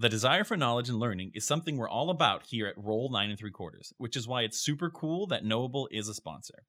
The 0.00 0.08
desire 0.08 0.44
for 0.44 0.56
knowledge 0.56 0.88
and 0.88 1.00
learning 1.00 1.32
is 1.34 1.44
something 1.44 1.76
we're 1.76 1.88
all 1.88 2.08
about 2.08 2.44
here 2.44 2.68
at 2.68 2.78
Roll 2.78 3.10
9 3.10 3.30
and 3.30 3.38
3 3.38 3.50
quarters, 3.50 3.92
which 3.98 4.16
is 4.16 4.28
why 4.28 4.42
it's 4.42 4.60
super 4.60 4.90
cool 4.90 5.26
that 5.26 5.44
Knowable 5.44 5.88
is 5.90 6.06
a 6.08 6.14
sponsor. 6.14 6.62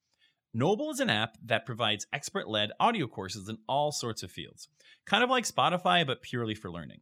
Knowable 0.52 0.90
is 0.90 1.00
an 1.00 1.12
app 1.12 1.38
that 1.46 1.64
provides 1.64 2.08
expert 2.12 2.50
led 2.50 2.72
audio 2.80 3.06
courses 3.06 3.48
in 3.48 3.60
all 3.68 3.92
sorts 3.92 4.24
of 4.24 4.32
fields, 4.32 4.68
kind 5.06 5.24
of 5.24 5.30
like 5.30 5.44
Spotify, 5.44 6.08
but 6.08 6.24
purely 6.24 6.56
for 6.56 6.72
learning. 6.72 7.02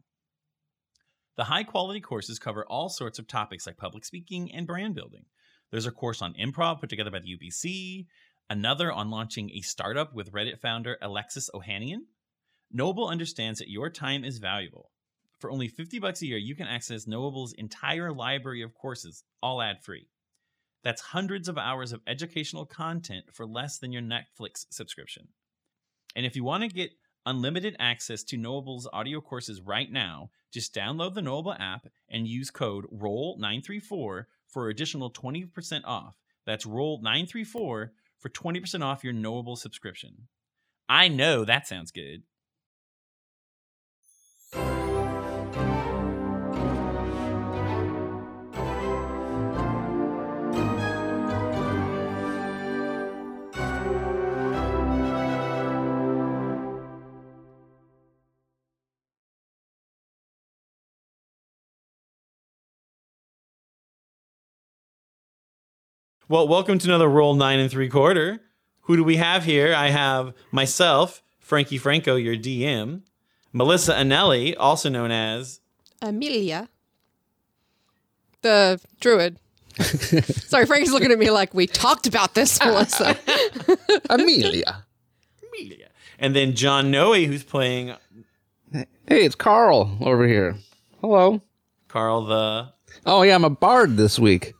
The 1.38 1.46
high 1.46 1.64
quality 1.64 2.02
courses 2.02 2.40
cover 2.40 2.66
all 2.66 2.90
sorts 2.90 3.20
of 3.20 3.28
topics 3.30 3.66
like 3.66 3.78
public 3.78 4.04
speaking 4.04 4.52
and 4.52 4.68
brand 4.68 4.96
building. 4.96 5.28
There's 5.72 5.86
a 5.86 5.92
course 5.92 6.22
on 6.22 6.34
improv 6.34 6.82
put 6.82 6.90
together 6.90 7.12
by 7.12 7.20
the 7.20 7.38
UBC, 7.38 8.06
another 8.50 8.92
on 8.92 9.10
launching 9.10 9.50
a 9.52 9.62
startup 9.62 10.14
with 10.14 10.34
Reddit 10.34 10.60
founder 10.60 10.98
Alexis 11.02 11.50
Ohanian. 11.56 12.02
Knowable 12.70 13.08
understands 13.08 13.60
that 13.60 13.70
your 13.70 13.90
time 13.90 14.26
is 14.26 14.40
valuable. 14.40 14.92
For 15.40 15.52
only 15.52 15.68
50 15.68 16.00
bucks 16.00 16.22
a 16.22 16.26
year, 16.28 16.38
you 16.38 16.56
can 16.56 16.68
access 16.68 17.06
Knowable's 17.06 17.54
entire 17.54 18.12
library 18.12 18.64
of 18.64 18.74
courses, 18.74 19.24
all 19.42 19.62
ad 19.62 19.84
free. 19.84 20.08
That's 20.84 21.02
hundreds 21.02 21.48
of 21.48 21.58
hours 21.58 21.92
of 21.92 22.02
educational 22.08 22.66
content 22.66 23.26
for 23.34 23.46
less 23.46 23.78
than 23.78 23.92
your 23.92 24.02
Netflix 24.02 24.66
subscription. 24.70 25.28
And 26.16 26.26
if 26.26 26.36
you 26.36 26.44
want 26.44 26.64
to 26.64 26.70
get 26.70 26.92
unlimited 27.26 27.76
access 27.78 28.24
to 28.24 28.38
Knowable's 28.38 28.88
audio 28.94 29.22
courses 29.22 29.62
right 29.62 29.92
now, 29.92 30.32
just 30.52 30.74
download 30.74 31.14
the 31.14 31.22
Knowable 31.22 31.54
app 31.60 31.88
and 32.10 32.28
use 32.28 32.50
code 32.50 32.86
ROLL934 32.92 34.26
for 34.48 34.70
additional 34.70 35.12
20% 35.12 35.82
off. 35.86 36.16
That's 36.46 36.66
ROLL934 36.66 37.52
for 37.52 37.92
20% 38.30 38.82
off 38.82 39.04
your 39.04 39.14
Knowable 39.14 39.58
subscription. 39.58 40.28
I 40.90 41.10
know 41.10 41.44
that 41.44 41.68
sounds 41.68 41.92
good. 41.92 42.24
Well, 66.30 66.48
welcome 66.48 66.78
to 66.80 66.88
another 66.90 67.08
roll 67.08 67.36
nine 67.36 67.60
and 67.60 67.72
three 67.72 67.88
quarter. 67.88 68.42
Who 68.82 68.98
do 68.98 69.04
we 69.04 69.16
have 69.16 69.46
here? 69.46 69.74
I 69.74 69.90
have 69.92 70.34
myself, 70.52 71.24
Frankie 71.40 71.78
Franco, 71.78 72.16
your 72.18 72.36
DM, 72.36 73.04
Melissa 73.54 73.94
Anelli, 73.94 74.54
also 74.58 74.90
known 74.90 75.10
as 75.12 75.62
Amelia, 76.02 76.68
the 78.42 78.82
druid. 79.00 79.40
Sorry, 79.80 80.66
Frankie's 80.66 80.92
looking 80.92 81.12
at 81.12 81.20
me 81.20 81.30
like 81.30 81.54
we 81.54 81.66
talked 81.66 82.08
about 82.08 82.36
this, 82.36 82.60
Melissa. 82.66 83.18
Amelia. 84.10 84.84
Amelia, 85.48 85.88
and 86.20 86.36
then 86.36 86.56
John 86.56 86.92
Noe, 86.92 87.14
who's 87.14 87.44
playing 87.44 87.94
Hey, 88.74 88.86
it's 89.24 89.36
Carl 89.36 89.98
over 90.02 90.28
here. 90.28 90.58
Hello. 91.00 91.42
Carl 91.88 92.26
the. 92.26 92.74
Oh 93.06 93.22
yeah, 93.22 93.36
I'm 93.36 93.46
a 93.46 93.50
bard 93.50 93.96
this 93.96 94.20
week. 94.20 94.54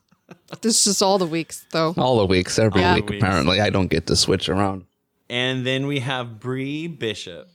This 0.62 0.78
is 0.80 0.84
just 0.86 1.02
all 1.02 1.18
the 1.18 1.26
weeks, 1.26 1.66
though. 1.72 1.94
All 1.98 2.18
the 2.20 2.26
weeks, 2.26 2.58
every 2.60 2.84
All 2.84 2.96
the 2.96 3.02
week. 3.02 3.10
weeks. 3.12 3.24
Apparently, 3.24 3.60
I 3.62 3.70
don't 3.70 3.88
get 3.88 4.08
to 4.08 4.16
switch 4.16 4.50
around. 4.50 4.86
And 5.30 5.66
then 5.66 5.88
we 5.88 6.00
have 6.00 6.40
Bree 6.40 6.88
Bishop, 6.88 7.50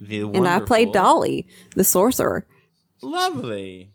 the 0.00 0.22
And 0.22 0.48
I 0.48 0.60
played 0.60 0.92
Dolly, 0.92 1.46
the 1.76 1.84
sorcerer. 1.84 2.46
Lovely. 3.02 3.90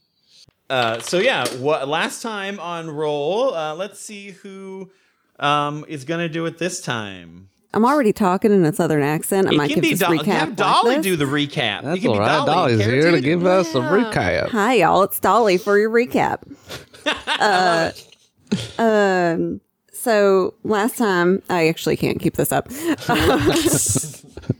Uh, 0.69 1.00
so 1.00 1.17
yeah, 1.17 1.47
what 1.57 1.88
last 1.88 2.22
time 2.22 2.59
on 2.59 2.89
roll? 2.91 3.55
Uh, 3.55 3.73
let's 3.73 4.00
see 4.00 4.31
who 4.31 4.91
um, 5.39 5.83
is 5.88 6.03
gonna 6.03 6.30
do 6.30 6.45
it 6.45 6.59
this 6.59 6.80
time. 6.81 7.50
I'm 7.73 7.85
already 7.85 8.13
talking 8.13 8.51
in 8.51 8.63
a 8.66 8.73
southern 8.73 9.01
accent. 9.03 9.47
I 9.47 9.51
It 9.51 9.57
might 9.57 9.68
can 9.68 9.75
give 9.75 9.81
be 9.84 9.89
this 9.91 10.00
Dolly. 10.00 10.19
recap. 10.19 10.25
Have 10.25 10.56
Dolly 10.56 10.95
this. 10.97 11.03
do 11.03 11.16
the 11.16 11.25
recap. 11.25 11.84
That's 11.84 11.95
You 11.95 12.01
can 12.01 12.07
all 12.09 12.13
be 12.16 12.19
right. 12.19 12.28
Dolly. 12.45 12.45
Dolly's 12.47 12.79
Carrot 12.81 12.94
here 12.94 13.12
to 13.12 13.18
dude. 13.18 13.23
give 13.23 13.45
us 13.45 13.73
a 13.75 13.79
recap. 13.79 14.50
Hi, 14.50 14.73
y'all. 14.75 15.03
It's 15.03 15.19
Dolly 15.19 15.57
for 15.57 15.78
your 15.79 15.89
recap. 15.91 16.41
uh, 17.28 17.91
um, 18.78 19.62
so 19.92 20.53
last 20.64 20.97
time, 20.97 21.42
I 21.50 21.68
actually 21.68 21.97
can't 21.97 22.20
keep 22.20 22.36
this 22.36 22.52
up. 22.52 22.68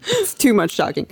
it's 0.10 0.34
too 0.34 0.54
much 0.54 0.78
talking. 0.78 1.08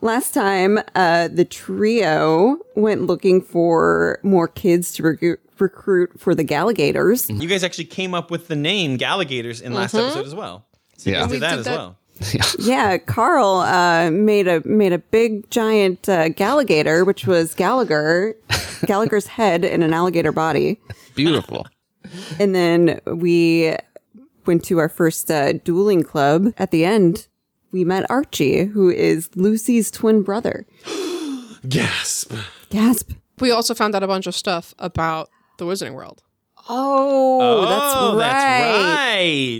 Last 0.00 0.34
time, 0.34 0.78
uh, 0.94 1.28
the 1.28 1.44
trio 1.44 2.58
went 2.74 3.02
looking 3.02 3.40
for 3.40 4.18
more 4.22 4.48
kids 4.48 4.92
to 4.94 5.02
recruit, 5.04 5.40
recruit 5.58 6.18
for 6.18 6.34
the 6.34 6.44
Galligators. 6.44 7.40
You 7.40 7.48
guys 7.48 7.62
actually 7.62 7.84
came 7.84 8.14
up 8.14 8.30
with 8.30 8.48
the 8.48 8.56
name 8.56 8.98
Galligators 8.98 9.62
in 9.62 9.74
last 9.74 9.94
episode 9.94 10.26
as 10.26 10.34
well. 10.34 10.64
So 10.96 11.10
you 11.10 11.16
Yeah. 11.16 11.22
guys 11.22 11.30
We 11.30 11.36
did 11.36 11.42
that 11.42 11.50
did 11.50 11.58
as 11.60 11.64
that. 11.66 11.78
well. 11.78 11.98
Yeah, 12.60 12.98
Carl 12.98 13.56
uh, 13.56 14.10
made 14.10 14.46
a 14.46 14.62
made 14.66 14.92
a 14.92 14.98
big 14.98 15.48
giant 15.50 16.08
uh, 16.08 16.28
Galligator, 16.28 17.04
which 17.06 17.26
was 17.26 17.54
Gallagher, 17.54 18.36
Gallagher's 18.86 19.26
head 19.26 19.64
in 19.64 19.82
an 19.82 19.92
alligator 19.92 20.30
body. 20.30 20.78
Beautiful. 21.16 21.66
And 22.38 22.54
then 22.54 23.00
we 23.06 23.74
went 24.46 24.64
to 24.64 24.78
our 24.78 24.88
first 24.88 25.30
uh, 25.30 25.52
dueling 25.54 26.02
club. 26.02 26.52
At 26.58 26.70
the 26.70 26.84
end, 26.84 27.26
we 27.70 27.84
met 27.84 28.10
Archie, 28.10 28.64
who 28.64 28.90
is 28.90 29.30
Lucy's 29.36 29.90
twin 29.90 30.22
brother. 30.22 30.66
Gasp. 31.68 32.32
Gasp. 32.70 33.12
We 33.38 33.50
also 33.50 33.74
found 33.74 33.94
out 33.94 34.02
a 34.02 34.06
bunch 34.06 34.26
of 34.26 34.34
stuff 34.34 34.74
about 34.78 35.30
the 35.58 35.64
Wizarding 35.64 35.94
World. 35.94 36.22
Oh, 36.68 37.38
Oh, 37.40 38.16
that's 38.16 38.34
right. 38.36 38.94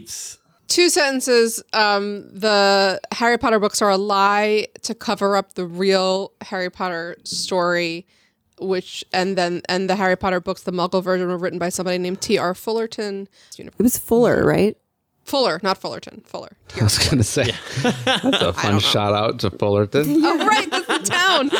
right. 0.04 0.38
Two 0.68 0.88
sentences. 0.88 1.62
Um, 1.72 2.28
the 2.32 3.00
Harry 3.12 3.38
Potter 3.38 3.58
books 3.60 3.82
are 3.82 3.90
a 3.90 3.96
lie 3.96 4.68
to 4.82 4.94
cover 4.94 5.36
up 5.36 5.54
the 5.54 5.66
real 5.66 6.32
Harry 6.40 6.70
Potter 6.70 7.16
story, 7.24 8.06
which 8.62 9.04
and 9.12 9.36
then 9.36 9.62
and 9.68 9.88
the 9.88 9.96
Harry 9.96 10.16
Potter 10.16 10.40
books, 10.40 10.62
the 10.62 10.72
Muggle 10.72 11.02
version, 11.02 11.28
were 11.28 11.38
written 11.38 11.58
by 11.58 11.68
somebody 11.68 11.98
named 11.98 12.20
T. 12.20 12.38
R. 12.38 12.54
Fullerton. 12.54 13.28
It 13.58 13.72
was 13.78 13.98
Fuller, 13.98 14.44
right? 14.44 14.76
Fuller, 15.24 15.60
not 15.62 15.78
Fullerton. 15.78 16.22
Fuller. 16.26 16.56
I 16.80 16.84
was 16.84 16.98
gonna 16.98 17.22
say 17.22 17.52
that's 17.82 18.42
a 18.42 18.52
fun 18.52 18.80
shout 18.80 19.14
out 19.14 19.40
to 19.40 19.50
Fullerton. 19.50 20.04
oh, 20.24 20.46
right, 20.46 20.70
that's 20.70 20.86
the 20.86 20.98
town. 20.98 21.50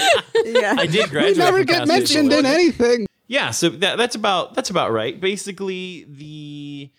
Yeah. 0.45 0.77
I 0.79 0.87
did 0.87 1.11
graduate. 1.11 1.37
We 1.37 1.39
Never 1.39 1.59
from 1.59 1.67
get 1.67 1.89
mentioned 1.89 2.33
in 2.33 2.47
anything. 2.47 3.07
Yeah, 3.29 3.51
so 3.51 3.71
that, 3.71 3.97
that's 3.97 4.15
about 4.15 4.55
that's 4.55 4.71
about 4.71 4.93
right. 4.93 5.19
Basically, 5.19 6.05
the 6.09 6.91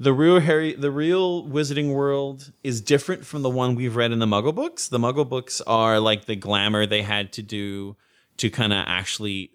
the 0.00 0.12
real 0.12 0.40
Harry 0.40 0.74
the 0.74 0.90
real 0.90 1.44
Wizarding 1.44 1.92
World 1.92 2.52
is 2.64 2.80
different 2.80 3.26
from 3.26 3.42
the 3.42 3.50
one 3.50 3.74
we've 3.74 3.96
read 3.96 4.12
in 4.12 4.18
the 4.18 4.26
Muggle 4.26 4.54
books. 4.54 4.88
The 4.88 4.98
Muggle 4.98 5.28
books 5.28 5.60
are 5.62 6.00
like 6.00 6.24
the 6.24 6.36
glamour 6.36 6.86
they 6.86 7.02
had 7.02 7.32
to 7.34 7.42
do 7.42 7.96
to 8.38 8.50
kind 8.50 8.72
of 8.72 8.84
actually 8.86 9.50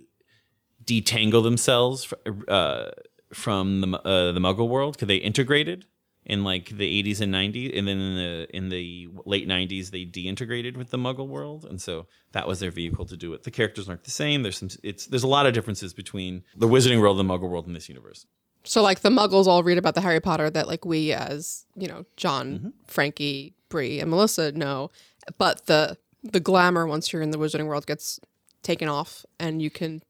detangle 0.85 1.43
themselves 1.43 2.13
uh, 2.47 2.91
from 3.33 3.81
the 3.81 3.87
uh, 3.99 4.31
the 4.31 4.39
Muggle 4.39 4.69
world 4.69 4.95
because 4.95 5.07
they 5.07 5.17
integrated 5.17 5.85
in 6.25 6.43
like 6.43 6.69
the 6.69 7.03
80s 7.03 7.19
and 7.19 7.33
90s, 7.33 7.77
and 7.77 7.87
then 7.87 7.97
in 7.99 8.15
the 8.15 8.55
in 8.55 8.69
the 8.69 9.09
late 9.25 9.47
90s 9.47 9.91
they 9.91 10.05
deintegrated 10.05 10.77
with 10.77 10.89
the 10.89 10.97
Muggle 10.97 11.27
world, 11.27 11.65
and 11.65 11.81
so 11.81 12.07
that 12.31 12.47
was 12.47 12.59
their 12.59 12.71
vehicle 12.71 13.05
to 13.05 13.17
do 13.17 13.33
it. 13.33 13.43
The 13.43 13.51
characters 13.51 13.89
aren't 13.89 14.03
the 14.03 14.11
same. 14.11 14.43
There's 14.43 14.57
some 14.57 14.69
it's 14.83 15.07
there's 15.07 15.23
a 15.23 15.27
lot 15.27 15.45
of 15.45 15.53
differences 15.53 15.93
between 15.93 16.43
the 16.55 16.67
Wizarding 16.67 17.01
world 17.01 17.19
and 17.19 17.29
the 17.29 17.33
Muggle 17.33 17.49
world 17.49 17.67
in 17.67 17.73
this 17.73 17.89
universe. 17.89 18.25
So 18.65 18.81
like 18.81 19.01
the 19.01 19.09
Muggles 19.09 19.47
all 19.47 19.63
read 19.63 19.77
about 19.77 19.95
the 19.95 20.01
Harry 20.01 20.21
Potter 20.21 20.49
that 20.49 20.67
like 20.67 20.85
we 20.85 21.11
as 21.11 21.65
you 21.75 21.87
know 21.87 22.05
John, 22.15 22.73
Frankie, 22.87 23.53
Bree, 23.69 23.99
and 23.99 24.09
Melissa 24.09 24.51
know, 24.53 24.91
but 25.37 25.65
the 25.65 25.97
the 26.23 26.39
glamour 26.39 26.87
once 26.87 27.11
you're 27.11 27.21
in 27.21 27.31
the 27.31 27.37
Wizarding 27.37 27.67
World 27.67 27.85
gets 27.85 28.21
taken 28.63 28.87
off, 28.87 29.25
and 29.39 29.61
you 29.61 29.69
can 29.69 30.01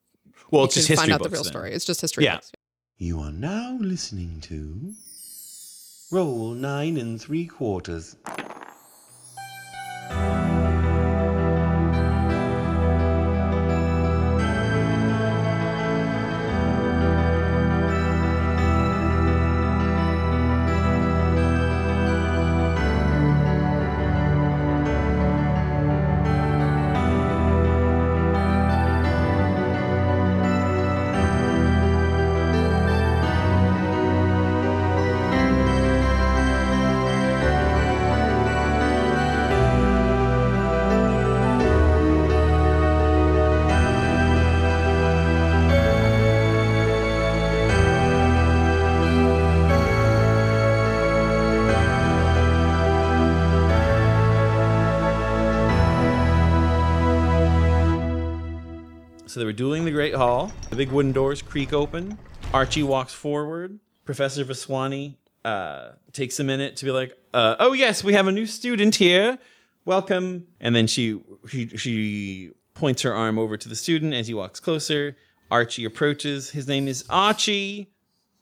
Well, 0.52 0.62
you 0.62 0.66
it's 0.66 0.76
can 0.76 0.84
just 0.86 1.00
find 1.02 1.12
out 1.12 1.24
the 1.24 1.30
real 1.30 1.44
then. 1.44 1.52
story. 1.52 1.74
It's 1.74 1.86
just 1.86 2.02
history 2.02 2.24
Yeah. 2.26 2.36
books. 2.36 2.52
You 2.98 3.20
are 3.20 3.32
now 3.32 3.78
listening 3.82 4.40
to 4.42 4.94
Roll 6.12 6.54
Nine 6.54 6.98
and 6.98 7.20
Three 7.20 7.46
Quarters. 7.48 8.16
So 59.34 59.40
they 59.40 59.48
were 59.48 59.52
dueling 59.52 59.84
the 59.84 59.90
Great 59.90 60.14
Hall. 60.14 60.52
The 60.70 60.76
big 60.76 60.92
wooden 60.92 61.12
doors 61.12 61.42
creak 61.42 61.74
open. 61.74 62.20
Archie 62.54 62.84
walks 62.84 63.14
forward. 63.14 63.80
Professor 64.06 64.46
Vaswani 64.46 65.16
uh, 65.44 65.94
takes 66.12 66.40
a 66.40 66.44
minute 66.44 66.76
to 66.76 66.86
be 66.86 66.92
like, 66.92 67.18
uh, 67.34 67.56
"Oh 67.58 67.74
yes, 67.74 68.04
we 68.04 68.14
have 68.14 68.28
a 68.28 68.32
new 68.32 68.46
student 68.46 68.94
here. 68.94 69.40
Welcome." 69.86 70.46
And 70.60 70.76
then 70.76 70.86
she 70.86 71.20
she 71.50 71.68
she 71.70 72.52
points 72.76 73.02
her 73.02 73.12
arm 73.12 73.40
over 73.40 73.58
to 73.58 73.68
the 73.68 73.76
student 73.76 74.14
as 74.14 74.28
he 74.28 74.36
walks 74.36 74.60
closer. 74.60 75.18
Archie 75.50 75.84
approaches. 75.84 76.52
His 76.52 76.68
name 76.68 76.88
is 76.88 77.04
Archie, 77.10 77.92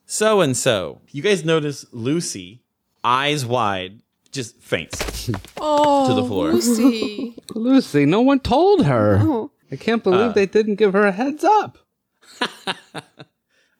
so 0.05 0.41
and 0.41 0.57
so. 0.57 0.99
You 1.11 1.21
guys 1.21 1.45
notice 1.45 1.85
Lucy, 1.93 2.63
eyes 3.01 3.45
wide, 3.45 4.01
just 4.33 4.61
faints. 4.61 5.29
Oh, 5.63 6.07
To 6.09 6.15
the 6.15 6.27
floor. 6.27 6.51
Lucy. 6.53 7.35
Lucy, 7.55 8.05
no 8.07 8.19
one 8.21 8.39
told 8.39 8.85
her. 8.85 9.19
Oh. 9.21 9.50
I 9.71 9.75
can't 9.77 10.03
believe 10.03 10.19
Uh. 10.31 10.33
they 10.33 10.45
didn't 10.45 10.75
give 10.75 10.93
her 10.93 11.05
a 11.05 11.11
heads 11.11 11.43
up. 11.43 11.77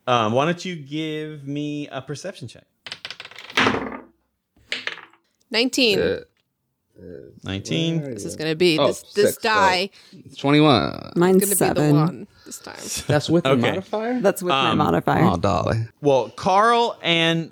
Um, 0.07 0.33
why 0.33 0.45
don't 0.45 0.65
you 0.65 0.75
give 0.75 1.47
me 1.47 1.87
a 1.89 2.01
perception 2.01 2.47
check? 2.47 2.65
19. 5.51 5.99
Uh, 5.99 6.19
19. 7.43 8.01
this 8.03 8.25
is 8.25 8.35
going 8.35 8.49
to 8.51 8.55
be 8.55 8.77
Oh, 8.79 8.87
this 8.87 9.01
this 9.13 9.31
six, 9.31 9.43
so- 9.43 9.49
die 9.49 9.89
it's 10.11 10.35
21. 10.37 11.13
Mine's 11.15 11.37
going 11.37 11.39
to 11.41 11.45
be 11.45 11.49
the 11.49 11.55
seven. 11.55 11.95
one 11.95 12.27
this 12.45 12.59
time. 12.59 12.75
That's 13.07 13.29
with 13.29 13.43
the 13.43 13.55
modifier? 13.55 14.19
That's 14.21 14.41
with 14.43 14.51
Um, 14.53 14.77
my 14.77 14.85
modifier. 14.85 15.23
Oh, 15.23 15.37
Dolly. 15.37 15.85
Well, 16.01 16.29
Carl 16.29 16.97
and 17.01 17.51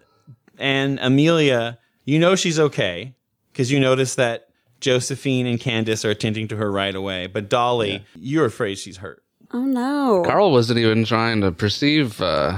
and 0.57 0.99
Amelia, 1.01 1.77
you 2.05 2.19
know 2.19 2.35
she's 2.35 2.59
okay 2.59 3.13
because 3.53 3.71
you 3.71 3.79
notice 3.79 4.15
that 4.15 4.48
Josephine 4.79 5.45
and 5.47 5.59
Candace 5.59 6.05
are 6.05 6.09
attending 6.11 6.47
to 6.49 6.55
her 6.57 6.71
right 6.71 6.95
away. 6.95 7.27
But 7.27 7.49
Dolly, 7.49 8.05
you're 8.15 8.45
afraid 8.45 8.77
she's 8.77 8.97
hurt. 8.97 9.23
oh 9.51 9.63
no. 9.65 10.23
Carl 10.25 10.51
wasn't 10.51 10.79
even 10.79 11.05
trying 11.05 11.41
to 11.41 11.51
perceive 11.51 12.21
uh, 12.21 12.57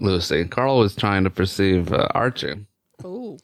Lucy. 0.00 0.44
Carl 0.44 0.78
was 0.78 0.94
trying 0.94 1.24
to 1.24 1.30
perceive 1.30 1.92
uh, 1.92 2.08
Archie. 2.14 2.66
Oh. 3.04 3.38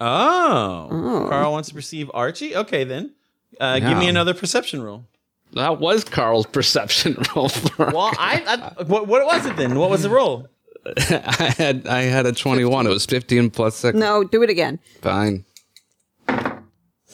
Oh, 0.00 0.88
Oh. 0.90 1.26
Carl 1.28 1.52
wants 1.52 1.68
to 1.70 1.74
perceive 1.74 2.10
Archie. 2.12 2.54
Okay, 2.54 2.84
then 2.84 3.12
uh, 3.60 3.78
give 3.78 3.96
me 3.98 4.08
another 4.08 4.34
perception 4.34 4.82
roll. 4.82 5.04
That 5.52 5.80
was 5.80 6.04
Carl's 6.04 6.46
perception 6.52 7.16
roll. 7.34 7.48
For 7.48 7.86
Well, 7.86 8.12
I, 8.18 8.72
I 8.78 8.82
what, 8.84 9.06
what 9.06 9.24
was 9.24 9.46
it 9.46 9.56
then? 9.56 9.78
What 9.78 9.90
was 9.90 10.02
the 10.02 10.10
roll? 10.10 10.48
I 10.98 11.54
had 11.56 11.86
I 11.86 12.02
had 12.02 12.26
a 12.26 12.32
21. 12.32 12.86
It 12.86 12.90
was 12.90 13.06
15 13.06 13.50
plus 13.50 13.74
6. 13.76 13.96
No, 13.98 14.22
do 14.22 14.42
it 14.42 14.50
again. 14.50 14.78
Fine. 15.00 15.44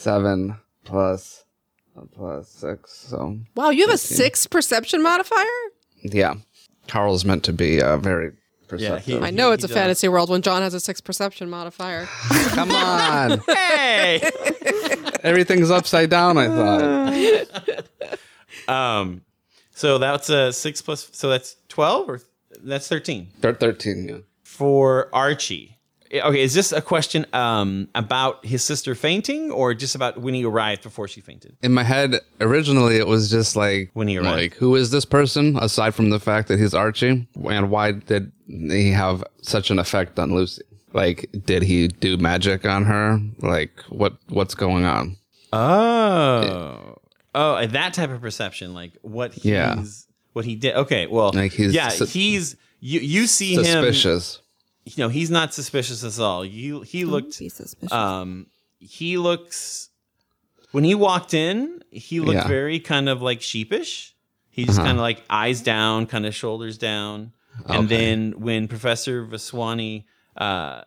7 0.03 0.51
uh, 0.53 0.57
plus 0.87 1.45
6. 2.49 2.91
So, 2.93 3.39
Wow, 3.55 3.71
you 3.71 3.87
have 3.87 3.95
a 3.95 3.99
six 3.99 4.47
perception 4.47 5.03
modifier? 5.03 5.47
yeah. 6.03 6.35
Carl's 6.89 7.25
meant 7.25 7.45
to 7.45 7.53
be 7.53 7.81
uh, 7.81 7.97
very 7.99 8.33
perceptive. 8.67 9.05
he- 9.05 9.19
I 9.25 9.31
know 9.31 9.53
it's 9.53 9.63
a 9.63 9.69
does. 9.69 9.77
fantasy 9.77 10.09
world 10.09 10.29
when 10.31 10.43
John 10.43 10.63
has 10.63 10.75
a 10.75 10.81
six 10.81 11.01
perception 11.01 11.49
modifier. 11.49 12.07
Come 12.49 12.73
on. 12.73 13.41
Hey. 13.49 14.21
Everything's 15.23 15.71
upside 15.71 16.11
down, 16.11 16.37
I 16.39 16.49
thought. 16.49 17.87
um, 18.69 19.23
so 19.75 19.99
that's 19.99 20.29
a 20.29 20.53
six 20.53 20.83
plus. 20.83 21.09
So 21.13 21.29
that's 21.31 21.57
twelve 21.69 22.09
or 22.09 22.21
that's 22.63 22.89
thirteen. 22.89 23.29
Thir- 23.41 23.55
13, 23.55 24.09
yeah. 24.09 24.17
for 24.43 25.09
Archie. 25.15 25.79
Okay, 26.15 26.43
is 26.43 26.53
this 26.53 26.73
a 26.73 26.83
question 26.83 27.25
um, 27.33 27.89
about 27.95 28.45
his 28.45 28.63
sister 28.63 28.95
fainting, 28.95 29.51
or 29.51 29.73
just 29.73 29.95
about 29.95 30.19
when 30.21 30.35
he 30.35 30.45
arrived 30.45 30.83
before 30.83 31.09
she 31.09 31.21
fainted? 31.23 31.57
in 31.63 31.73
my 31.73 31.83
head 31.85 32.21
originally 32.41 32.97
it 32.97 33.07
was 33.07 33.31
just 33.31 33.57
like 33.57 33.91
When 33.95 34.09
he 34.09 34.19
arrived. 34.19 34.37
like 34.37 34.55
who 34.55 34.77
is 34.77 34.91
this 34.91 35.05
person 35.05 35.57
aside 35.59 35.95
from 35.95 36.11
the 36.11 36.21
fact 36.21 36.49
that 36.49 36.59
he's 36.59 36.75
archie 36.75 37.27
and 37.49 37.71
why 37.71 37.93
did 37.93 38.31
he 38.47 38.91
have 38.91 39.25
such 39.43 39.71
an 39.71 39.79
effect 39.79 40.19
on 40.19 40.35
lucy 40.35 40.63
like 40.93 41.29
did 41.47 41.63
he 41.63 41.89
do 41.89 42.17
magic 42.19 42.67
on 42.67 42.85
her 42.85 43.19
like 43.41 43.81
what 43.89 44.13
what's 44.29 44.55
going 44.55 44.85
on 44.85 45.17
Oh, 45.53 46.99
oh, 47.35 47.67
that 47.67 47.95
type 47.95 48.11
of 48.11 48.21
perception, 48.21 48.75
like 48.75 48.93
what 49.03 49.35
he's, 49.35 49.45
Yeah. 49.45 49.83
what 50.33 50.45
he 50.45 50.55
did. 50.57 50.75
Okay, 50.77 51.07
well, 51.07 51.31
Like 51.33 51.53
he's 51.53 51.75
yeah, 51.75 51.89
su- 51.91 52.07
he's 52.07 52.57
you. 52.81 53.01
You 53.01 53.27
see 53.27 53.55
him. 53.55 53.85
Suspicious 54.85 54.99
You 54.99 55.05
know, 55.05 55.09
he's 55.09 55.31
not 55.31 55.55
suspicious 55.55 56.05
at 56.05 56.19
all. 56.23 56.45
You 56.45 56.83
he 56.83 57.05
looked. 57.05 57.39
Be 57.39 57.49
suspicious. 57.49 57.93
Um, 57.93 58.47
he 58.79 59.17
looks 59.19 59.91
when 60.73 60.85
he 60.85 60.95
walked 60.95 61.35
in, 61.35 61.83
he 61.91 62.21
looked 62.21 62.35
Yeah. 62.39 62.49
very 62.49 62.81
kind 62.81 63.09
of 63.09 63.21
like 63.23 63.43
sheepish. 63.43 64.15
He 64.51 64.65
just 64.65 64.79
Uh-huh. 64.79 64.87
kind 64.89 64.99
of 64.99 65.03
like 65.03 65.23
eyes 65.31 65.61
down, 65.63 66.07
kind 66.07 66.25
of 66.27 66.35
shoulders 66.35 66.79
down. 66.79 67.33
And 67.67 67.85
Okay. 67.87 67.97
then 67.97 68.41
when 68.41 68.69
Professor 68.69 69.25
Vaswani 69.27 70.05
uh, 70.37 70.83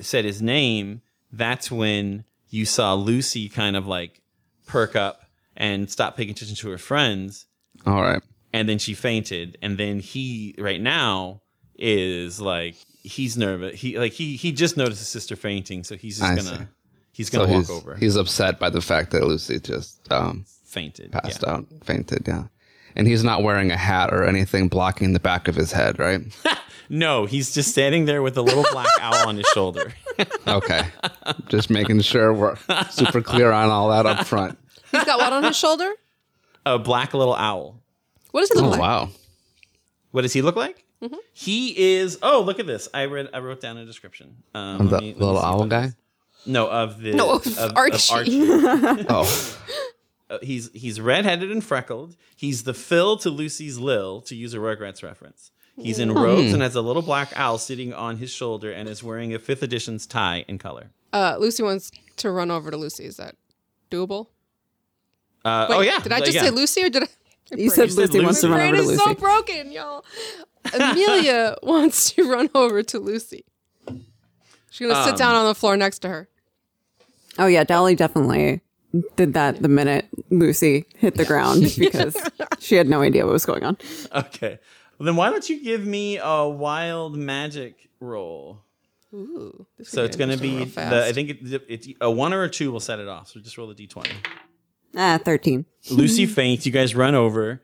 said 0.00 0.24
his 0.26 0.42
name, 0.42 1.00
that's 1.32 1.70
when 1.70 2.24
you 2.50 2.66
saw 2.66 2.94
Lucy 2.94 3.48
kind 3.48 3.76
of 3.76 3.86
like 3.86 4.20
perk 4.66 4.94
up 4.94 5.22
and 5.56 5.90
stop 5.90 6.16
paying 6.16 6.30
attention 6.30 6.56
to 6.56 6.68
her 6.70 6.78
friends. 6.78 7.46
all 7.86 8.02
right 8.02 8.22
And 8.52 8.68
then 8.68 8.78
she 8.78 8.94
fainted. 8.94 9.56
And 9.62 9.76
then 9.78 10.00
he, 10.00 10.54
right 10.58 10.80
now, 10.80 11.40
is 11.78 12.40
like 12.40 12.76
he's 13.02 13.36
nervous. 13.36 13.80
He 13.80 13.98
like 13.98 14.12
he 14.12 14.36
he 14.36 14.52
just 14.52 14.76
noticed 14.76 14.98
his 14.98 15.08
sister 15.08 15.36
fainting, 15.36 15.84
so 15.84 15.96
he's 15.96 16.18
just 16.18 16.30
I 16.30 16.36
gonna 16.36 16.58
see. 16.58 16.66
he's 17.12 17.30
gonna 17.30 17.52
walk 17.52 17.58
he's, 17.58 17.70
over. 17.70 17.94
he's 17.96 18.16
upset 18.16 18.58
by 18.58 18.70
the 18.70 18.80
fact 18.80 19.10
that 19.12 19.24
lucy 19.24 19.58
just 19.60 20.10
um 20.12 20.44
fainted. 20.64 21.12
passed 21.12 21.42
yeah. 21.42 21.54
out 21.54 21.66
fainted 21.82 22.24
yeah 22.26 22.44
and 22.96 23.06
he's 23.06 23.24
not 23.24 23.42
wearing 23.42 23.70
a 23.70 23.76
hat 23.76 24.12
or 24.12 24.24
anything 24.24 24.68
blocking 24.68 25.12
the 25.14 25.20
back 25.20 25.48
of 25.48 25.54
his 25.54 25.72
head 25.72 25.98
right 25.98 26.20
No, 26.90 27.26
he's 27.26 27.52
just 27.52 27.70
standing 27.70 28.06
there 28.06 28.22
with 28.22 28.38
a 28.38 28.42
little 28.42 28.64
black 28.72 28.88
owl 29.00 29.28
on 29.28 29.36
his 29.36 29.46
shoulder. 29.48 29.92
okay 30.46 30.84
just 31.48 31.68
making 31.70 32.00
sure 32.00 32.32
we're 32.32 32.56
super 32.90 33.20
clear 33.20 33.52
on 33.52 33.68
all 33.70 33.90
that 33.90 34.06
up 34.06 34.26
front 34.26 34.58
He's 34.90 35.04
got 35.04 35.18
what 35.18 35.32
on 35.34 35.44
his 35.44 35.56
shoulder? 35.56 35.90
A 36.64 36.78
black 36.78 37.12
little 37.12 37.34
owl. 37.34 37.78
What 38.30 38.40
does 38.40 38.48
he 38.50 38.54
look 38.56 38.64
oh 38.64 38.70
like? 38.70 38.80
wow 38.80 39.08
What 40.12 40.22
does 40.22 40.32
he 40.32 40.40
look 40.42 40.56
like? 40.56 40.84
Mm-hmm. 41.02 41.14
He 41.32 41.94
is. 41.94 42.18
Oh, 42.22 42.42
look 42.42 42.58
at 42.58 42.66
this! 42.66 42.88
I 42.92 43.04
read. 43.04 43.28
I 43.32 43.38
wrote 43.38 43.60
down 43.60 43.76
a 43.78 43.84
description. 43.84 44.42
Um, 44.54 44.78
the 44.88 44.92
let 44.94 45.02
me- 45.02 45.14
let 45.14 45.18
little 45.26 45.38
owl 45.40 45.66
guy. 45.66 45.92
No, 46.46 46.68
of 46.68 47.00
the 47.00 47.12
No, 47.14 47.34
of 47.34 47.72
Archie. 47.76 48.40
oh 49.08 49.56
Uh, 50.30 50.36
he's 50.42 50.70
he's 50.74 51.00
redheaded 51.00 51.50
and 51.50 51.64
freckled. 51.64 52.14
He's 52.36 52.64
the 52.64 52.74
Phil 52.74 53.16
to 53.18 53.30
Lucy's 53.30 53.78
Lil, 53.78 54.20
to 54.22 54.36
use 54.36 54.52
a 54.52 54.58
Rugrats 54.58 55.02
reference. 55.02 55.50
He's 55.74 55.98
in 55.98 56.12
robes 56.12 56.52
and 56.52 56.60
has 56.60 56.74
a 56.74 56.82
little 56.82 57.00
black 57.00 57.32
owl 57.34 57.56
sitting 57.56 57.94
on 57.94 58.18
his 58.18 58.30
shoulder 58.30 58.70
and 58.70 58.88
is 58.90 59.02
wearing 59.02 59.32
a 59.32 59.38
fifth 59.38 59.62
edition's 59.62 60.04
tie 60.06 60.44
in 60.46 60.58
color. 60.58 60.90
Uh, 61.14 61.36
Lucy 61.40 61.62
wants 61.62 61.90
to 62.16 62.30
run 62.30 62.50
over 62.50 62.70
to 62.70 62.76
Lucy. 62.76 63.06
Is 63.06 63.16
that 63.16 63.36
doable? 63.90 64.26
Uh, 65.46 65.66
Wait, 65.70 65.76
oh 65.76 65.80
yeah, 65.80 65.98
Did 66.00 66.12
I 66.12 66.16
Uh, 66.18 66.20
just 66.20 66.32
yeah. 66.34 66.42
say 66.42 66.50
Lucy 66.50 66.82
or 66.84 66.90
did 66.90 67.04
I? 67.04 67.08
You 67.56 67.70
said 67.70 67.90
said 67.90 67.98
Lucy 68.10 68.20
wants 68.24 68.40
to 68.42 68.48
run 68.48 68.58
brain 68.58 68.68
over 68.74 68.76
to 68.76 68.82
is 68.82 68.88
Lucy. 68.88 69.02
so 69.04 69.14
broken, 69.14 69.72
y'all. 69.72 70.04
Amelia 70.74 71.56
wants 71.62 72.12
to 72.12 72.30
run 72.30 72.50
over 72.54 72.82
to 72.82 72.98
Lucy. 72.98 73.44
She's 74.70 74.86
gonna 74.88 75.02
sit 75.04 75.12
Um, 75.14 75.18
down 75.18 75.34
on 75.34 75.46
the 75.46 75.54
floor 75.54 75.76
next 75.76 76.00
to 76.00 76.08
her. 76.08 76.28
oh 77.38 77.46
yeah, 77.46 77.64
Dolly 77.64 77.94
definitely 77.94 78.60
did 79.16 79.34
that 79.34 79.60
the 79.62 79.68
minute 79.68 80.06
Lucy 80.30 80.84
hit 80.96 81.14
the 81.16 81.24
ground 81.24 81.62
because 81.78 82.16
she 82.58 82.74
had 82.74 82.88
no 82.88 83.00
idea 83.02 83.24
what 83.24 83.32
was 83.32 83.46
going 83.46 83.64
on. 83.64 83.76
Okay, 84.14 84.58
well, 84.98 85.06
then 85.06 85.16
why 85.16 85.30
don't 85.30 85.48
you 85.48 85.62
give 85.62 85.86
me 85.86 86.18
a 86.22 86.46
wild 86.48 87.16
magic 87.16 87.88
roll? 88.00 88.60
Ooh, 89.14 89.66
this 89.78 89.88
So 89.88 90.04
it's 90.04 90.16
going 90.16 90.30
to 90.30 90.36
be 90.36 90.56
real 90.58 90.66
the. 90.66 91.06
I 91.06 91.12
think 91.12 91.30
it, 91.30 91.62
it's 91.68 91.88
a 92.02 92.10
one 92.10 92.34
or 92.34 92.42
a 92.42 92.48
two 92.50 92.70
will 92.70 92.80
set 92.80 92.98
it 92.98 93.08
off. 93.08 93.28
So 93.28 93.40
just 93.40 93.56
roll 93.56 93.66
the 93.66 93.74
d20. 93.74 94.10
Ah, 94.98 95.18
thirteen. 95.22 95.64
Lucy 95.90 96.26
faints. 96.26 96.66
You 96.66 96.72
guys 96.72 96.94
run 96.94 97.14
over. 97.14 97.62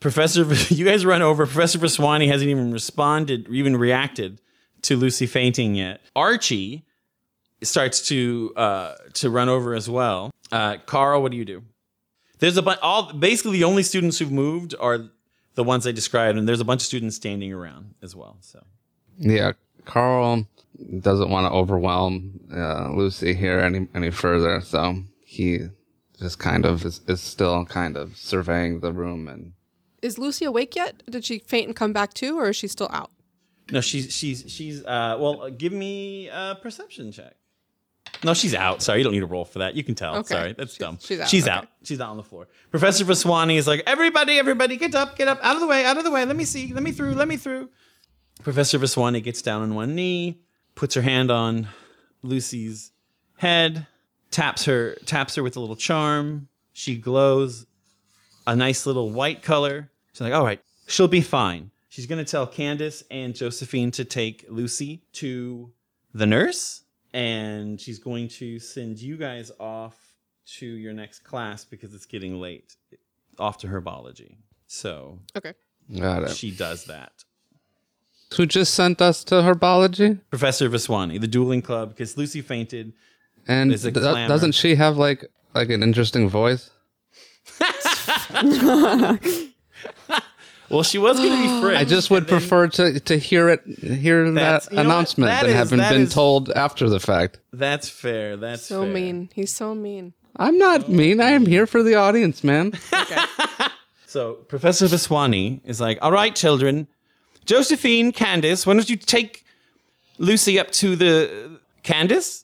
Professor, 0.00 0.44
you 0.74 0.84
guys 0.84 1.06
run 1.06 1.22
over. 1.22 1.46
Professor 1.46 1.78
Vaswani 1.78 2.28
hasn't 2.28 2.50
even 2.50 2.72
responded, 2.72 3.48
even 3.48 3.76
reacted 3.76 4.38
to 4.82 4.96
Lucy 4.96 5.24
fainting 5.26 5.74
yet. 5.74 6.02
Archie 6.14 6.84
starts 7.62 8.06
to 8.08 8.52
uh, 8.56 8.94
to 9.14 9.30
run 9.30 9.48
over 9.48 9.74
as 9.74 9.88
well. 9.88 10.30
Uh, 10.52 10.76
Carl, 10.84 11.22
what 11.22 11.32
do 11.32 11.38
you 11.38 11.44
do? 11.46 11.64
There's 12.38 12.58
a 12.58 12.62
bunch. 12.62 12.78
All 12.82 13.14
basically 13.14 13.52
the 13.52 13.64
only 13.64 13.82
students 13.82 14.18
who've 14.18 14.30
moved 14.30 14.74
are 14.78 15.08
the 15.54 15.64
ones 15.64 15.86
I 15.86 15.92
described, 15.92 16.36
and 16.36 16.46
there's 16.46 16.60
a 16.60 16.64
bunch 16.64 16.82
of 16.82 16.86
students 16.86 17.16
standing 17.16 17.50
around 17.52 17.94
as 18.02 18.14
well. 18.14 18.36
So 18.40 18.62
Yeah, 19.18 19.52
Carl 19.86 20.46
doesn't 21.00 21.30
want 21.30 21.46
to 21.46 21.50
overwhelm 21.56 22.40
uh, 22.54 22.90
Lucy 22.92 23.32
here 23.32 23.58
any 23.60 23.88
any 23.94 24.10
further, 24.10 24.60
so 24.60 25.02
he 25.24 25.60
just 26.20 26.38
kind 26.38 26.64
of 26.64 26.84
is, 26.84 27.00
is 27.08 27.20
still 27.20 27.64
kind 27.66 27.96
of 27.96 28.16
surveying 28.16 28.80
the 28.80 28.92
room 28.92 29.28
and 29.28 29.52
Is 30.02 30.18
Lucy 30.18 30.44
awake 30.44 30.76
yet? 30.76 31.02
Did 31.10 31.24
she 31.24 31.38
faint 31.40 31.66
and 31.68 31.76
come 31.76 31.92
back 31.92 32.14
too, 32.14 32.38
or 32.38 32.48
is 32.50 32.56
she 32.56 32.68
still 32.68 32.88
out? 32.92 33.10
no, 33.72 33.80
she's 33.80 34.12
she's 34.12 34.44
she's. 34.48 34.84
Uh, 34.84 35.16
well, 35.18 35.42
uh, 35.42 35.50
give 35.50 35.72
me 35.72 36.28
a 36.28 36.58
perception 36.60 37.10
check. 37.12 37.34
No, 38.22 38.32
she's 38.34 38.54
out. 38.54 38.82
Sorry, 38.82 38.98
you 38.98 39.04
don't 39.04 39.12
need 39.14 39.22
a 39.22 39.26
roll 39.26 39.44
for 39.44 39.58
that. 39.60 39.74
You 39.74 39.82
can 39.82 39.94
tell. 39.94 40.16
Okay. 40.16 40.34
Sorry, 40.34 40.52
that's 40.56 40.72
She's- 40.74 40.78
dumb. 40.78 40.98
she's 41.00 41.20
out. 41.20 41.28
She's 41.28 41.44
Okay. 41.44 41.52
out. 41.52 41.68
She's 41.82 42.00
out 42.00 42.10
on 42.10 42.16
the 42.16 42.22
floor. 42.22 42.46
Professor 42.70 43.04
Vaswani 43.04 43.56
is 43.56 43.66
like, 43.66 43.82
everybody, 43.86 44.38
everybody, 44.38 44.76
get 44.76 44.94
up, 44.94 45.16
get 45.16 45.28
up, 45.28 45.40
out 45.42 45.56
of 45.56 45.60
the 45.60 45.66
way, 45.66 45.84
out 45.84 45.96
of 45.98 46.04
the 46.04 46.10
way. 46.10 46.24
Let 46.24 46.36
me 46.36 46.44
see. 46.44 46.72
Let 46.72 46.82
me 46.82 46.92
through. 46.92 47.14
Let 47.14 47.26
me 47.28 47.36
through. 47.36 47.70
Professor 48.42 48.78
Vaswani 48.78 49.22
gets 49.22 49.42
down 49.42 49.62
on 49.62 49.74
one 49.74 49.94
knee, 49.94 50.40
puts 50.74 50.94
her 50.94 51.02
hand 51.02 51.30
on 51.30 51.68
Lucy's 52.22 52.92
head, 53.38 53.86
taps 54.34 54.64
her, 54.64 54.96
taps 55.06 55.36
her 55.36 55.42
with 55.44 55.56
a 55.56 55.60
little 55.60 55.76
charm. 55.76 56.48
She 56.72 56.96
glows 56.96 57.66
a 58.46 58.56
nice 58.56 58.84
little 58.84 59.10
white 59.10 59.42
color. 59.42 59.90
She's 60.12 60.20
like, 60.20 60.32
all 60.32 60.44
right, 60.44 60.60
she'll 60.88 61.08
be 61.08 61.20
fine. 61.20 61.70
She's 61.88 62.06
gonna 62.06 62.24
tell 62.24 62.44
Candace 62.46 63.04
and 63.10 63.34
Josephine 63.34 63.92
to 63.92 64.04
take 64.04 64.44
Lucy 64.48 65.02
to 65.14 65.70
the 66.12 66.26
nurse, 66.26 66.82
and 67.12 67.80
she's 67.80 68.00
going 68.00 68.26
to 68.28 68.58
send 68.58 68.98
you 69.00 69.16
guys 69.16 69.52
off 69.60 69.96
to 70.58 70.66
your 70.66 70.92
next 70.92 71.20
class 71.20 71.64
because 71.64 71.94
it's 71.94 72.06
getting 72.06 72.40
late, 72.40 72.74
off 73.38 73.58
to 73.58 73.68
herbology. 73.68 74.34
So 74.66 75.20
Okay. 75.36 75.54
Got 75.96 76.24
it. 76.24 76.30
she 76.30 76.50
does 76.50 76.86
that. 76.86 77.12
Who 78.36 78.46
just 78.46 78.74
sent 78.74 79.00
us 79.00 79.22
to 79.24 79.36
herbology? 79.36 80.18
Professor 80.30 80.68
Vaswani, 80.68 81.20
the 81.20 81.28
dueling 81.28 81.62
club, 81.62 81.90
because 81.90 82.16
Lucy 82.16 82.40
fainted. 82.40 82.92
And 83.46 83.70
There's 83.70 83.84
a 83.84 83.90
do- 83.90 84.00
clamor. 84.00 84.28
doesn't 84.28 84.52
she 84.52 84.74
have 84.76 84.96
like 84.96 85.24
like 85.54 85.70
an 85.70 85.82
interesting 85.82 86.28
voice? 86.28 86.70
Well, 90.70 90.82
she 90.82 90.96
was 90.98 91.18
going 91.18 91.30
to 91.30 91.42
be 91.42 91.60
French. 91.62 91.78
I 91.78 91.84
just 91.84 92.10
would 92.10 92.22
and 92.24 92.26
then- 92.28 92.38
prefer 92.38 92.66
to 92.68 92.98
to 93.00 93.18
hear 93.18 93.48
it 93.50 93.60
hear 93.66 94.28
That's- 94.32 94.64
that 94.66 94.72
you 94.72 94.76
know 94.76 94.82
what? 94.82 94.86
announcement 94.86 95.28
That 95.30 95.42
than 95.42 95.50
is- 95.50 95.56
having 95.56 95.78
that 95.78 95.92
been 95.92 96.00
is- 96.02 96.14
told 96.14 96.50
after 96.50 96.88
the 96.88 96.98
fact. 96.98 97.38
That's 97.52 97.88
fair. 97.88 98.36
That's 98.36 98.62
So 98.64 98.82
fair. 98.82 98.92
mean. 98.92 99.28
He's 99.34 99.54
so 99.54 99.74
mean. 99.74 100.14
I'm 100.36 100.58
not 100.58 100.84
oh, 100.88 100.90
mean. 100.92 101.20
I 101.20 101.30
am 101.30 101.46
here 101.46 101.66
for 101.66 101.82
the 101.82 101.94
audience, 101.96 102.42
man. 102.42 102.72
So 104.06 104.34
Professor 104.48 104.86
Vaswani 104.86 105.60
is 105.64 105.80
like, 105.80 105.98
"All 106.00 106.12
right, 106.12 106.32
children, 106.36 106.86
Josephine, 107.46 108.12
Candace, 108.12 108.64
why 108.64 108.74
don't 108.74 108.88
you 108.88 108.94
take 108.96 109.44
Lucy 110.18 110.56
up 110.56 110.70
to 110.72 110.94
the 110.94 111.58
Candace, 111.82 112.43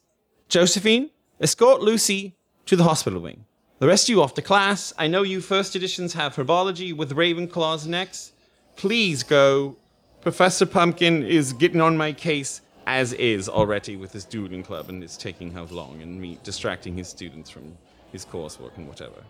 Josephine, 0.50 1.11
escort 1.40 1.80
Lucy 1.80 2.35
to 2.66 2.75
the 2.75 2.83
hospital 2.83 3.21
wing. 3.21 3.45
The 3.78 3.87
rest 3.87 4.07
of 4.07 4.09
you 4.09 4.21
off 4.21 4.35
to 4.35 4.42
class. 4.42 4.92
I 4.99 5.07
know 5.07 5.23
you 5.23 5.40
first 5.40 5.76
editions 5.76 6.14
have 6.14 6.35
herbology 6.35 6.92
with 6.92 7.14
Ravenclaws 7.14 7.87
next. 7.87 8.33
Please 8.75 9.23
go. 9.23 9.76
Professor 10.21 10.66
Pumpkin 10.66 11.23
is 11.23 11.52
getting 11.52 11.80
on 11.80 11.97
my 11.97 12.12
case 12.12 12.62
as 12.88 13.12
is 13.12 13.49
already 13.49 13.95
with 13.95 14.12
his 14.12 14.25
dueling 14.25 14.64
club 14.64 14.88
and 14.88 15.04
it's 15.04 15.16
taking 15.16 15.52
how 15.52 15.66
long 15.66 16.02
and 16.02 16.21
me 16.21 16.37
distracting 16.42 16.97
his 16.97 17.07
students 17.07 17.49
from 17.49 17.78
his 18.11 18.25
coursework 18.25 18.76
and 18.76 18.88
whatever. 18.88 19.23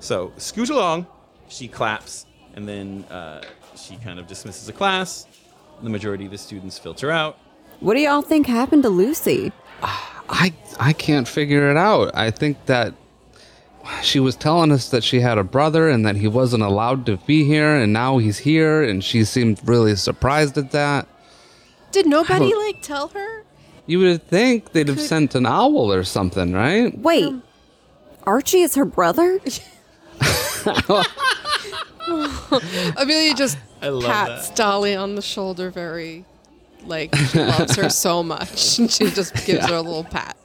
So 0.00 0.34
scoot 0.36 0.68
along. 0.68 1.06
She 1.48 1.66
claps, 1.66 2.26
and 2.56 2.68
then 2.68 3.04
uh, 3.04 3.42
she 3.74 3.96
kind 3.96 4.18
of 4.18 4.26
dismisses 4.26 4.66
the 4.66 4.74
class. 4.74 5.26
The 5.82 5.88
majority 5.88 6.26
of 6.26 6.30
the 6.30 6.36
students 6.38 6.78
filter 6.78 7.10
out. 7.10 7.38
What 7.80 7.94
do 7.94 8.00
y'all 8.00 8.20
think 8.20 8.46
happened 8.46 8.82
to 8.82 8.90
Lucy? 8.90 9.50
I 10.32 10.52
I 10.80 10.92
can't 10.94 11.28
figure 11.28 11.70
it 11.70 11.76
out. 11.76 12.10
I 12.14 12.30
think 12.30 12.66
that 12.66 12.94
she 14.02 14.18
was 14.18 14.34
telling 14.34 14.72
us 14.72 14.88
that 14.90 15.04
she 15.04 15.20
had 15.20 15.38
a 15.38 15.44
brother 15.44 15.88
and 15.88 16.06
that 16.06 16.16
he 16.16 16.26
wasn't 16.26 16.62
allowed 16.62 17.04
to 17.06 17.18
be 17.18 17.44
here, 17.44 17.74
and 17.74 17.92
now 17.92 18.18
he's 18.18 18.38
here, 18.38 18.82
and 18.82 19.04
she 19.04 19.24
seemed 19.24 19.60
really 19.68 19.94
surprised 19.94 20.56
at 20.56 20.70
that. 20.70 21.06
Did 21.90 22.06
nobody 22.06 22.52
oh. 22.54 22.58
like 22.58 22.80
tell 22.80 23.08
her? 23.08 23.44
You 23.86 23.98
would 23.98 24.26
think 24.26 24.72
they'd 24.72 24.88
have 24.88 25.00
sent 25.00 25.34
an 25.34 25.44
owl 25.44 25.92
or 25.92 26.04
something, 26.04 26.52
right? 26.52 26.96
Wait, 26.98 27.24
um, 27.24 27.42
Archie 28.22 28.62
is 28.62 28.74
her 28.76 28.84
brother? 28.84 29.38
Amelia 32.96 33.34
just 33.34 33.58
I 33.82 33.88
love 33.88 34.04
pats 34.04 34.48
that. 34.48 34.56
Dolly 34.56 34.94
on 34.94 35.16
the 35.16 35.22
shoulder 35.22 35.70
very 35.70 36.24
like 36.86 37.14
she 37.14 37.38
loves 37.38 37.76
her 37.76 37.88
so 37.88 38.22
much. 38.22 38.78
And 38.78 38.90
she 38.90 39.10
just 39.10 39.34
gives 39.46 39.66
her 39.66 39.76
a 39.76 39.80
little 39.82 40.04
pat. 40.04 40.36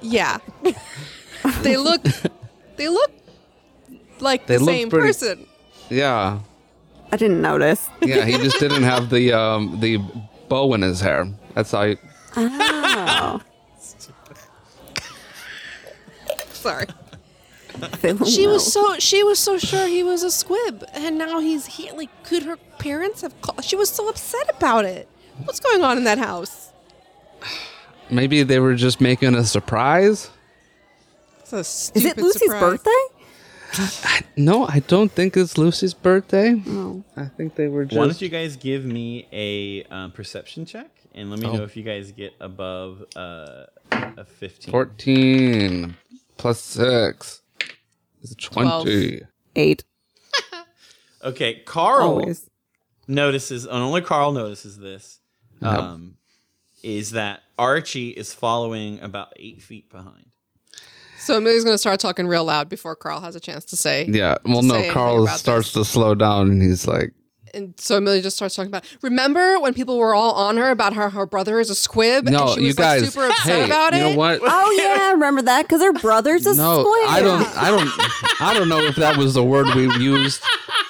Yeah. 0.00 0.38
they 1.62 1.76
look 1.76 2.02
they 2.76 2.88
look 2.88 3.10
like 4.20 4.46
They 4.46 4.56
the 4.56 4.64
look 4.64 4.74
same 4.74 4.90
pretty- 4.90 5.08
person. 5.08 5.46
Yeah, 5.90 6.38
I 7.10 7.16
didn't 7.16 7.42
notice. 7.42 7.88
yeah. 8.00 8.24
He 8.24 8.38
just 8.38 8.58
didn't 8.58 8.84
have 8.84 9.10
the 9.10 9.32
um 9.32 9.78
the 9.80 9.98
bow 10.48 10.72
in 10.74 10.82
his 10.82 11.00
hair. 11.00 11.26
That's 11.54 11.72
how. 11.72 11.86
He, 11.86 11.96
Oh, 12.34 12.34
Sorry. 16.52 16.86
They 18.00 18.12
don't 18.12 18.26
She 18.26 18.46
was 18.46 18.72
so 18.72 18.98
she 18.98 19.22
was 19.22 19.38
so 19.38 19.58
sure 19.58 19.86
he 19.86 20.02
was 20.02 20.22
a 20.22 20.30
squib, 20.30 20.84
and 20.92 21.18
now 21.18 21.40
he's 21.40 21.66
here. 21.66 21.92
Like, 21.94 22.10
could 22.24 22.42
her 22.44 22.56
parents 22.78 23.22
have 23.22 23.38
called? 23.40 23.64
She 23.64 23.76
was 23.76 23.88
so 23.90 24.08
upset 24.08 24.48
about 24.56 24.84
it. 24.84 25.08
What's 25.44 25.60
going 25.60 25.82
on 25.82 25.96
in 25.98 26.04
that 26.04 26.18
house? 26.18 26.70
maybe 28.10 28.42
they 28.42 28.60
were 28.60 28.74
just 28.74 29.00
making 29.00 29.34
a 29.34 29.44
surprise. 29.44 30.30
It's 31.40 31.52
a 31.52 31.58
Is 31.98 32.04
it 32.04 32.16
Lucy's 32.18 32.42
surprise. 32.42 32.60
birthday? 32.60 32.90
No, 34.36 34.66
I 34.66 34.80
don't 34.80 35.10
think 35.10 35.34
it's 35.36 35.56
Lucy's 35.56 35.94
birthday. 35.94 36.62
Oh. 36.66 37.02
I 37.16 37.24
think 37.24 37.54
they 37.54 37.68
were 37.68 37.84
just. 37.86 37.96
Why 37.98 38.04
don't 38.06 38.20
you 38.20 38.28
guys 38.28 38.56
give 38.56 38.84
me 38.84 39.26
a 39.32 39.84
um, 39.84 40.12
perception 40.12 40.66
check 40.66 40.90
and 41.14 41.30
let 41.30 41.40
me 41.40 41.46
Oh. 41.46 41.54
know 41.56 41.64
if 41.64 41.74
you 41.76 41.82
guys 41.82 42.12
get 42.12 42.34
above 42.40 43.02
uh, 43.16 43.64
a 43.90 44.24
15. 44.26 44.70
14 44.72 45.96
plus 46.36 46.60
6 46.60 47.41
is 48.22 48.34
20. 48.36 49.22
Eight. 49.56 49.84
Okay, 51.24 51.62
Carl 51.64 52.08
Always. 52.08 52.50
notices, 53.06 53.64
and 53.64 53.76
only 53.76 54.00
Carl 54.00 54.32
notices 54.32 54.76
this, 54.78 55.20
Yep. 55.60 55.70
um, 55.78 56.14
is 56.82 57.12
that 57.12 57.42
Archie 57.56 58.08
is 58.08 58.34
following 58.34 58.98
about 59.00 59.32
eight 59.36 59.62
feet 59.62 59.88
behind. 59.88 60.26
So 61.20 61.36
Amelia's 61.36 61.62
going 61.62 61.74
to 61.74 61.78
start 61.78 62.00
talking 62.00 62.26
real 62.26 62.44
loud 62.44 62.68
before 62.68 62.96
Carl 62.96 63.20
has 63.20 63.36
a 63.36 63.40
chance 63.40 63.64
to 63.66 63.76
say. 63.76 64.06
Yeah, 64.08 64.38
well, 64.44 64.62
no, 64.62 64.90
Carl 64.90 65.28
starts 65.28 65.72
this. 65.72 65.86
to 65.86 65.92
slow 65.92 66.16
down 66.16 66.50
and 66.50 66.60
he's 66.60 66.88
like, 66.88 67.12
And 67.54 67.74
so 67.78 67.98
Amelia 67.98 68.22
just 68.22 68.36
starts 68.36 68.54
talking 68.54 68.70
about. 68.70 68.84
Remember 69.02 69.60
when 69.60 69.74
people 69.74 69.98
were 69.98 70.14
all 70.14 70.32
on 70.34 70.56
her 70.56 70.70
about 70.70 70.92
how 70.94 71.10
her 71.10 71.26
brother 71.26 71.60
is 71.60 71.68
a 71.70 71.74
squib? 71.74 72.26
and 72.26 72.36
she 72.36 72.42
was 72.42 72.56
you 72.58 72.74
guys, 72.74 73.02
like 73.02 73.10
super 73.10 73.26
upset 73.28 73.44
hey, 73.60 73.64
about 73.66 73.92
you 73.92 73.98
it. 73.98 74.02
know 74.10 74.16
what? 74.16 74.40
Oh 74.42 74.70
yeah, 74.78 75.08
I 75.08 75.12
remember 75.12 75.42
that 75.42 75.62
because 75.62 75.82
her 75.82 75.92
brother's 75.92 76.46
a 76.46 76.54
No, 76.54 76.80
squib. 76.82 77.08
I 77.10 77.20
don't, 77.20 77.56
I 77.58 77.70
don't, 77.70 78.40
I 78.40 78.54
don't 78.54 78.68
know 78.68 78.80
if 78.80 78.96
that 78.96 79.16
was 79.18 79.34
the 79.34 79.44
word 79.44 79.66
we 79.74 79.82
used 80.02 80.42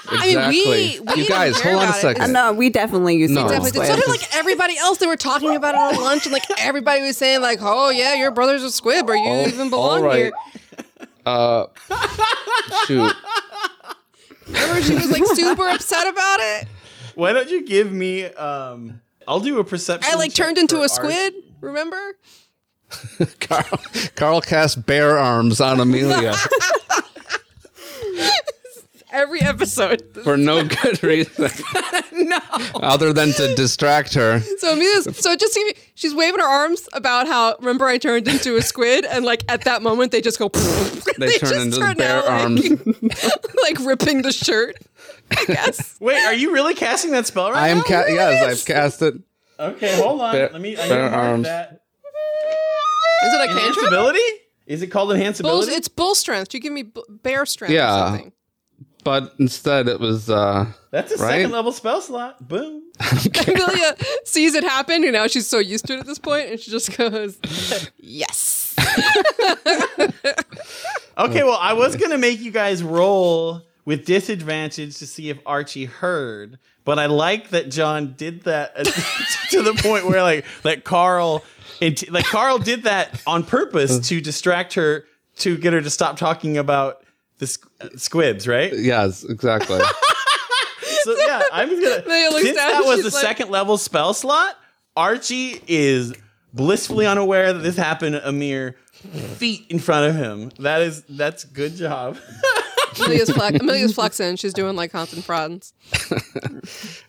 exactly. 0.04 0.37
I 0.37 0.50
mean, 0.50 0.69
we, 0.71 1.00
we 1.16 1.23
you 1.23 1.28
guys, 1.28 1.61
hold 1.61 1.83
on 1.83 1.88
a 1.88 1.92
second. 1.95 2.23
Uh, 2.23 2.26
no, 2.26 2.52
we 2.52 2.71
definitely 2.71 3.16
use 3.16 3.31
No. 3.31 3.40
the 3.49 3.54
word 3.61 3.73
Definitely. 3.73 3.81
did. 3.81 3.87
So 3.88 3.97
did 3.97 4.09
like 4.21 4.35
everybody 4.37 4.76
else. 4.78 4.99
They 4.99 5.07
were 5.07 5.16
talking 5.16 5.57
about 5.57 5.75
it 5.75 5.81
on 5.81 6.04
lunch, 6.04 6.26
and 6.26 6.33
like 6.33 6.42
everybody 6.61 7.02
was 7.02 7.16
saying 7.16 7.40
like, 7.40 7.59
"Oh 7.62 7.90
yeah, 7.90 8.14
your 8.14 8.31
brother's 8.31 8.62
a 8.62 8.71
squib, 8.71 9.09
or 9.09 9.16
you 9.16 9.28
All- 9.28 9.49
even 9.49 9.71
belong 9.71 10.02
all 10.02 10.07
right. 10.07 10.16
here." 10.16 10.33
Uh, 11.25 11.66
shoot. 12.87 13.12
Remember, 14.52 14.82
she 14.82 14.94
was 14.94 15.11
like 15.11 15.26
super 15.37 15.68
upset 15.68 16.06
about 16.06 16.38
it. 16.40 16.68
Why 17.14 17.32
don't 17.32 17.50
you 17.50 17.64
give 17.66 17.92
me? 17.92 18.25
Um, 18.25 19.00
I'll 19.28 19.40
do 19.40 19.59
a 19.59 19.64
perception. 19.64 20.11
I 20.12 20.16
like 20.16 20.35
turned 20.35 20.59
into 20.59 20.78
a 20.78 20.82
Arch- 20.82 20.90
squid. 20.92 21.35
Remember? 21.61 22.16
Carl, 23.40 23.80
Carl 24.16 24.40
cast 24.42 24.85
bear 24.87 25.18
arms 25.18 25.61
on 25.62 25.80
Amelia 25.80 26.35
Every 29.12 29.40
episode. 29.42 30.02
for 30.25 30.37
no 30.38 30.64
good 30.64 31.02
reason 31.02 31.50
no. 32.12 32.38
other 32.76 33.12
than 33.12 33.28
to 33.33 33.54
distract 33.54 34.14
her. 34.14 34.40
So 34.59 34.73
Amelia's 34.73 35.04
so 35.19 35.37
just 35.37 35.52
to 35.52 35.61
give 35.61 35.69
you, 35.69 35.75
she's 35.95 36.14
waving 36.14 36.40
her 36.40 36.47
arms 36.47 36.88
about 36.95 37.26
how 37.26 37.54
remember 37.59 37.85
I 37.87 37.99
turned 37.99 38.26
into 38.26 38.57
a 38.57 38.62
squid 38.62 39.04
and 39.04 39.25
like 39.25 39.45
at 39.52 39.64
that 39.64 39.83
moment 39.83 40.12
they 40.12 40.21
just 40.23 40.38
go 40.38 40.49
They, 41.19 41.33
turn 41.38 41.50
just 41.50 41.54
into 41.54 41.76
turn 41.78 41.97
bear 41.97 42.19
out, 42.21 42.25
like- 42.26 42.40
arms. 42.42 42.71
like 43.62 43.78
ripping 43.81 44.23
the 44.23 44.33
shirt. 44.33 44.76
I 45.31 45.45
guess. 45.47 45.99
Wait, 46.00 46.16
are 46.25 46.35
you 46.35 46.52
really 46.52 46.75
casting 46.75 47.11
that 47.12 47.26
spell 47.26 47.50
right 47.52 47.62
I 47.62 47.69
am 47.69 47.78
now? 47.78 47.83
ca- 47.85 48.04
yes, 48.09 48.61
I've 48.61 48.66
cast 48.66 49.02
it. 49.02 49.14
Okay, 49.61 49.95
hold 50.00 50.21
on. 50.23 50.33
Bear- 50.33 50.50
Let 50.52 50.61
me. 50.61 50.76
I 50.76 50.83
need 50.83 50.88
bear 50.88 51.04
to 51.04 51.11
mark 51.11 51.25
arms. 51.25 51.45
that. 51.45 51.83
Is 53.25 53.33
it 53.35 53.40
a 53.40 53.47
cantrip? 53.47 53.62
Enhance 53.76 53.87
Ability? 53.88 54.19
Is 54.66 54.83
it 54.83 54.87
called 54.88 55.09
Bull, 55.09 55.16
Enhance 55.16 55.40
Ability? 55.40 55.73
it's 55.73 55.88
bull 55.88 56.14
strength. 56.14 56.49
Do 56.49 56.57
you 56.57 56.62
give 56.62 56.73
me 56.73 56.83
b- 56.85 57.02
bear 57.09 57.45
strength 57.47 57.73
Yeah. 57.75 57.95
or 57.95 58.09
something. 58.09 58.33
But 59.04 59.35
instead, 59.38 59.88
it 59.88 59.99
was 59.99 60.30
uh, 60.30 60.66
That's 60.90 61.12
a 61.12 61.16
Right? 61.16 61.30
second 61.38 61.50
level 61.50 61.73
spell 61.73 62.00
slot. 62.00 62.47
Boom. 62.47 62.82
Amelia 63.49 63.97
sees 64.25 64.54
it 64.54 64.62
happen, 64.62 65.02
and 65.02 65.12
now 65.14 65.26
she's 65.26 65.47
so 65.49 65.59
used 65.59 65.87
to 65.87 65.94
it 65.94 66.00
at 66.00 66.06
this 66.06 66.18
point, 66.21 66.50
and 66.50 66.61
she 66.61 66.71
just 66.71 66.97
goes, 66.97 67.38
"Yes." 67.99 68.76
Okay, 71.18 71.42
well, 71.42 71.59
I 71.61 71.75
was 71.75 71.97
gonna 71.97 72.16
make 72.16 72.40
you 72.40 72.50
guys 72.50 72.82
roll 72.82 73.61
with 73.85 74.06
disadvantage 74.06 74.97
to 74.99 75.06
see 75.06 75.28
if 75.28 75.38
Archie 75.44 75.85
heard. 75.85 76.59
But 76.85 76.99
I 76.99 77.06
like 77.06 77.50
that 77.50 77.71
John 77.71 78.14
did 78.16 78.44
that 78.44 78.75
to 79.50 79.62
the 79.62 79.75
point 79.75 80.06
where 80.06 80.23
like 80.23 80.47
like 80.64 80.85
Carl 80.85 81.44
it, 81.80 82.11
like 82.11 82.25
Carl 82.25 82.59
did 82.59 82.85
that 82.85 83.21
on 83.26 83.44
purpose 83.44 84.09
to 84.09 84.21
distract 84.23 84.73
her 84.75 85.04
to 85.38 85.56
get 85.59 85.75
her 85.75 85.82
to 85.82 85.90
stop 85.90 86.16
talking 86.16 86.56
about 86.56 87.01
the 87.42 87.46
squ- 87.46 87.66
uh, 87.80 87.88
squibs, 87.96 88.46
right? 88.46 88.72
Yes, 88.72 89.25
exactly. 89.25 89.80
So 91.04 91.16
yeah, 91.18 91.42
I'm 91.52 91.68
just 91.68 91.82
gonna. 91.82 92.02
Leia 92.14 92.30
looks 92.30 92.44
Since 92.44 92.56
down, 92.56 92.70
that 92.70 92.84
was 92.84 92.99
the 92.99 93.11
like- 93.11 93.12
second 93.25 93.50
level 93.50 93.76
spell 93.76 94.14
slot, 94.14 94.56
Archie 94.96 95.61
is 95.66 96.12
blissfully 96.54 97.06
unaware 97.06 97.52
that 97.52 97.58
this 97.58 97.76
happened 97.76 98.14
a 98.22 98.30
mere 98.30 98.76
feet 99.34 99.66
in 99.68 99.80
front 99.80 100.08
of 100.08 100.14
him. 100.14 100.52
That 100.61 100.80
is 100.82 101.02
that's 101.08 101.42
good 101.44 101.75
job. 101.75 102.18
Amelia's, 103.00 103.30
flex- 103.30 103.58
Amelia's 103.58 103.94
flexing. 103.94 104.37
She's 104.37 104.52
doing 104.52 104.76
like 104.76 104.92
Hans 104.92 105.12
and 105.12 105.25
Franz. 105.25 105.72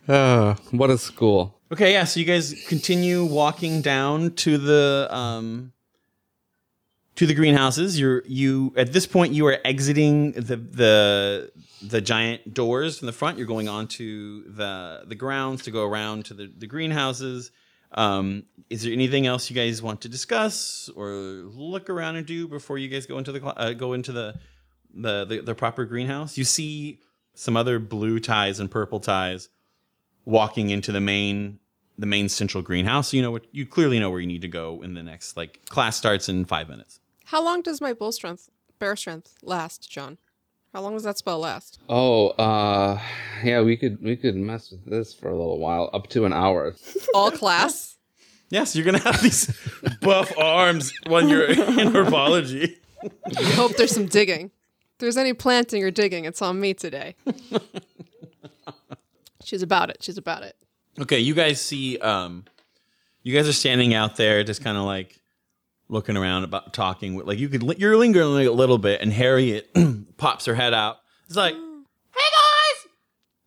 uh, 0.08 0.56
what 0.72 0.90
a 0.90 0.98
school. 0.98 1.60
Okay, 1.72 1.92
yeah. 1.94 2.06
So 2.06 2.20
you 2.20 2.26
guys 2.26 2.66
continue 2.68 3.24
walking 3.24 3.82
down 3.84 4.32
to 4.38 4.58
the 4.58 5.08
um 5.12 5.72
to 7.16 7.28
the 7.28 7.34
greenhouses. 7.34 8.00
You're 8.00 8.24
you 8.26 8.74
at 8.76 8.94
this 8.94 9.06
point 9.06 9.34
you 9.34 9.46
are 9.48 9.58
exiting 9.64 10.32
the 10.32 10.56
the 10.56 11.52
the 11.82 12.02
giant 12.02 12.54
doors 12.54 13.00
from 13.00 13.08
the 13.08 13.14
front. 13.14 13.38
You're 13.38 13.48
going 13.48 13.70
onto 13.70 14.52
the 14.52 15.04
the 15.06 15.16
grounds 15.16 15.64
to 15.64 15.72
go 15.72 15.86
around 15.86 16.26
to 16.26 16.34
the 16.34 16.52
the 16.58 16.68
greenhouses. 16.68 17.52
Um, 17.96 18.46
is 18.72 18.84
there 18.84 18.92
anything 18.92 19.28
else 19.28 19.52
you 19.52 19.56
guys 19.56 19.82
want 19.82 20.02
to 20.02 20.10
discuss 20.10 20.90
or 20.96 21.12
look 21.12 21.92
around 21.92 22.16
and 22.16 22.26
do 22.26 22.48
before 22.48 22.80
you 22.80 22.88
guys 22.88 23.06
go 23.06 23.20
into 23.20 23.32
the 23.32 23.46
uh, 23.46 23.74
go 23.74 23.94
into 23.94 24.12
the, 24.12 24.36
the 24.94 25.26
the 25.26 25.42
the 25.42 25.56
proper 25.56 25.86
greenhouse? 25.86 26.38
You 26.38 26.44
see 26.44 27.00
some 27.36 27.56
other 27.56 27.80
blue 27.80 28.20
ties 28.20 28.60
and 28.60 28.70
purple 28.70 29.00
ties 29.00 29.50
walking 30.26 30.72
into 30.72 30.92
the 30.92 31.02
main 31.02 31.60
the 32.00 32.08
main 32.08 32.30
central 32.30 32.64
greenhouse. 32.64 33.10
So 33.10 33.18
you 33.18 33.24
know 33.24 33.32
what 33.32 33.46
you 33.52 33.68
clearly 33.68 34.00
know 34.00 34.10
where 34.10 34.20
you 34.20 34.28
need 34.28 34.42
to 34.42 34.48
go 34.48 34.82
in 34.82 34.96
the 34.96 35.04
next 35.04 35.38
like 35.38 35.64
class 35.66 35.96
starts 35.96 36.30
in 36.30 36.46
five 36.46 36.70
minutes. 36.70 37.00
How 37.26 37.44
long 37.44 37.62
does 37.62 37.82
my 37.82 37.94
bull 37.94 38.12
strength, 38.12 38.50
bear 38.80 38.96
strength, 38.96 39.36
last, 39.42 39.90
John? 39.90 40.18
How 40.74 40.82
long 40.82 40.94
does 40.94 41.04
that 41.04 41.18
spell 41.18 41.40
last? 41.40 41.80
Oh, 41.88 42.30
uh, 42.30 43.00
yeah, 43.44 43.62
we 43.62 43.78
could 43.78 44.02
we 44.02 44.16
could 44.16 44.36
mess 44.36 44.72
with 44.72 44.86
this 44.86 45.14
for 45.14 45.30
a 45.30 45.38
little 45.38 45.60
while, 45.60 45.90
up 45.94 46.08
to 46.10 46.26
an 46.26 46.34
hour. 46.34 46.76
All 47.14 47.32
class? 47.32 47.92
Yes, 48.50 48.76
you're 48.76 48.86
gonna 48.86 49.00
have 49.00 49.20
these 49.24 49.52
buff 50.02 50.32
arms 50.38 50.94
when 51.08 51.28
you're 51.28 51.46
in 51.46 51.92
herbology. 51.92 52.76
I 53.36 53.44
hope 53.56 53.76
there's 53.78 53.90
some 53.90 54.06
digging. 54.06 54.52
If 54.92 54.98
there's 55.00 55.18
any 55.18 55.34
planting 55.34 55.84
or 55.84 55.90
digging, 55.90 56.26
it's 56.26 56.40
on 56.40 56.60
me 56.60 56.76
today. 56.76 57.16
She's 59.44 59.64
about 59.64 59.90
it. 59.90 60.04
She's 60.04 60.20
about 60.20 60.44
it. 60.44 60.56
Okay, 61.00 61.18
you 61.18 61.34
guys 61.34 61.62
see 61.62 61.98
um 61.98 62.44
you 63.24 63.36
guys 63.36 63.48
are 63.48 63.54
standing 63.54 63.96
out 63.96 64.18
there 64.18 64.44
just 64.44 64.64
kind 64.64 64.78
of 64.78 64.84
like 64.84 65.20
looking 65.94 66.18
around 66.18 66.44
about 66.44 66.74
talking 66.74 67.16
with 67.16 67.26
like 67.28 67.40
you 67.40 67.48
could 67.48 67.80
you're 67.80 67.96
lingering 67.96 68.46
a 68.48 68.52
little 68.52 68.78
bit 68.78 69.00
and 69.02 69.14
Harriet 69.14 69.70
pops 70.18 70.46
her 70.46 70.56
head 70.56 70.74
out. 70.74 70.98
It's 71.28 71.36
like, 71.38 71.54
"Hey 71.54 71.60
guys! 71.62 72.90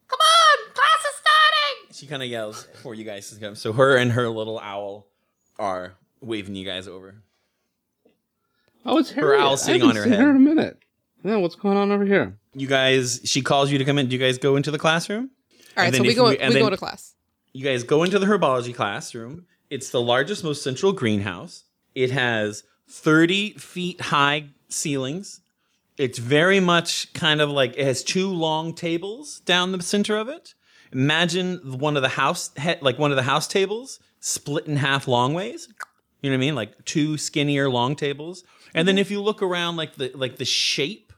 Come 0.08 0.18
on, 0.20 0.72
class 0.72 1.04
is 1.04 1.20
starting." 1.20 1.92
She 1.94 2.06
kind 2.06 2.22
of 2.22 2.28
yells 2.30 2.66
for 2.82 2.94
you 2.94 3.04
guys 3.04 3.28
to 3.30 3.38
come. 3.40 3.54
So 3.56 3.72
her 3.74 3.96
and 3.96 4.12
her 4.12 4.28
little 4.28 4.58
owl 4.58 5.08
are 5.58 5.94
waving 6.20 6.54
you 6.54 6.64
guys 6.64 6.88
over. 6.88 7.16
Oh, 8.84 8.98
it's 8.98 9.10
Her 9.10 9.22
Harriet. 9.22 9.40
owl 9.42 9.56
sitting 9.56 9.82
I 9.82 9.86
on 9.86 9.96
haven't 9.96 10.10
her 10.12 10.16
seen 10.16 10.26
head. 10.26 10.30
in 10.30 10.36
a 10.36 10.54
minute. 10.54 10.78
Yeah, 11.24 11.36
what's 11.36 11.56
going 11.56 11.76
on 11.76 11.90
over 11.90 12.04
here? 12.04 12.38
You 12.54 12.68
guys, 12.68 13.20
she 13.24 13.42
calls 13.42 13.70
you 13.72 13.78
to 13.78 13.84
come 13.84 13.98
in. 13.98 14.06
Do 14.08 14.14
you 14.14 14.20
guys 14.22 14.38
go 14.38 14.54
into 14.56 14.70
the 14.70 14.78
classroom? 14.78 15.30
All 15.76 15.82
right, 15.82 15.86
And 15.86 15.94
so 15.96 16.02
then 16.02 16.06
we 16.08 16.14
go 16.14 16.28
we- 16.28 16.38
we, 16.54 16.60
go 16.60 16.70
to 16.70 16.76
class. 16.76 17.14
you 17.52 17.64
guys 17.64 17.82
go 17.82 18.04
into 18.04 18.18
the 18.20 18.26
herbology 18.26 18.72
classroom. 18.74 19.46
It's 19.68 19.90
the 19.90 20.00
largest, 20.00 20.44
most 20.44 20.62
central 20.62 20.92
greenhouse. 20.92 21.64
It 21.96 22.10
has 22.10 22.62
30 22.88 23.54
feet 23.54 24.00
high 24.00 24.50
ceilings. 24.68 25.40
It's 25.96 26.18
very 26.18 26.60
much 26.60 27.10
kind 27.14 27.40
of 27.40 27.50
like 27.50 27.74
it 27.76 27.86
has 27.86 28.04
two 28.04 28.28
long 28.28 28.74
tables 28.74 29.40
down 29.40 29.72
the 29.72 29.82
center 29.82 30.16
of 30.16 30.28
it. 30.28 30.52
Imagine 30.92 31.78
one 31.78 31.96
of 31.96 32.02
the 32.02 32.10
house, 32.10 32.50
like 32.82 32.98
one 32.98 33.10
of 33.10 33.16
the 33.16 33.22
house 33.22 33.48
tables 33.48 33.98
split 34.20 34.66
in 34.66 34.76
half 34.76 35.08
long 35.08 35.32
ways. 35.32 35.68
You 36.20 36.30
know 36.30 36.34
what 36.36 36.40
I 36.42 36.46
mean? 36.46 36.54
Like 36.54 36.84
two 36.84 37.16
skinnier 37.16 37.70
long 37.70 37.96
tables. 37.96 38.44
And 38.74 38.86
then 38.86 38.98
if 38.98 39.10
you 39.10 39.22
look 39.22 39.42
around, 39.42 39.76
like 39.76 39.94
the 39.94 40.12
like 40.14 40.36
the 40.36 40.44
shape 40.44 41.14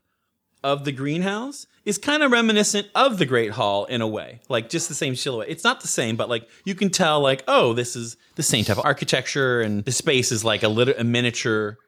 of 0.63 0.85
the 0.85 0.93
greenhouse 0.93 1.67
is 1.89 1.97
kind 1.99 2.23
of 2.23 2.31
reminiscent 2.31 2.87
of 2.95 3.19
the 3.19 3.25
Great 3.27 3.51
Hall 3.53 3.87
in 3.87 4.01
a 4.03 4.07
way, 4.07 4.41
like 4.49 4.69
just 4.69 4.89
the 4.89 4.95
same 4.95 5.17
silhouette. 5.17 5.49
It's 5.49 5.65
not 5.65 5.81
the 5.81 5.89
same, 5.89 6.17
but 6.17 6.29
like 6.29 6.47
you 6.65 6.75
can 6.75 6.91
tell, 6.91 7.21
like 7.21 7.43
oh, 7.49 7.73
this 7.73 7.97
is 7.97 8.17
the 8.37 8.43
same 8.43 8.65
type 8.65 8.79
of 8.79 8.85
architecture, 8.85 9.61
and 9.63 9.85
the 9.85 9.93
space 9.93 10.31
is 10.31 10.45
like 10.45 10.63
a 10.63 10.69
little 10.69 10.95
a 10.99 11.05
miniature 11.05 11.79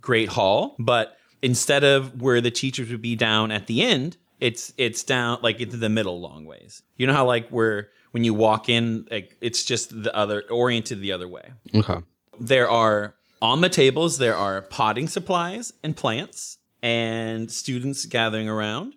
Great 0.00 0.28
Hall, 0.28 0.74
but 0.78 1.16
instead 1.42 1.84
of 1.84 2.20
where 2.20 2.40
the 2.40 2.50
teachers 2.50 2.90
would 2.90 3.02
be 3.02 3.14
down 3.16 3.50
at 3.52 3.66
the 3.68 3.82
end, 3.82 4.16
it's 4.40 4.72
it's 4.76 5.04
down 5.04 5.38
like 5.42 5.60
into 5.60 5.76
the 5.76 5.88
middle 5.88 6.20
long 6.20 6.44
ways. 6.44 6.82
You 6.96 7.06
know 7.06 7.14
how 7.14 7.24
like 7.26 7.48
where 7.50 7.88
when 8.10 8.24
you 8.24 8.34
walk 8.34 8.68
in, 8.68 9.06
like 9.10 9.36
it's 9.40 9.64
just 9.64 10.02
the 10.02 10.14
other 10.14 10.42
oriented 10.50 11.00
the 11.00 11.12
other 11.12 11.28
way 11.28 11.52
Okay. 11.74 11.98
there 12.40 12.68
are 12.68 13.14
on 13.42 13.60
the 13.60 13.68
tables 13.68 14.18
there 14.18 14.34
are 14.34 14.62
potting 14.62 15.06
supplies 15.06 15.72
and 15.84 15.94
plants 15.96 16.58
and 16.82 17.50
students 17.52 18.06
gathering 18.06 18.48
around 18.48 18.94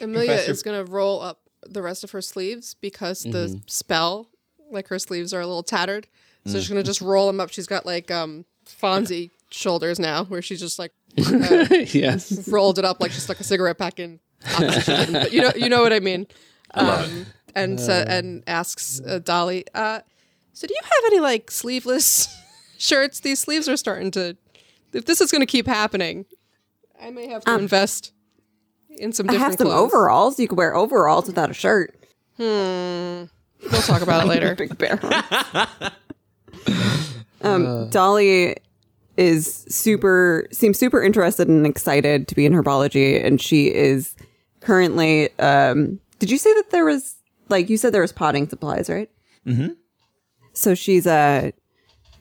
Amelia 0.00 0.28
Professor- 0.28 0.50
is 0.50 0.62
going 0.62 0.84
to 0.84 0.90
roll 0.90 1.20
up 1.20 1.40
the 1.66 1.82
rest 1.82 2.04
of 2.04 2.10
her 2.12 2.20
sleeves 2.22 2.74
because 2.80 3.22
the 3.22 3.48
Mm-hmm. 3.48 3.58
spell, 3.66 4.28
like 4.70 4.88
her 4.88 4.98
sleeves 4.98 5.32
are 5.32 5.40
a 5.40 5.46
little 5.46 5.62
tattered. 5.62 6.06
So 6.46 6.52
Mm. 6.52 6.56
she's 6.60 6.68
going 6.68 6.82
to 6.82 6.86
just 6.86 7.00
roll 7.00 7.26
them 7.26 7.40
up. 7.40 7.50
She's 7.50 7.66
got 7.66 7.86
like 7.86 8.10
um 8.10 8.44
Fonzie 8.66 9.30
shoulders 9.50 9.98
now, 9.98 10.24
where 10.24 10.42
she's 10.42 10.60
just 10.60 10.78
like 10.78 10.92
uh, 11.18 11.66
yes. 11.92 12.48
rolled 12.48 12.78
it 12.78 12.84
up 12.84 13.00
like 13.00 13.12
she 13.12 13.20
stuck 13.20 13.38
a 13.40 13.44
cigarette 13.44 13.78
pack 13.78 13.98
in. 14.00 14.20
Obviously 14.54 14.82
she 14.82 14.90
didn't, 15.06 15.12
but 15.14 15.32
you 15.32 15.40
know, 15.42 15.52
you 15.56 15.68
know 15.70 15.80
what 15.82 15.92
I 15.92 16.00
mean. 16.00 16.26
Um, 16.74 17.26
and 17.54 17.78
sa 17.80 17.92
and 17.92 18.42
asks 18.46 19.00
uh, 19.06 19.20
Dolly, 19.20 19.64
uh, 19.74 20.00
"So 20.52 20.66
do 20.66 20.74
you 20.74 20.80
have 20.82 21.12
any 21.12 21.20
like 21.20 21.50
sleeveless 21.50 22.28
shirts? 22.78 23.20
These 23.20 23.38
sleeves 23.40 23.68
are 23.68 23.76
starting 23.76 24.10
to. 24.12 24.36
If 24.92 25.06
this 25.06 25.20
is 25.20 25.30
going 25.30 25.40
to 25.40 25.46
keep 25.46 25.66
happening, 25.66 26.26
I 27.00 27.10
may 27.10 27.28
have 27.28 27.44
to 27.44 27.54
invest 27.58 28.12
in 28.98 29.12
some 29.12 29.28
I 29.28 29.32
different 29.32 29.50
have 29.52 29.58
some 29.58 29.66
clothes. 29.68 29.92
overalls. 29.92 30.38
You 30.38 30.48
could 30.48 30.58
wear 30.58 30.74
overalls 30.74 31.26
without 31.26 31.50
a 31.50 31.54
shirt. 31.54 31.94
Hmm. 32.36 33.24
We'll 33.70 33.82
talk 33.82 34.02
about 34.02 34.24
it 34.24 34.28
later. 34.28 34.54
Big 34.54 34.76
bear. 34.78 35.00
um, 37.42 37.88
Dolly 37.90 38.56
is 39.16 39.64
super 39.68 40.46
seems 40.52 40.78
super 40.78 41.02
interested 41.02 41.48
and 41.48 41.66
excited 41.66 42.26
to 42.28 42.34
be 42.34 42.46
in 42.46 42.52
herbology, 42.52 43.24
and 43.24 43.40
she 43.40 43.72
is 43.72 44.14
currently. 44.60 45.36
Um, 45.38 46.00
did 46.18 46.30
you 46.30 46.38
say 46.38 46.52
that 46.54 46.70
there 46.70 46.84
was 46.84 47.16
like 47.48 47.68
you 47.68 47.76
said 47.76 47.92
there 47.92 48.02
was 48.02 48.12
potting 48.12 48.48
supplies, 48.48 48.88
right? 48.90 49.10
Mm-hmm. 49.46 49.72
So 50.52 50.74
she's 50.74 51.06
uh, 51.06 51.50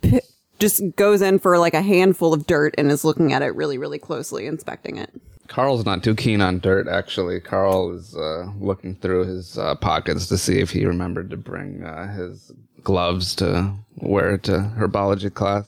p- 0.02 0.20
just 0.60 0.82
goes 0.96 1.22
in 1.22 1.40
for 1.40 1.58
like 1.58 1.74
a 1.74 1.82
handful 1.82 2.34
of 2.34 2.46
dirt 2.48 2.76
and 2.78 2.92
is 2.92 3.04
looking 3.06 3.32
at 3.34 3.42
it 3.42 3.56
really, 3.56 3.78
really 3.78 4.00
closely, 4.00 4.46
inspecting 4.46 4.98
it. 4.98 5.10
Carl's 5.54 5.86
not 5.86 6.04
too 6.04 6.16
keen 6.16 6.42
on 6.42 6.58
dirt, 6.58 6.88
actually. 6.88 7.40
Carl 7.40 7.92
is 7.92 8.16
uh, 8.16 8.50
looking 8.60 8.96
through 8.96 9.26
his 9.26 9.56
uh, 9.56 9.76
pockets 9.76 10.26
to 10.30 10.38
see 10.38 10.58
if 10.60 10.72
he 10.72 10.84
remembered 10.84 11.30
to 11.30 11.38
bring 11.38 11.84
uh, 11.84 12.12
his 12.12 12.52
gloves 12.84 13.36
to 13.36 13.72
wear 13.98 14.36
to 14.40 14.74
herbology 14.76 15.32
class. 15.32 15.68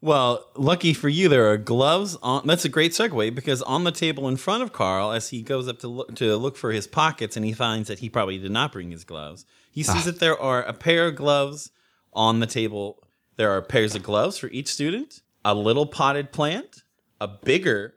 well 0.00 0.44
lucky 0.56 0.92
for 0.92 1.08
you 1.08 1.28
there 1.28 1.48
are 1.48 1.56
gloves 1.56 2.16
on 2.22 2.44
that's 2.46 2.64
a 2.64 2.68
great 2.68 2.90
segue 2.92 3.32
because 3.34 3.62
on 3.62 3.84
the 3.84 3.92
table 3.92 4.26
in 4.26 4.36
front 4.36 4.60
of 4.62 4.72
carl 4.72 5.12
as 5.12 5.28
he 5.28 5.40
goes 5.42 5.68
up 5.68 5.78
to 5.78 5.86
look 5.86 6.12
to 6.16 6.34
look 6.36 6.56
for 6.56 6.72
his 6.72 6.88
pockets 6.88 7.36
and 7.36 7.46
he 7.46 7.52
finds 7.52 7.86
that 7.86 8.00
he 8.00 8.08
probably 8.08 8.38
did 8.38 8.50
not 8.50 8.72
bring 8.72 8.90
his 8.90 9.04
gloves 9.04 9.44
he 9.70 9.84
sees 9.84 10.04
that 10.04 10.18
there 10.18 10.36
are 10.40 10.62
a 10.62 10.72
pair 10.72 11.06
of 11.06 11.14
gloves 11.14 11.70
on 12.12 12.40
the 12.40 12.46
table 12.46 13.00
there 13.36 13.50
are 13.52 13.62
pairs 13.62 13.94
of 13.94 14.02
gloves 14.02 14.36
for 14.36 14.48
each 14.48 14.66
student 14.68 15.20
a 15.44 15.54
little 15.54 15.86
potted 15.86 16.32
plant 16.32 16.82
a 17.20 17.28
bigger 17.28 17.94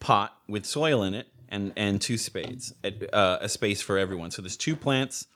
pot 0.00 0.33
with 0.48 0.66
soil 0.66 1.02
in 1.02 1.14
it 1.14 1.28
and 1.48 1.72
and 1.76 2.00
two 2.00 2.18
spades 2.18 2.74
uh, 3.12 3.38
a 3.40 3.48
space 3.48 3.80
for 3.80 3.98
everyone. 3.98 4.30
So 4.30 4.42
there's 4.42 4.56
two 4.56 4.76
plants 4.76 5.26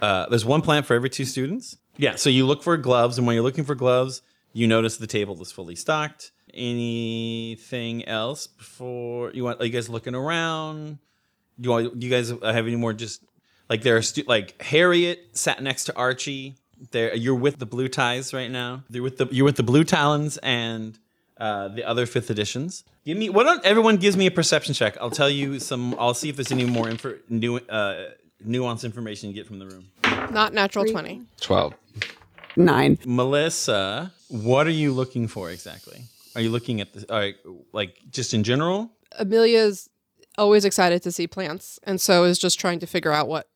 uh, 0.00 0.26
there's 0.30 0.44
one 0.44 0.62
plant 0.62 0.86
for 0.86 0.94
every 0.94 1.10
two 1.10 1.24
students. 1.24 1.76
Yeah 1.96 2.16
so 2.16 2.30
you 2.30 2.46
look 2.46 2.62
for 2.62 2.76
gloves 2.76 3.18
and 3.18 3.26
when 3.26 3.34
you're 3.34 3.42
looking 3.42 3.64
for 3.64 3.74
gloves 3.74 4.22
you 4.52 4.66
notice 4.66 4.96
the 4.96 5.06
table 5.06 5.40
is 5.40 5.52
fully 5.52 5.74
stocked. 5.74 6.32
Anything 6.54 8.04
else 8.06 8.46
before 8.46 9.30
you 9.32 9.44
want 9.44 9.60
are 9.60 9.64
you 9.64 9.72
guys 9.72 9.88
looking 9.88 10.14
around? 10.14 10.98
Do 11.60 11.66
you 11.66 11.70
want 11.70 12.02
you 12.02 12.10
guys 12.10 12.30
have 12.30 12.44
any 12.66 12.76
more 12.76 12.92
just 12.92 13.24
like 13.68 13.82
there 13.82 13.96
are 13.96 14.02
stu- 14.02 14.24
like 14.26 14.60
harriet 14.60 15.30
sat 15.32 15.62
next 15.62 15.84
to 15.84 15.96
archie. 15.96 16.56
There 16.90 17.14
you're 17.14 17.34
with 17.34 17.58
the 17.58 17.66
blue 17.66 17.88
ties 17.88 18.34
right 18.34 18.50
now. 18.50 18.84
You're 18.90 19.02
with 19.02 19.16
the 19.16 19.28
you're 19.30 19.44
with 19.44 19.56
the 19.56 19.62
blue 19.62 19.84
talons 19.84 20.36
and 20.38 20.98
uh, 21.38 21.68
the 21.68 21.84
other 21.84 22.06
fifth 22.06 22.30
editions. 22.30 22.84
Give 23.04 23.16
me. 23.16 23.30
Why 23.30 23.42
don't 23.42 23.64
everyone 23.64 23.96
gives 23.96 24.16
me 24.16 24.26
a 24.26 24.30
perception 24.30 24.74
check? 24.74 24.96
I'll 25.00 25.10
tell 25.10 25.30
you 25.30 25.58
some. 25.58 25.94
I'll 25.98 26.14
see 26.14 26.28
if 26.28 26.36
there's 26.36 26.52
any 26.52 26.64
more 26.64 26.88
info, 26.88 27.16
new, 27.28 27.56
uh, 27.56 28.10
nuanced 28.46 28.84
information 28.84 29.28
you 29.28 29.34
get 29.34 29.46
from 29.46 29.58
the 29.58 29.66
room. 29.66 29.88
Not 30.30 30.52
natural 30.52 30.84
20. 30.84 31.22
12. 31.40 31.74
Nine. 32.56 32.98
Melissa, 33.06 34.12
what 34.28 34.66
are 34.66 34.70
you 34.70 34.92
looking 34.92 35.26
for 35.26 35.50
exactly? 35.50 36.04
Are 36.34 36.40
you 36.40 36.50
looking 36.50 36.80
at 36.80 36.92
the, 36.92 37.10
all 37.12 37.18
right, 37.18 37.34
like 37.72 37.98
just 38.10 38.34
in 38.34 38.42
general? 38.42 38.90
Amelia's 39.18 39.88
always 40.38 40.64
excited 40.64 41.02
to 41.02 41.12
see 41.12 41.26
plants 41.26 41.78
and 41.82 42.00
so 42.00 42.24
is 42.24 42.38
just 42.38 42.58
trying 42.58 42.78
to 42.78 42.86
figure 42.86 43.12
out 43.12 43.28
what 43.28 43.48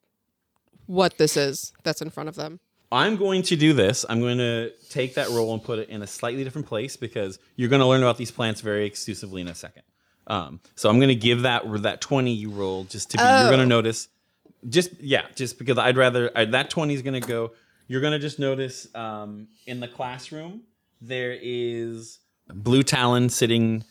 what 0.84 1.16
this 1.18 1.36
is 1.36 1.72
that's 1.82 2.02
in 2.02 2.10
front 2.10 2.28
of 2.28 2.36
them. 2.36 2.60
I'm 2.92 3.16
going 3.16 3.42
to 3.42 3.56
do 3.56 3.72
this. 3.72 4.04
I'm 4.08 4.20
going 4.20 4.38
to 4.38 4.70
take 4.90 5.14
that 5.14 5.28
roll 5.30 5.52
and 5.52 5.62
put 5.62 5.78
it 5.78 5.88
in 5.88 6.02
a 6.02 6.06
slightly 6.06 6.44
different 6.44 6.68
place 6.68 6.96
because 6.96 7.38
you're 7.56 7.68
going 7.68 7.80
to 7.80 7.86
learn 7.86 8.02
about 8.02 8.16
these 8.16 8.30
plants 8.30 8.60
very 8.60 8.86
exclusively 8.86 9.40
in 9.40 9.48
a 9.48 9.54
second. 9.54 9.82
Um, 10.28 10.60
so 10.76 10.88
I'm 10.88 10.98
going 10.98 11.08
to 11.08 11.14
give 11.14 11.42
that 11.42 11.62
that 11.82 12.00
20 12.00 12.32
you 12.32 12.50
roll 12.50 12.84
just 12.84 13.10
to 13.10 13.16
be. 13.18 13.22
You're 13.22 13.48
going 13.48 13.58
to 13.58 13.64
Oh. 13.64 13.68
notice, 13.68 14.08
just 14.68 14.90
yeah, 15.00 15.22
just 15.34 15.58
because 15.58 15.78
I'd 15.78 15.96
rather 15.96 16.30
I, 16.36 16.44
that 16.46 16.70
20 16.70 16.94
is 16.94 17.02
going 17.02 17.20
to 17.20 17.26
go. 17.26 17.52
You're 17.88 18.00
going 18.00 18.12
to 18.12 18.18
just 18.18 18.38
notice 18.38 18.88
um, 18.94 19.46
in 19.66 19.78
the 19.80 19.86
classroom 19.88 20.62
there 21.00 21.36
is 21.40 22.18
Blue 22.52 22.82
Talon 22.82 23.28
sitting 23.28 23.84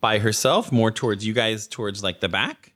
by 0.00 0.18
herself, 0.18 0.72
more 0.72 0.90
towards 0.90 1.26
you 1.26 1.32
guys, 1.34 1.66
towards 1.66 2.02
like 2.02 2.20
the 2.20 2.28
back, 2.28 2.72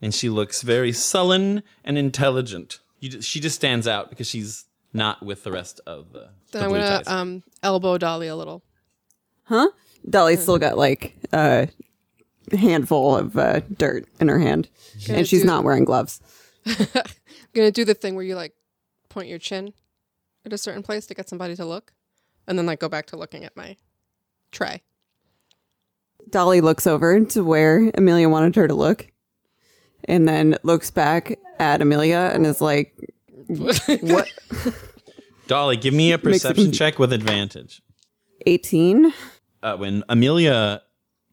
and 0.00 0.14
she 0.14 0.28
looks 0.28 0.62
very 0.62 0.92
sullen 0.92 1.62
and 1.84 1.98
intelligent. 1.98 2.78
You 3.00 3.20
she 3.22 3.40
just 3.40 3.56
stands 3.56 3.88
out 3.88 4.10
because 4.10 4.28
she's 4.28 4.64
not 4.92 5.22
with 5.22 5.44
the 5.44 5.52
rest 5.52 5.80
of 5.86 6.12
the. 6.12 6.28
Then 6.52 6.60
the 6.60 6.64
I'm 6.64 6.68
blue 6.70 6.78
gonna 6.80 6.96
ties. 7.04 7.08
um 7.08 7.42
elbow 7.62 7.98
Dolly 7.98 8.28
a 8.28 8.36
little. 8.36 8.62
Huh? 9.44 9.68
Dolly's 10.08 10.42
still 10.42 10.58
got 10.58 10.76
like 10.76 11.16
a 11.32 11.68
handful 12.52 13.16
of 13.16 13.36
uh, 13.36 13.60
dirt 13.76 14.06
in 14.20 14.28
her 14.28 14.38
hand, 14.38 14.68
and 15.08 15.26
she's 15.26 15.42
do- 15.42 15.46
not 15.46 15.64
wearing 15.64 15.84
gloves. 15.84 16.20
I'm 16.66 16.86
gonna 17.54 17.70
do 17.70 17.84
the 17.84 17.94
thing 17.94 18.14
where 18.14 18.24
you 18.24 18.34
like 18.34 18.52
point 19.08 19.28
your 19.28 19.38
chin 19.38 19.72
at 20.44 20.52
a 20.52 20.58
certain 20.58 20.82
place 20.82 21.06
to 21.06 21.14
get 21.14 21.28
somebody 21.28 21.54
to 21.56 21.64
look, 21.64 21.92
and 22.46 22.58
then 22.58 22.66
like 22.66 22.80
go 22.80 22.88
back 22.88 23.06
to 23.06 23.16
looking 23.16 23.44
at 23.44 23.56
my 23.56 23.76
tray. 24.50 24.82
Dolly 26.30 26.60
looks 26.60 26.86
over 26.86 27.24
to 27.24 27.44
where 27.44 27.90
Amelia 27.94 28.28
wanted 28.28 28.54
her 28.56 28.68
to 28.68 28.74
look, 28.74 29.06
and 30.04 30.26
then 30.28 30.56
looks 30.62 30.90
back 30.90 31.38
at 31.58 31.82
Amelia 31.82 32.30
and 32.32 32.46
is 32.46 32.60
like, 32.60 32.94
"What? 33.46 34.28
Dolly, 35.46 35.76
give 35.76 35.94
me 35.94 36.12
a 36.12 36.18
perception 36.18 36.72
check 36.72 36.98
with 36.98 37.12
advantage. 37.12 37.82
18? 38.46 39.12
Uh, 39.62 39.76
when 39.76 40.02
Amelia 40.08 40.82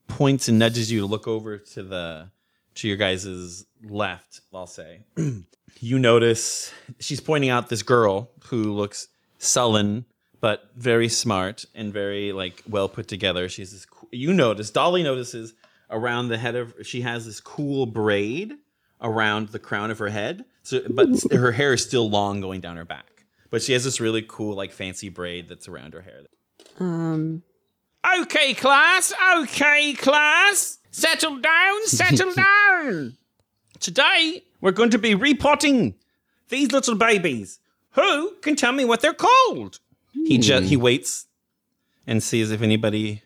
points 0.08 0.48
and 0.48 0.60
nudges 0.60 0.92
you 0.92 1.02
to 1.02 1.06
look 1.06 1.28
over 1.28 1.58
to 1.58 1.84
the 1.84 2.32
to 2.76 2.88
your 2.88 2.98
guys' 2.98 3.66
left, 3.84 4.42
I'll 4.54 4.68
say, 4.68 5.06
you 5.80 6.00
notice 6.00 6.74
she's 7.00 7.20
pointing 7.20 7.50
out 7.50 7.70
this 7.70 7.84
girl 7.84 8.30
who 8.46 8.74
looks 8.74 9.08
sullen 9.38 10.06
but 10.42 10.70
very 10.76 11.10
smart 11.10 11.66
and 11.76 11.92
very 11.92 12.32
like 12.32 12.64
well 12.68 12.90
put 12.90 13.08
together. 13.08 13.50
She's 13.50 13.72
this. 13.72 13.88
You 14.12 14.34
notice 14.34 14.70
Dolly 14.72 15.04
notices 15.04 15.54
around 15.90 16.30
the 16.30 16.38
head 16.38 16.56
of 16.56 16.74
she 16.84 17.02
has 17.02 17.26
this 17.26 17.40
cool 17.40 17.86
braid 17.86 18.54
around 19.02 19.50
the 19.50 19.60
crown 19.60 19.92
of 19.92 20.00
her 20.00 20.10
head. 20.10 20.46
So, 20.70 20.82
but 20.90 21.10
her 21.32 21.52
hair 21.52 21.74
is 21.74 21.84
still 21.84 22.10
long 22.10 22.42
going 22.42 22.62
down 22.62 22.78
her 22.78 22.86
back. 22.86 23.26
But 23.50 23.62
she 23.64 23.74
has 23.74 23.84
this 23.84 24.00
really 24.00 24.24
cool 24.28 24.56
like 24.56 24.72
fancy 24.72 25.10
braid 25.10 25.50
that's 25.50 25.68
around 25.68 25.94
her 25.94 26.02
hair. 26.02 26.22
Um, 26.80 27.44
Okay, 28.22 28.54
class. 28.54 29.12
Okay, 29.40 29.94
class. 29.94 30.78
Settle 30.92 31.38
down. 31.40 31.86
Settle 31.88 32.34
down. 32.34 33.18
Today, 33.80 34.44
we're 34.62 34.72
going 34.72 34.90
to 34.92 34.98
be 34.98 35.16
repotting 35.16 35.96
these 36.50 36.72
little 36.72 36.96
babies. 36.96 37.60
Who 37.92 38.36
can 38.42 38.56
tell 38.56 38.72
me 38.72 38.86
what 38.86 39.02
they're 39.02 39.14
called? 39.14 39.80
He 40.14 40.38
ju- 40.38 40.62
he 40.62 40.78
waits 40.78 41.26
and 42.08 42.24
sees 42.24 42.52
if 42.52 42.62
anybody 42.62 43.24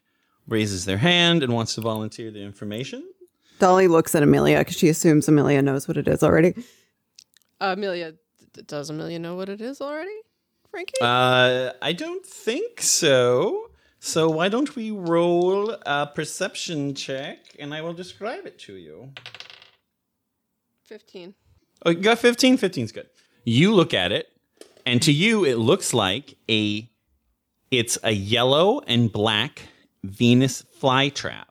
raises 0.48 0.86
their 0.86 0.98
hand 0.98 1.44
and 1.44 1.54
wants 1.54 1.76
to 1.76 1.82
volunteer 1.82 2.32
the 2.32 2.42
information. 2.42 3.04
Dolly 3.60 3.88
looks 3.88 4.16
at 4.16 4.24
Amelia 4.24 4.60
because 4.60 4.78
she 4.78 4.90
assumes 4.90 5.28
Amelia 5.28 5.62
knows 5.62 5.88
what 5.88 5.98
it 5.98 6.08
is 6.08 6.24
already. 6.24 6.54
Amelia, 7.72 8.14
does 8.68 8.90
Amelia 8.90 9.20
know 9.20 9.36
what 9.36 9.50
it 9.50 9.62
is 9.62 9.80
already? 9.82 10.16
Frankie? 10.70 10.94
Uh, 11.02 11.72
I 11.82 11.94
don't 11.94 12.26
think 12.26 12.82
so. 12.82 13.70
So 14.00 14.30
why 14.30 14.50
don't 14.50 14.76
we 14.76 14.92
roll 14.92 15.72
a 15.86 16.08
perception 16.08 16.94
check 16.94 17.38
and 17.58 17.74
I 17.74 17.82
will 17.82 17.94
describe 17.94 18.46
it 18.46 18.60
to 18.60 18.74
you. 18.76 19.12
Fifteen. 20.84 21.36
Oh, 21.86 21.90
you 21.92 22.00
got 22.00 22.20
15? 22.20 22.58
15's 22.58 22.92
good. 22.92 23.08
You 23.46 23.74
look 23.74 23.94
at 23.94 24.12
it, 24.14 24.28
and 24.86 25.02
to 25.02 25.12
you, 25.12 25.44
it 25.44 25.58
looks 25.58 25.94
like 25.94 26.36
a 26.50 26.90
it's 27.72 27.98
a 28.04 28.12
yellow 28.12 28.80
and 28.88 29.12
black 29.12 29.64
Venus 30.04 30.64
flytrap, 30.80 31.46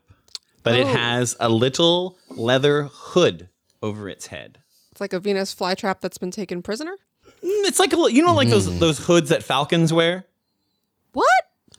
but 0.63 0.75
it 0.75 0.87
Oh. 0.87 0.91
has 0.93 1.37
a 1.41 1.49
little 1.49 2.19
leather 2.31 2.85
hood 2.91 3.49
over 3.83 4.09
its 4.09 4.27
head. 4.29 4.62
It's 5.03 5.13
like 5.13 5.19
a 5.19 5.21
Venus 5.21 5.55
flytrap 5.55 6.01
that's 6.01 6.19
been 6.19 6.31
taken 6.31 6.63
prisoner. 6.63 6.97
Mm, 7.27 7.67
It's 7.67 7.79
like 7.81 7.93
a 7.93 7.97
little, 7.97 8.11
you 8.11 8.23
know, 8.23 8.35
like 8.35 8.49
those 8.49 8.69
hmm. 8.69 8.79
those 8.79 8.99
hoods 8.99 9.31
that 9.31 9.43
falcons 9.43 9.93
wear. 9.93 10.25
What? 11.13 11.29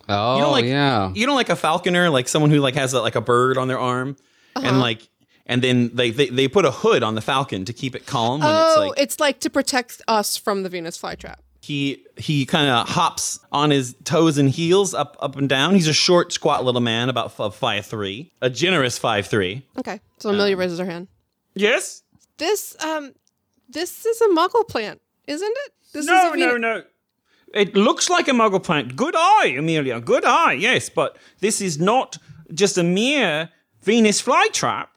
Oh, 0.09 0.35
You 0.35 0.41
know, 0.43 0.51
like 0.51 0.65
yeah. 0.65 1.11
you 1.13 1.25
know, 1.25 1.35
like 1.35 1.49
a 1.49 1.55
falconer, 1.55 2.09
like 2.09 2.27
someone 2.27 2.51
who 2.51 2.59
like 2.59 2.75
has 2.75 2.93
a, 2.93 3.01
like 3.01 3.15
a 3.15 3.21
bird 3.21 3.57
on 3.57 3.67
their 3.69 3.79
arm, 3.79 4.17
and 4.55 4.65
uh-huh. 4.67 4.77
like, 4.79 5.07
and 5.45 5.61
then 5.61 5.91
they, 5.93 6.11
they 6.11 6.27
they 6.27 6.47
put 6.49 6.65
a 6.65 6.71
hood 6.71 7.03
on 7.03 7.15
the 7.15 7.21
falcon 7.21 7.63
to 7.65 7.73
keep 7.73 7.95
it 7.95 8.05
calm 8.05 8.41
when 8.41 8.49
it's 8.49 8.77
Oh, 8.77 8.87
like 8.89 8.99
it's 8.99 9.19
like 9.19 9.39
to 9.41 9.49
protect 9.49 10.01
us 10.07 10.35
from 10.35 10.63
the 10.63 10.69
Venus 10.69 10.97
flytrap. 11.01 11.37
he 11.61 12.03
he 12.17 12.45
kind 12.45 12.69
of 12.69 12.89
hops 12.89 13.39
on 13.51 13.69
his 13.71 13.95
toes 14.03 14.37
and 14.37 14.49
heels 14.49 14.93
up 14.93 15.15
up 15.21 15.37
and 15.37 15.47
down. 15.47 15.73
He's 15.75 15.87
a 15.87 15.93
short, 15.93 16.33
squat 16.33 16.65
little 16.65 16.81
man, 16.81 17.07
about 17.07 17.33
f- 17.39 17.55
five 17.55 17.85
three, 17.85 18.33
a 18.41 18.49
generous 18.49 18.97
five 18.97 19.27
three. 19.27 19.65
Okay. 19.79 20.01
So 20.19 20.29
Amelia 20.29 20.55
um, 20.55 20.59
raises 20.59 20.79
her 20.79 20.85
hand. 20.85 21.07
Yes. 21.55 22.02
This 22.37 22.75
um, 22.83 23.13
this 23.69 24.05
is 24.05 24.21
a 24.21 24.27
Muggle 24.27 24.67
plant, 24.67 25.01
isn't 25.27 25.47
it? 25.65 25.71
This 25.93 26.05
No, 26.05 26.33
a 26.33 26.37
no, 26.37 26.57
no. 26.57 26.83
It 27.53 27.75
looks 27.75 28.09
like 28.09 28.27
a 28.27 28.31
muggle 28.31 28.63
plant. 28.63 28.95
Good 28.95 29.13
eye, 29.15 29.53
Amelia. 29.55 30.01
Good 30.01 30.25
eye, 30.25 30.53
yes, 30.53 30.89
but 30.89 31.17
this 31.39 31.61
is 31.61 31.79
not 31.79 32.17
just 32.51 32.79
a 32.79 32.83
mere 32.83 33.49
Venus 33.83 34.19
flytrap. 34.21 34.87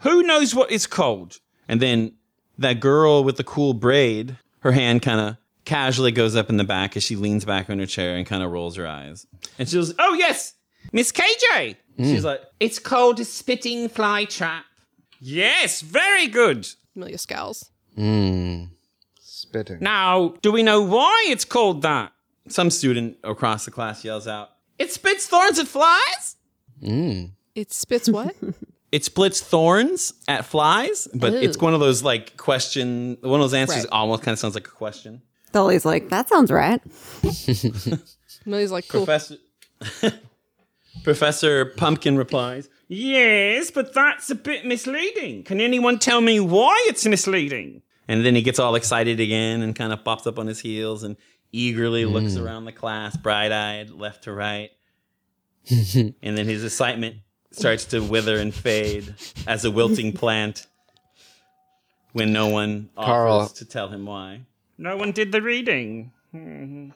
Who 0.00 0.22
knows 0.22 0.54
what 0.54 0.72
it's 0.72 0.86
called? 0.86 1.40
And 1.68 1.80
then 1.82 2.12
that 2.56 2.80
girl 2.80 3.22
with 3.22 3.36
the 3.36 3.44
cool 3.44 3.74
braid, 3.74 4.38
her 4.60 4.72
hand 4.72 5.02
kind 5.02 5.20
of 5.20 5.36
casually 5.66 6.12
goes 6.12 6.34
up 6.36 6.48
in 6.48 6.56
the 6.56 6.64
back 6.64 6.96
as 6.96 7.02
she 7.02 7.16
leans 7.16 7.44
back 7.44 7.68
on 7.68 7.78
her 7.78 7.86
chair 7.86 8.16
and 8.16 8.26
kind 8.26 8.42
of 8.42 8.50
rolls 8.50 8.76
her 8.76 8.86
eyes. 8.86 9.26
And 9.58 9.68
she 9.68 9.76
goes, 9.76 9.94
Oh, 9.98 10.14
yes, 10.14 10.54
Miss 10.92 11.12
KJ. 11.12 11.76
she's 11.98 12.24
like, 12.24 12.40
It's 12.60 12.78
called 12.78 13.20
a 13.20 13.24
spitting 13.26 13.88
flytrap. 13.90 14.62
Yes, 15.20 15.80
very 15.80 16.26
good. 16.28 16.68
Amelia 16.94 17.18
scowls. 17.18 17.70
Mm. 17.96 18.70
Spitting. 19.20 19.78
Now, 19.80 20.34
do 20.42 20.52
we 20.52 20.62
know 20.62 20.82
why 20.82 21.26
it's 21.28 21.44
called 21.44 21.82
that? 21.82 22.12
some 22.48 22.70
student 22.70 23.16
across 23.24 23.64
the 23.64 23.72
class 23.72 24.04
yells 24.04 24.28
out, 24.28 24.50
"It 24.78 24.92
spits 24.92 25.26
thorns 25.26 25.58
at 25.58 25.66
flies." 25.66 26.36
Mm. 26.80 27.32
It 27.56 27.72
spits 27.72 28.08
what? 28.08 28.36
it 28.92 29.04
splits 29.04 29.40
thorns 29.40 30.14
at 30.28 30.44
flies, 30.44 31.08
but 31.12 31.34
it's 31.34 31.58
one 31.58 31.74
of 31.74 31.80
those 31.80 32.04
like 32.04 32.36
question. 32.36 33.18
One 33.20 33.40
of 33.40 33.44
those 33.50 33.54
answers 33.54 33.78
Right. 33.78 33.86
almost 33.90 34.22
kind 34.22 34.32
of 34.34 34.38
sounds 34.38 34.54
like 34.54 34.68
a 34.68 34.70
question. 34.70 35.22
Dolly's 35.50 35.84
like, 35.84 36.10
that 36.10 36.28
sounds 36.28 36.52
right. 36.52 36.80
Amelia's 38.46 38.70
like, 38.70 38.86
cool. 38.88 39.04
Professor 39.06 39.36
Professor 41.04 41.64
Pumpkin 41.66 42.16
replies, 42.16 42.68
Yes, 42.88 43.70
but 43.70 43.92
that's 43.92 44.30
a 44.30 44.34
bit 44.34 44.64
misleading. 44.64 45.42
Can 45.42 45.60
anyone 45.60 45.98
tell 45.98 46.20
me 46.20 46.38
why 46.40 46.84
it's 46.88 47.04
misleading? 47.06 47.82
and 48.08 48.24
then 48.24 48.34
he 48.34 48.42
gets 48.42 48.58
all 48.58 48.74
excited 48.74 49.20
again 49.20 49.62
and 49.62 49.74
kind 49.74 49.92
of 49.92 50.04
pops 50.04 50.26
up 50.26 50.38
on 50.38 50.46
his 50.46 50.60
heels 50.60 51.02
and 51.02 51.16
eagerly 51.52 52.04
looks 52.04 52.36
hmm. 52.36 52.44
around 52.44 52.64
the 52.64 52.72
class, 52.72 53.16
bright-eyed, 53.16 53.90
left 53.90 54.24
to 54.24 54.32
right. 54.32 54.70
and 55.70 56.14
then 56.22 56.46
his 56.46 56.64
excitement 56.64 57.16
starts 57.50 57.86
to 57.86 58.00
wither 58.00 58.36
and 58.36 58.54
fade 58.54 59.14
as 59.46 59.64
a 59.64 59.70
wilting 59.70 60.12
plant 60.14 60.66
when 62.12 62.32
no 62.32 62.48
one 62.48 62.88
offers 62.96 63.06
Carl. 63.06 63.48
to 63.48 63.64
tell 63.64 63.88
him 63.88 64.06
why. 64.06 64.42
No 64.78 64.96
one 64.96 65.12
did 65.12 65.32
the 65.32 65.42
reading. 65.42 66.12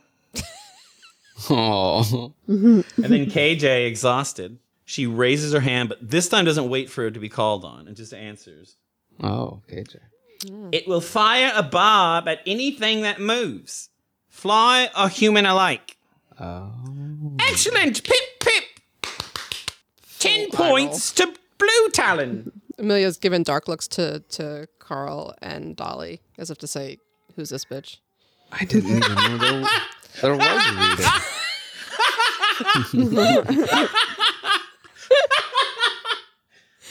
Oh. 1.48 2.34
And 2.46 2.84
then 2.96 3.24
KJ, 3.24 3.86
exhausted, 3.86 4.58
she 4.90 5.06
raises 5.06 5.52
her 5.52 5.60
hand, 5.60 5.88
but 5.88 5.98
this 6.02 6.28
time 6.28 6.44
doesn't 6.44 6.68
wait 6.68 6.90
for 6.90 7.06
it 7.06 7.12
to 7.12 7.20
be 7.20 7.28
called 7.28 7.64
on 7.64 7.86
and 7.86 7.96
just 7.96 8.12
answers. 8.12 8.74
Oh, 9.22 9.62
KJ. 9.70 9.98
Hmm. 10.48 10.70
It 10.72 10.88
will 10.88 11.00
fire 11.00 11.52
a 11.54 11.62
barb 11.62 12.26
at 12.26 12.40
anything 12.44 13.02
that 13.02 13.20
moves, 13.20 13.90
fly 14.28 14.88
or 14.98 15.08
human 15.08 15.46
alike. 15.46 15.96
Oh. 16.40 16.72
Excellent. 17.38 18.02
Pip, 18.02 18.40
pip. 18.40 18.64
Ten 20.18 20.50
points 20.50 21.12
to 21.12 21.32
Blue 21.58 21.88
Talon. 21.92 22.50
Amelia's 22.76 23.16
given 23.16 23.44
dark 23.44 23.68
looks 23.68 23.86
to 23.88 24.24
to 24.30 24.66
Carl 24.80 25.36
and 25.40 25.76
Dolly, 25.76 26.20
as 26.36 26.50
if 26.50 26.58
to 26.58 26.66
say, 26.66 26.98
"Who's 27.36 27.50
this 27.50 27.64
bitch?" 27.64 27.98
I 28.50 28.64
didn't 28.64 28.90
even 28.90 29.16
know 29.16 29.38
there, 29.38 29.68
there 30.22 30.36
was 30.36 30.46
a 30.66 30.72
reading. 32.92 33.88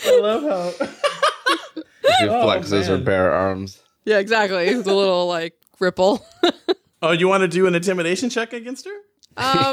I 0.06 0.20
love 0.20 0.44
how. 0.80 0.88
She 2.20 2.26
flexes 2.26 2.88
her 2.88 2.96
man. 2.98 3.04
bare 3.06 3.32
arms. 3.32 3.80
Yeah, 4.04 4.18
exactly. 4.18 4.74
The 4.74 4.94
little 4.94 5.28
like 5.28 5.54
ripple. 5.80 6.26
Oh, 7.02 7.12
you 7.12 7.30
want 7.30 7.42
to 7.44 7.48
do 7.48 7.66
an 7.66 7.76
intimidation 7.76 8.30
check 8.30 8.52
against 8.52 8.84
her? 8.86 8.92
Um, 8.92 8.98
I 9.38 9.72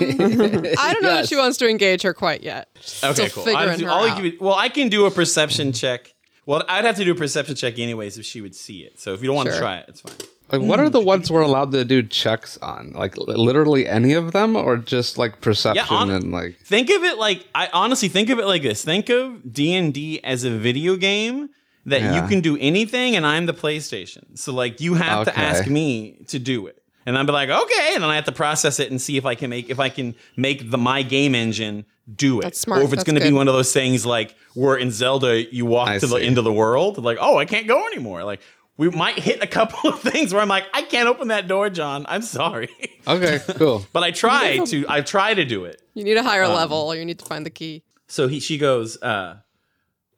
don't 0.93 1.03
know 1.03 1.09
if 1.11 1.17
Yes. 1.23 1.29
she 1.29 1.35
wants 1.35 1.59
to 1.59 1.69
engage 1.69 2.03
her 2.03 2.15
quite 2.15 2.45
yet. 2.45 2.69
Okay, 3.03 3.27
Still 3.27 3.29
cool. 3.45 3.57
I'll 3.57 3.59
figuring 3.63 3.79
do- 3.81 3.85
her 3.87 3.91
I'll 3.91 4.09
out. 4.11 4.17
give 4.17 4.27
you- 4.35 4.39
well, 4.41 4.55
I 4.55 4.69
can 4.69 4.89
do 4.89 5.07
a 5.07 5.11
perception 5.11 5.73
check. 5.73 6.15
Well, 6.47 6.63
I'd 6.69 6.85
have 6.85 6.95
to 6.99 7.05
do 7.05 7.11
a 7.11 7.15
perception 7.17 7.57
check 7.57 7.81
anyways 7.81 8.17
if 8.17 8.25
she 8.25 8.41
would 8.41 8.55
see 8.55 8.83
it. 8.83 9.01
So 9.01 9.13
if 9.13 9.23
you 9.23 9.27
don't 9.27 9.35
want 9.35 9.51
to 9.51 9.59
try 9.59 9.79
it, 9.79 9.87
it's 9.89 10.03
fine. 10.03 10.15
Like, 10.53 10.63
what 10.63 10.79
are 10.79 10.89
the 10.89 11.01
ones 11.01 11.31
we're 11.31 11.41
allowed 11.43 11.73
to 11.73 11.85
do 11.85 12.03
checks 12.05 12.57
on? 12.59 12.93
Like, 12.95 13.17
literally 13.17 13.89
any 13.89 14.13
of 14.13 14.31
them, 14.33 14.55
or 14.55 14.77
just 14.77 15.19
like 15.19 15.41
perception 15.41 15.97
on- 15.97 16.11
and 16.11 16.31
like? 16.31 16.59
Think 16.61 16.89
of 16.91 17.03
it 17.03 17.19
like 17.19 17.47
I 17.55 17.69
honestly 17.73 18.09
think 18.09 18.31
of 18.31 18.39
it 18.39 18.47
like 18.47 18.63
this. 18.63 18.85
Think 18.85 19.09
of 19.09 19.53
D 19.53 19.75
and 19.75 19.93
D 19.93 20.21
as 20.23 20.45
a 20.45 20.51
video 20.51 20.97
game 20.97 21.51
that 21.85 22.01
Yeah. 22.01 22.23
you 22.23 22.29
can 22.29 22.41
do 22.41 22.57
anything, 22.61 23.17
and 23.17 23.27
I'm 23.27 23.47
the 23.47 23.55
PlayStation. 23.55 24.39
So 24.39 24.53
like 24.53 24.81
you 24.81 24.95
have 24.95 25.25
to 25.27 25.37
ask 25.39 25.67
me 25.69 26.17
to 26.29 26.39
do 26.39 26.67
it, 26.69 26.81
and 27.07 27.19
I'm 27.19 27.27
be 27.27 27.33
like, 27.33 27.49
okay, 27.51 27.93
and 27.95 28.03
then 28.05 28.11
I 28.11 28.15
have 28.15 28.25
to 28.27 28.33
process 28.33 28.79
it 28.79 28.91
and 28.91 29.01
see 29.03 29.17
if 29.17 29.27
I 29.27 29.35
can 29.35 29.51
make 29.51 29.69
if 29.69 29.81
I 29.81 29.89
can 29.89 30.15
make 30.37 30.71
the 30.71 30.79
my 30.79 31.03
game 31.03 31.35
engine 31.35 31.87
do 32.15 32.39
it, 32.39 32.43
That's 32.45 32.61
smart. 32.61 32.83
or 32.83 32.85
if 32.85 32.93
it's 32.93 33.03
going 33.03 33.19
to 33.19 33.21
be 33.21 33.33
one 33.33 33.49
of 33.49 33.55
those 33.55 33.73
things 33.73 34.07
like 34.07 34.37
where 34.55 34.77
in 34.77 34.93
Zelda 34.93 35.53
you 35.53 35.67
walk 35.67 35.89
I 35.89 35.99
to 35.99 36.07
the 36.07 36.19
see. 36.19 36.25
end 36.25 36.39
of 36.39 36.45
the 36.45 36.53
world, 36.53 36.99
like 36.99 37.19
oh 37.21 37.37
I 37.37 37.47
can't 37.47 37.67
go 37.67 37.85
anymore, 37.89 38.23
like. 38.23 38.41
We 38.79 38.91
might 38.91 39.19
hit 39.19 39.43
a 39.43 39.47
couple 39.47 39.89
of 39.91 40.01
things 40.01 40.33
where 40.35 40.43
I'm 40.43 40.49
like, 40.49 40.65
I 40.75 40.83
can't 40.83 41.09
open 41.09 41.29
that 41.29 41.49
door, 41.49 41.71
John. 41.71 42.05
I'm 42.09 42.21
sorry, 42.23 42.69
Okay, 43.07 43.41
cool. 43.57 43.87
but 43.93 44.03
I 44.03 44.11
try 44.11 44.59
to. 44.59 44.85
I 44.89 45.01
try 45.01 45.33
to 45.35 45.45
do 45.45 45.65
it. 45.65 45.81
You 45.95 46.05
need 46.05 46.17
a 46.19 46.23
higher 46.23 46.45
Um, 46.45 46.53
level. 46.55 46.95
You 46.95 47.05
need 47.05 47.19
to 47.21 47.25
find 47.25 47.47
the 47.47 47.51
key. 47.51 47.83
So 48.07 48.29
he 48.29 48.39
she 48.39 48.59
goes, 48.59 49.01
uh, 49.03 49.37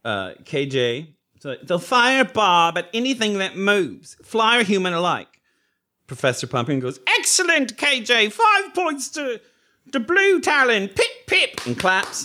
uh, 0.05 0.33
KJ, 0.43 1.09
so 1.41 1.57
they'll 1.63 1.79
fire 1.79 2.25
Bob 2.25 2.77
at 2.79 2.89
anything 2.93 3.39
that 3.39 3.57
moves, 3.57 4.17
fly 4.25 4.59
or 4.59 4.65
human 4.65 4.93
alike. 4.93 5.29
Professor 6.09 6.47
Pumpkin 6.47 6.81
goes, 6.81 6.99
Excellent, 7.19 7.77
KJ, 7.77 8.33
five 8.33 8.75
points 8.75 9.09
to 9.11 9.41
the 9.93 10.01
blue 10.01 10.41
talon, 10.41 10.89
pip 10.89 11.27
pip, 11.27 11.65
and 11.67 11.79
claps. 11.79 12.25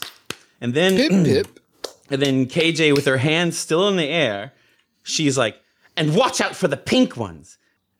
And 0.61 0.73
then 0.73 0.95
Pip 0.97 1.11
pip. 1.45 1.59
and 2.09 2.21
then 2.21 2.45
KJ 2.47 2.95
with 2.95 3.05
her 3.05 3.17
hands 3.17 3.57
still 3.57 3.87
in 3.89 3.97
the 3.97 4.07
air, 4.07 4.53
she's 5.03 5.37
like, 5.37 5.57
and 5.95 6.15
watch 6.15 6.41
out 6.41 6.55
for 6.55 6.67
the 6.67 6.77
pink 6.77 7.17
ones. 7.17 7.57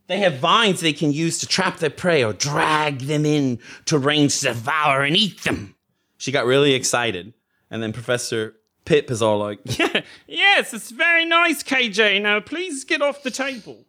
They 0.08 0.20
have 0.20 0.38
vines 0.40 0.82
they 0.82 0.94
can 0.94 1.14
use 1.14 1.40
to 1.40 1.48
trap 1.48 1.78
their 1.80 1.90
prey 1.90 2.24
or 2.24 2.34
drag 2.34 3.00
them 3.00 3.26
in 3.26 3.60
to 3.86 3.98
range 3.98 4.40
to 4.40 4.48
devour 4.48 5.02
and 5.04 5.16
eat 5.16 5.44
them. 5.44 5.76
She 6.18 6.32
got 6.32 6.46
really 6.46 6.74
excited. 6.74 7.34
And 7.72 7.82
then 7.82 7.94
Professor 7.94 8.56
Pip 8.86 9.10
is 9.10 9.22
all 9.22 9.40
like, 9.40 9.60
yes, 10.28 10.74
it's 10.74 10.92
very 10.92 11.26
nice, 11.26 11.64
KJ. 11.64 12.22
Now, 12.22 12.40
please 12.42 12.84
get 12.84 13.02
off 13.02 13.24
the 13.24 13.32
table. 13.32 13.86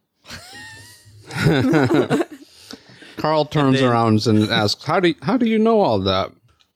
Carl 3.16 3.44
turns 3.46 3.80
then- 3.80 3.90
around 3.90 4.26
and 4.26 4.50
asks, 4.50 4.84
"How 4.84 5.00
do 5.00 5.08
you, 5.08 5.14
how 5.22 5.36
do 5.36 5.46
you 5.46 5.58
know 5.58 5.80
all 5.80 5.98
that?" 6.00 6.30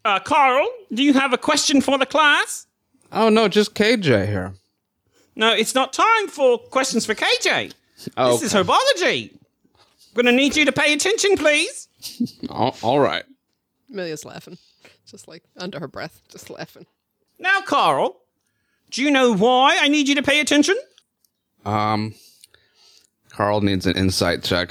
Uh, 0.04 0.18
Carl, 0.20 0.66
do 0.92 1.02
you 1.02 1.12
have 1.12 1.32
a 1.32 1.38
question 1.38 1.80
for 1.80 1.98
the 1.98 2.06
class? 2.06 2.66
Oh 3.12 3.28
no, 3.28 3.48
just 3.48 3.74
KJ 3.74 4.26
here. 4.26 4.54
No, 5.38 5.52
it's 5.52 5.72
not 5.74 5.92
time 5.92 6.26
for 6.26 6.58
questions 6.58 7.06
for 7.06 7.14
KJ. 7.14 7.72
Oh, 8.16 8.32
This 8.36 8.42
is 8.42 8.52
herbology. 8.52 9.30
I'm 9.32 10.14
gonna 10.14 10.32
need 10.32 10.56
you 10.56 10.64
to 10.64 10.72
pay 10.72 10.92
attention, 10.92 11.36
please. 11.36 11.86
all, 12.50 12.76
all 12.82 12.98
right. 12.98 13.22
Amelia's 13.88 14.24
laughing, 14.24 14.58
just 15.06 15.28
like 15.28 15.44
under 15.56 15.78
her 15.78 15.86
breath, 15.86 16.20
just 16.28 16.50
laughing. 16.50 16.86
Now, 17.38 17.60
Carl, 17.60 18.16
do 18.90 19.00
you 19.00 19.12
know 19.12 19.32
why 19.32 19.78
I 19.80 19.86
need 19.86 20.08
you 20.08 20.16
to 20.16 20.22
pay 20.24 20.40
attention? 20.40 20.76
Um, 21.64 22.14
Carl 23.30 23.60
needs 23.60 23.86
an 23.86 23.96
insight 23.96 24.42
check. 24.42 24.70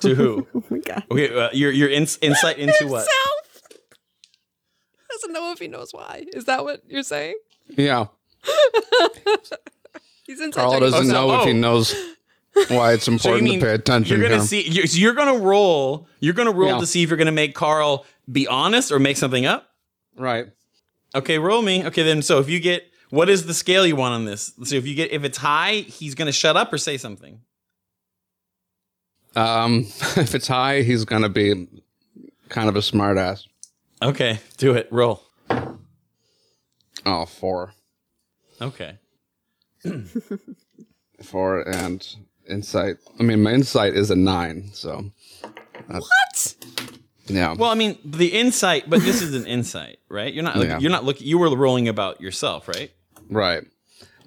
to 0.00 0.14
who? 0.14 0.46
Oh 0.54 0.64
my 0.70 0.78
god. 0.78 1.04
Okay, 1.10 1.34
uh, 1.38 1.50
your, 1.52 1.70
your 1.70 1.90
ins- 1.90 2.18
insight 2.22 2.56
into 2.58 2.72
what? 2.86 3.00
Himself 3.00 3.82
doesn't 5.10 5.32
know 5.34 5.52
if 5.52 5.58
he 5.58 5.68
knows 5.68 5.92
why. 5.92 6.24
Is 6.32 6.46
that 6.46 6.64
what 6.64 6.80
you're 6.88 7.02
saying? 7.02 7.34
Yeah, 7.68 8.06
He's 10.26 10.40
inside 10.40 10.60
Carl 10.60 10.80
doesn't 10.80 11.00
himself. 11.02 11.28
know 11.30 11.40
if 11.40 11.44
he 11.46 11.50
oh. 11.50 11.54
knows 11.54 11.94
why 12.68 12.92
it's 12.92 13.04
So 13.06 13.12
important 13.12 13.44
mean 13.44 13.60
to 13.60 13.66
pay 13.66 13.74
attention. 13.74 14.18
you're 14.18 14.28
gonna 14.28 14.40
here. 14.40 14.46
see 14.46 14.68
you're, 14.68 14.86
so 14.86 14.98
you're 14.98 15.14
gonna 15.14 15.38
roll 15.38 16.06
you're 16.20 16.34
gonna 16.34 16.52
roll 16.52 16.70
Yeah. 16.70 16.78
to 16.80 16.86
see 16.86 17.02
if 17.02 17.08
you're 17.10 17.18
gonna 17.18 17.32
make 17.32 17.54
Carl 17.54 18.06
be 18.30 18.46
honest 18.46 18.92
or 18.92 18.98
make 18.98 19.16
something 19.16 19.46
up? 19.46 19.68
right. 20.16 20.46
Okay, 21.14 21.38
roll 21.38 21.60
me. 21.60 21.84
Okay, 21.84 22.02
then 22.04 22.22
so 22.22 22.38
if 22.38 22.48
you 22.48 22.58
get 22.58 22.84
what 23.10 23.28
is 23.28 23.44
the 23.44 23.52
scale 23.52 23.86
you 23.86 23.96
want 23.96 24.14
on 24.14 24.24
this? 24.24 24.52
So 24.64 24.76
if 24.76 24.86
you 24.86 24.94
get 24.94 25.12
if 25.12 25.24
it's 25.24 25.36
high, 25.38 25.74
he's 25.86 26.14
gonna 26.14 26.32
shut 26.32 26.56
up 26.56 26.72
or 26.72 26.78
say 26.78 26.96
something. 26.96 27.40
Um, 29.36 29.80
if 30.16 30.34
it's 30.34 30.48
high, 30.48 30.82
he's 30.82 31.04
gonna 31.04 31.28
be 31.28 31.68
kind 32.48 32.68
of 32.68 32.76
a 32.76 32.80
smartass. 32.80 33.46
Okay, 34.00 34.38
do 34.56 34.74
it. 34.74 34.88
Roll. 34.90 35.22
Oh, 37.04 37.26
four, 37.26 37.72
Okay. 38.62 38.98
four, 41.22 41.62
and 41.68 42.06
insight. 42.48 42.96
I 43.18 43.22
mean, 43.22 43.42
my 43.42 43.52
insight 43.52 43.94
is 43.94 44.10
a 44.10 44.16
nine. 44.16 44.70
So 44.72 45.04
What? 45.88 46.54
yeah. 47.26 47.54
Well, 47.54 47.70
I 47.70 47.74
mean, 47.74 47.98
the 48.04 48.28
insight, 48.28 48.88
but 48.88 49.00
this 49.00 49.20
is 49.22 49.34
an 49.34 49.46
insight, 49.46 49.98
right? 50.08 50.32
You're 50.32 50.44
not 50.44 50.56
like, 50.56 50.68
Yeah. 50.68 50.78
you're 50.78 50.90
not 50.90 51.04
looking. 51.04 51.26
You 51.26 51.38
were 51.38 51.54
rolling 51.56 51.88
about 51.88 52.20
yourself, 52.20 52.68
right? 52.68 52.92
right. 53.28 53.64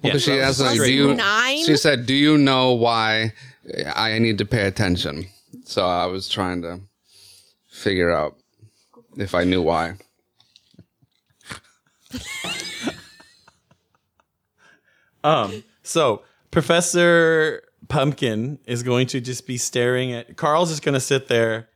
Yeah, 0.02 0.10
Because 0.12 0.24
so 0.24 0.32
she 0.32 0.38
that 0.38 0.44
asked, 0.48 0.60
like, 0.60 0.76
do 0.78 0.92
you? 0.92 1.14
Nine? 1.14 1.64
She 1.64 1.76
said, 1.76 2.04
"Do 2.06 2.12
you 2.14 2.36
know 2.36 2.72
why 2.72 3.32
I 3.94 4.18
need 4.18 4.36
to 4.38 4.44
pay 4.44 4.66
attention?" 4.66 5.28
So 5.64 5.86
I 5.86 6.04
was 6.06 6.28
trying 6.28 6.60
to 6.62 6.80
figure 7.68 8.10
out 8.10 8.36
if 9.16 9.34
I 9.34 9.44
knew 9.44 9.62
why. 9.62 9.94
Um. 15.26 15.64
So 15.82 16.22
Professor 16.50 17.62
Pumpkin 17.88 18.58
is 18.66 18.82
going 18.82 19.06
to 19.08 19.20
just 19.20 19.46
be 19.46 19.56
staring 19.56 20.12
at 20.12 20.36
Carl's 20.36 20.70
just 20.70 20.82
going 20.82 20.94
to 20.94 21.00
sit 21.00 21.28
there 21.28 21.68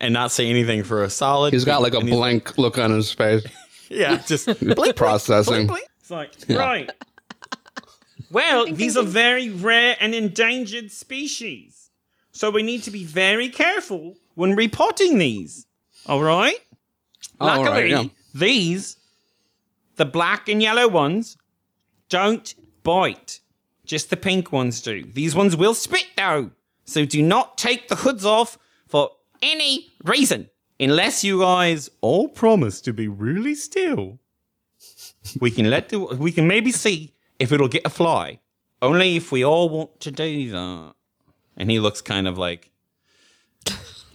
and 0.00 0.14
not 0.14 0.30
say 0.32 0.48
anything 0.48 0.82
for 0.82 1.02
a 1.04 1.10
solid. 1.10 1.52
He's 1.52 1.64
got 1.64 1.82
like 1.82 1.94
a 1.94 1.98
and 1.98 2.08
he's 2.08 2.16
blank 2.16 2.56
look 2.58 2.78
on 2.78 2.90
his 2.90 3.12
face, 3.12 3.44
Yeah, 3.90 4.16
just 4.18 4.46
blink, 4.60 4.96
processing. 4.96 5.66
blink, 5.66 5.68
blink. 5.68 5.86
It's 6.00 6.10
like, 6.10 6.58
right. 6.58 6.90
Well, 8.30 8.66
these 8.72 8.96
are 8.96 9.02
very 9.04 9.50
rare 9.50 9.96
and 10.00 10.14
endangered 10.14 10.92
species. 10.92 11.90
So 12.32 12.50
we 12.50 12.62
need 12.62 12.84
to 12.84 12.90
be 12.90 13.04
very 13.04 13.48
careful 13.48 14.16
when 14.34 14.54
repotting 14.54 15.18
these. 15.18 15.66
All 16.06 16.22
right? 16.22 16.54
Oh, 17.40 17.48
all 17.48 17.58
Luckily, 17.64 17.92
right, 17.92 18.04
yeah. 18.04 18.10
these, 18.34 18.96
the 19.96 20.04
black 20.04 20.48
and 20.48 20.62
yellow 20.62 20.86
ones, 20.88 21.36
don't 22.08 22.54
bite. 22.82 23.40
Just 23.84 24.10
the 24.10 24.16
pink 24.16 24.52
ones 24.52 24.80
do. 24.80 25.04
These 25.04 25.34
ones 25.34 25.56
will 25.56 25.74
spit 25.74 26.06
though. 26.16 26.50
So 26.84 27.04
do 27.04 27.22
not 27.22 27.58
take 27.58 27.88
the 27.88 27.96
hoods 27.96 28.24
off 28.24 28.58
for 28.86 29.10
any 29.42 29.88
reason. 30.04 30.50
Unless 30.78 31.24
you 31.24 31.40
guys 31.40 31.90
all 32.00 32.28
promise 32.28 32.80
to 32.82 32.92
be 32.92 33.06
really 33.06 33.54
still. 33.54 34.18
We 35.40 35.50
can 35.50 35.68
let 35.68 35.90
the, 35.90 35.98
we 35.98 36.32
can 36.32 36.46
maybe 36.46 36.72
see 36.72 37.14
if 37.38 37.52
it'll 37.52 37.68
get 37.68 37.84
a 37.84 37.90
fly. 37.90 38.40
Only 38.80 39.16
if 39.16 39.30
we 39.30 39.44
all 39.44 39.68
want 39.68 40.00
to 40.00 40.10
do 40.10 40.50
that. 40.50 40.94
And 41.56 41.70
he 41.70 41.78
looks 41.78 42.00
kind 42.00 42.26
of 42.26 42.38
like 42.38 42.70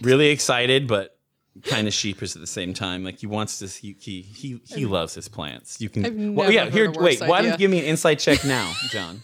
really 0.00 0.28
excited, 0.28 0.88
but 0.88 1.15
kind 1.64 1.86
of 1.88 1.94
sheepish 1.94 2.34
at 2.34 2.40
the 2.40 2.46
same 2.46 2.74
time. 2.74 3.04
Like 3.04 3.18
he 3.18 3.26
wants 3.26 3.58
to. 3.60 3.66
He 3.66 3.96
he 3.98 4.22
he, 4.22 4.60
he 4.64 4.86
loves 4.86 5.14
his 5.14 5.28
plants. 5.28 5.80
You 5.80 5.88
can. 5.88 6.04
I've 6.06 6.34
well, 6.36 6.50
yeah. 6.52 6.64
heard 6.64 6.72
Here, 6.74 6.84
a 6.86 6.90
worse 6.90 7.20
wait. 7.20 7.22
Why 7.28 7.42
don't 7.42 7.52
you 7.52 7.56
give 7.58 7.70
me 7.70 7.78
an 7.80 7.84
insight 7.86 8.18
check 8.18 8.44
now, 8.44 8.72
John? 8.90 9.22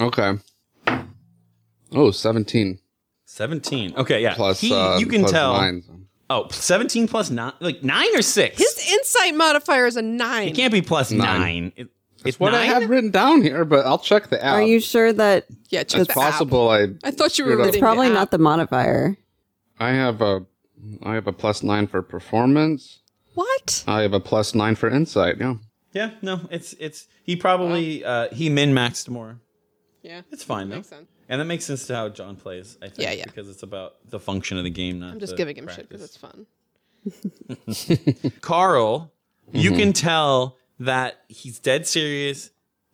Okay. 0.00 0.32
Oh, 1.92 2.10
17 2.10 2.78
Seventeen. 3.26 3.94
Okay, 3.96 4.22
yeah. 4.22 4.34
plus 4.34 4.60
He- 4.60 4.72
uh, 4.72 4.98
you 4.98 5.06
can 5.06 5.20
plus 5.20 5.32
tell. 5.32 5.52
nine. 5.54 5.82
Oh, 6.30 6.48
17 6.50 7.06
plus 7.08 7.30
nine, 7.30 7.52
like 7.60 7.82
nine 7.82 8.08
or 8.16 8.22
six. 8.22 8.58
His 8.58 8.92
insight 8.92 9.34
modifier 9.34 9.86
is 9.86 9.96
a 9.96 10.02
nine. 10.02 10.48
it 10.48 10.54
can't 10.56 10.72
be 10.72 10.82
plus 10.82 11.10
nine. 11.10 11.40
Nine. 11.40 11.72
It- 11.76 11.88
It's 12.16 12.24
it's 12.30 12.40
what 12.40 12.54
I 12.54 12.64
have 12.64 12.88
written 12.88 13.10
down 13.10 13.42
here, 13.42 13.64
but 13.66 13.84
I'll 13.86 13.98
check 13.98 14.28
the 14.30 14.42
app. 14.42 14.54
Are 14.54 14.62
you 14.62 14.80
sure 14.80 15.12
that 15.12 15.44
yeah, 15.68 15.82
check 15.84 16.02
It's 16.02 16.14
the 16.14 16.20
app. 16.20 16.30
possible. 16.32 16.68
I 16.70 16.88
I 17.04 17.10
thought 17.10 17.38
you 17.38 17.44
were 17.44 17.52
It's 17.52 17.58
reading 17.58 17.74
it's 17.74 17.78
probably 17.78 18.08
the 18.08 18.14
not 18.14 18.30
the 18.30 18.38
modifier? 18.38 19.16
I 19.78 19.90
have 19.90 20.22
a 20.22 20.46
I 21.02 21.14
have 21.14 21.26
a 21.26 21.32
plus 21.32 21.62
nine 21.62 21.86
for 21.86 22.02
performance. 22.02 23.00
What? 23.34 23.84
I 23.86 24.02
have 24.02 24.12
a 24.12 24.20
plus 24.20 24.54
nine 24.54 24.74
for 24.76 24.88
insight. 24.88 25.36
Yeah. 25.40 25.54
Yeah, 25.92 26.10
no, 26.22 26.40
it's 26.50 26.72
it's 26.80 27.06
he 27.22 27.36
probably 27.36 28.04
uh 28.04 28.28
he 28.32 28.48
min 28.50 28.74
maxed 28.74 29.08
more. 29.08 29.38
Yeah. 30.02 30.22
It's 30.30 30.42
fine 30.44 30.68
though. 30.68 30.76
Makes 30.76 30.88
sense. 30.88 31.08
And 31.28 31.40
that 31.40 31.44
makes 31.46 31.64
sense 31.64 31.86
to 31.86 31.94
how 31.94 32.08
John 32.10 32.36
plays, 32.36 32.76
I 32.82 32.86
think. 32.88 32.98
Yeah, 32.98 33.12
yeah. 33.12 33.24
Because 33.24 33.48
it's 33.48 33.62
about 33.62 33.94
the 34.10 34.20
function 34.20 34.58
of 34.58 34.64
the 34.64 34.70
game, 34.70 34.98
not 35.00 35.12
I'm 35.12 35.20
just 35.20 35.32
the 35.32 35.36
giving 35.36 35.56
him 35.56 35.68
shit 35.68 35.88
because 35.88 36.02
it's 36.04 36.16
fun. 36.16 36.46
Carl, 38.40 39.12
you 39.52 39.70
Mm-hmm. 39.70 39.78
can 39.78 39.92
tell 39.92 40.56
that 40.80 41.20
he's 41.28 41.58
dead 41.58 41.86
serious 41.86 42.50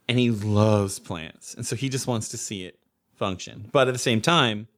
and 0.09 0.19
he 0.19 0.31
loves 0.31 0.99
plants. 0.99 1.55
And 1.55 1.67
so 1.67 1.75
he 1.77 1.89
just 1.89 2.07
wants 2.07 2.29
to 2.31 2.37
see 2.37 2.65
it 2.65 2.79
function. 3.17 3.69
But 3.73 3.89
at 3.89 3.95
the 3.95 3.99
same 3.99 4.21
time, 4.21 4.69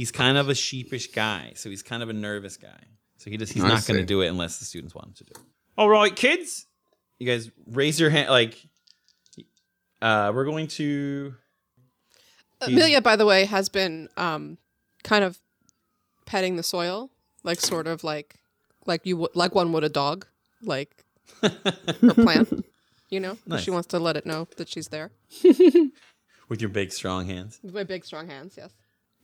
he's 0.00 0.10
kind 0.10 0.38
of 0.38 0.48
a 0.48 0.54
sheepish 0.54 1.08
guy. 1.08 1.52
So 1.56 1.68
he's 1.68 1.82
kind 1.82 2.02
of 2.02 2.08
a 2.08 2.14
nervous 2.14 2.56
guy. 2.56 2.80
So 3.18 3.28
he 3.30 3.36
just 3.36 3.52
he's 3.52 3.62
I 3.62 3.68
not 3.68 3.86
going 3.86 4.00
to 4.00 4.06
do 4.06 4.22
it 4.22 4.28
unless 4.28 4.58
the 4.58 4.64
students 4.64 4.94
want 4.94 5.08
him 5.08 5.12
to 5.18 5.24
do 5.24 5.32
it. 5.34 5.42
All 5.76 5.90
right, 5.90 6.16
kids. 6.16 6.66
You 7.18 7.26
guys 7.26 7.50
raise 7.66 8.00
your 8.00 8.08
hand 8.08 8.30
like 8.30 8.58
uh 10.00 10.32
we're 10.34 10.46
going 10.46 10.68
to 10.68 11.34
Amelia, 12.62 13.02
by 13.02 13.16
the 13.16 13.26
way, 13.26 13.44
has 13.44 13.68
been 13.68 14.08
um, 14.16 14.56
kind 15.04 15.22
of 15.22 15.38
petting 16.24 16.56
the 16.56 16.62
soil, 16.62 17.10
like 17.42 17.60
sort 17.60 17.86
of 17.86 18.02
like 18.02 18.36
like 18.86 19.04
you 19.04 19.18
would 19.18 19.36
like 19.36 19.54
one 19.54 19.70
would 19.72 19.84
a 19.84 19.90
dog, 19.90 20.26
like 20.62 21.04
her 21.42 22.14
plant. 22.14 22.64
You 23.10 23.20
know, 23.20 23.36
Nice. 23.44 23.64
she 23.64 23.70
wants 23.70 23.88
to 23.88 23.98
let 23.98 24.16
it 24.16 24.24
know 24.24 24.48
that 24.56 24.68
she's 24.70 24.88
there. 24.88 25.10
with 26.48 26.62
your 26.62 26.70
big 26.70 26.90
strong 26.90 27.26
hands. 27.26 27.60
With 27.62 27.74
my 27.74 27.84
big 27.84 28.06
strong 28.06 28.28
hands, 28.28 28.54
yes. 28.56 28.72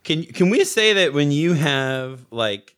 Can 0.06 0.22
can 0.24 0.48
we 0.50 0.64
say 0.64 0.92
that 0.94 1.12
when 1.12 1.30
you 1.32 1.52
have 1.52 2.24
like 2.30 2.74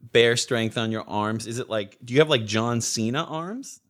bear 0.00 0.36
strength 0.36 0.76
on 0.76 0.90
your 0.90 1.04
arms, 1.08 1.46
is 1.46 1.58
it 1.60 1.68
like 1.68 1.98
do 2.04 2.14
you 2.14 2.20
have 2.20 2.28
like 2.30 2.44
John 2.46 2.80
Cena 2.80 3.22
arms? 3.22 3.80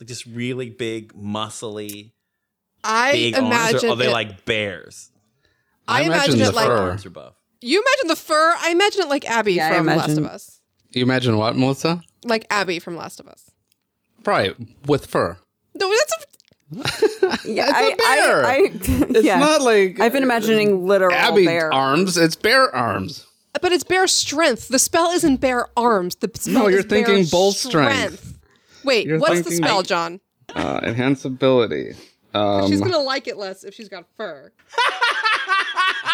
Like 0.00 0.08
just 0.08 0.26
really 0.26 0.70
big, 0.70 1.12
muscly, 1.12 2.12
I 2.82 3.12
big 3.12 3.34
arms, 3.36 3.46
imagine 3.46 3.90
or 3.90 3.92
are 3.92 3.96
they 3.96 4.08
it- 4.08 4.12
like 4.12 4.44
bears? 4.46 5.10
I, 5.86 6.00
I 6.00 6.02
imagine, 6.04 6.34
imagine 6.34 6.40
it 6.40 6.44
the 6.46 6.52
like 6.52 6.66
fur. 6.66 6.76
Arms 6.90 7.06
are 7.06 7.10
buff. 7.10 7.34
you 7.60 7.80
imagine 7.82 8.08
the 8.08 8.16
fur. 8.16 8.54
I 8.58 8.70
imagine 8.70 9.02
it 9.02 9.08
like 9.08 9.24
Abby 9.28 9.54
Yeah, 9.54 9.68
I 9.70 9.76
from 9.76 9.86
Last 9.86 10.16
of 10.18 10.24
Us, 10.26 10.60
You 10.92 11.02
imagine 11.02 11.36
what, 11.38 11.56
Melissa? 11.56 12.00
like 12.24 12.46
Abby 12.50 12.78
from 12.78 12.96
Last 12.96 13.20
of 13.20 13.26
Us. 13.28 13.50
Right, 14.24 14.54
with 14.86 15.06
fur. 15.06 15.36
No, 15.74 15.88
that's 15.90 16.12
a, 16.12 16.26
Yeah, 17.44 17.66
It's 17.70 18.02
a 18.02 18.06
I, 18.06 18.16
bear. 18.26 18.44
I, 18.44 18.50
I, 18.50 18.58
It's 19.10 19.24
yeah. 19.24 19.38
not 19.38 19.62
like 19.62 20.00
I've 20.00 20.12
been 20.12 20.22
imagining 20.22 20.86
literal 20.86 21.12
Abby 21.14 21.46
bear. 21.46 21.72
arms. 21.72 22.16
It's 22.18 22.36
bear 22.36 22.74
arms. 22.74 23.26
but 23.62 23.72
it's 23.72 23.84
bear 23.84 24.06
strength. 24.06 24.68
The 24.68 24.78
spell 24.78 25.10
isn't 25.12 25.36
bear 25.38 25.68
arms. 25.78 26.16
The 26.16 26.30
spell 26.34 26.54
No, 26.64 26.68
you're 26.68 26.80
is 26.80 26.86
bear 26.86 27.04
thinking 27.06 27.26
bull 27.30 27.52
strength. 27.52 28.38
Wait, 28.84 29.06
You're 29.06 29.18
what's 29.18 29.38
the 29.38 29.42
thinking- 29.44 29.64
spell, 29.64 29.82
John? 29.82 30.20
Uh, 30.54 30.80
enhance 30.82 31.24
ability. 31.24 31.94
Um, 32.34 32.68
She's 32.68 32.80
gonna 32.80 32.98
like 32.98 33.26
it 33.28 33.36
less 33.38 33.64
if 33.64 33.74
she's 33.74 33.88
got 33.88 34.04
fur. 34.16 34.52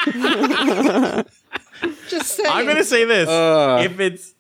Just 2.09 2.37
saying. 2.37 2.49
I'm 2.51 2.67
gonna 2.67 2.85
say 2.85 3.05
this: 3.05 3.29
Uh. 3.29 3.83
if 3.85 3.99
it's 4.01 4.35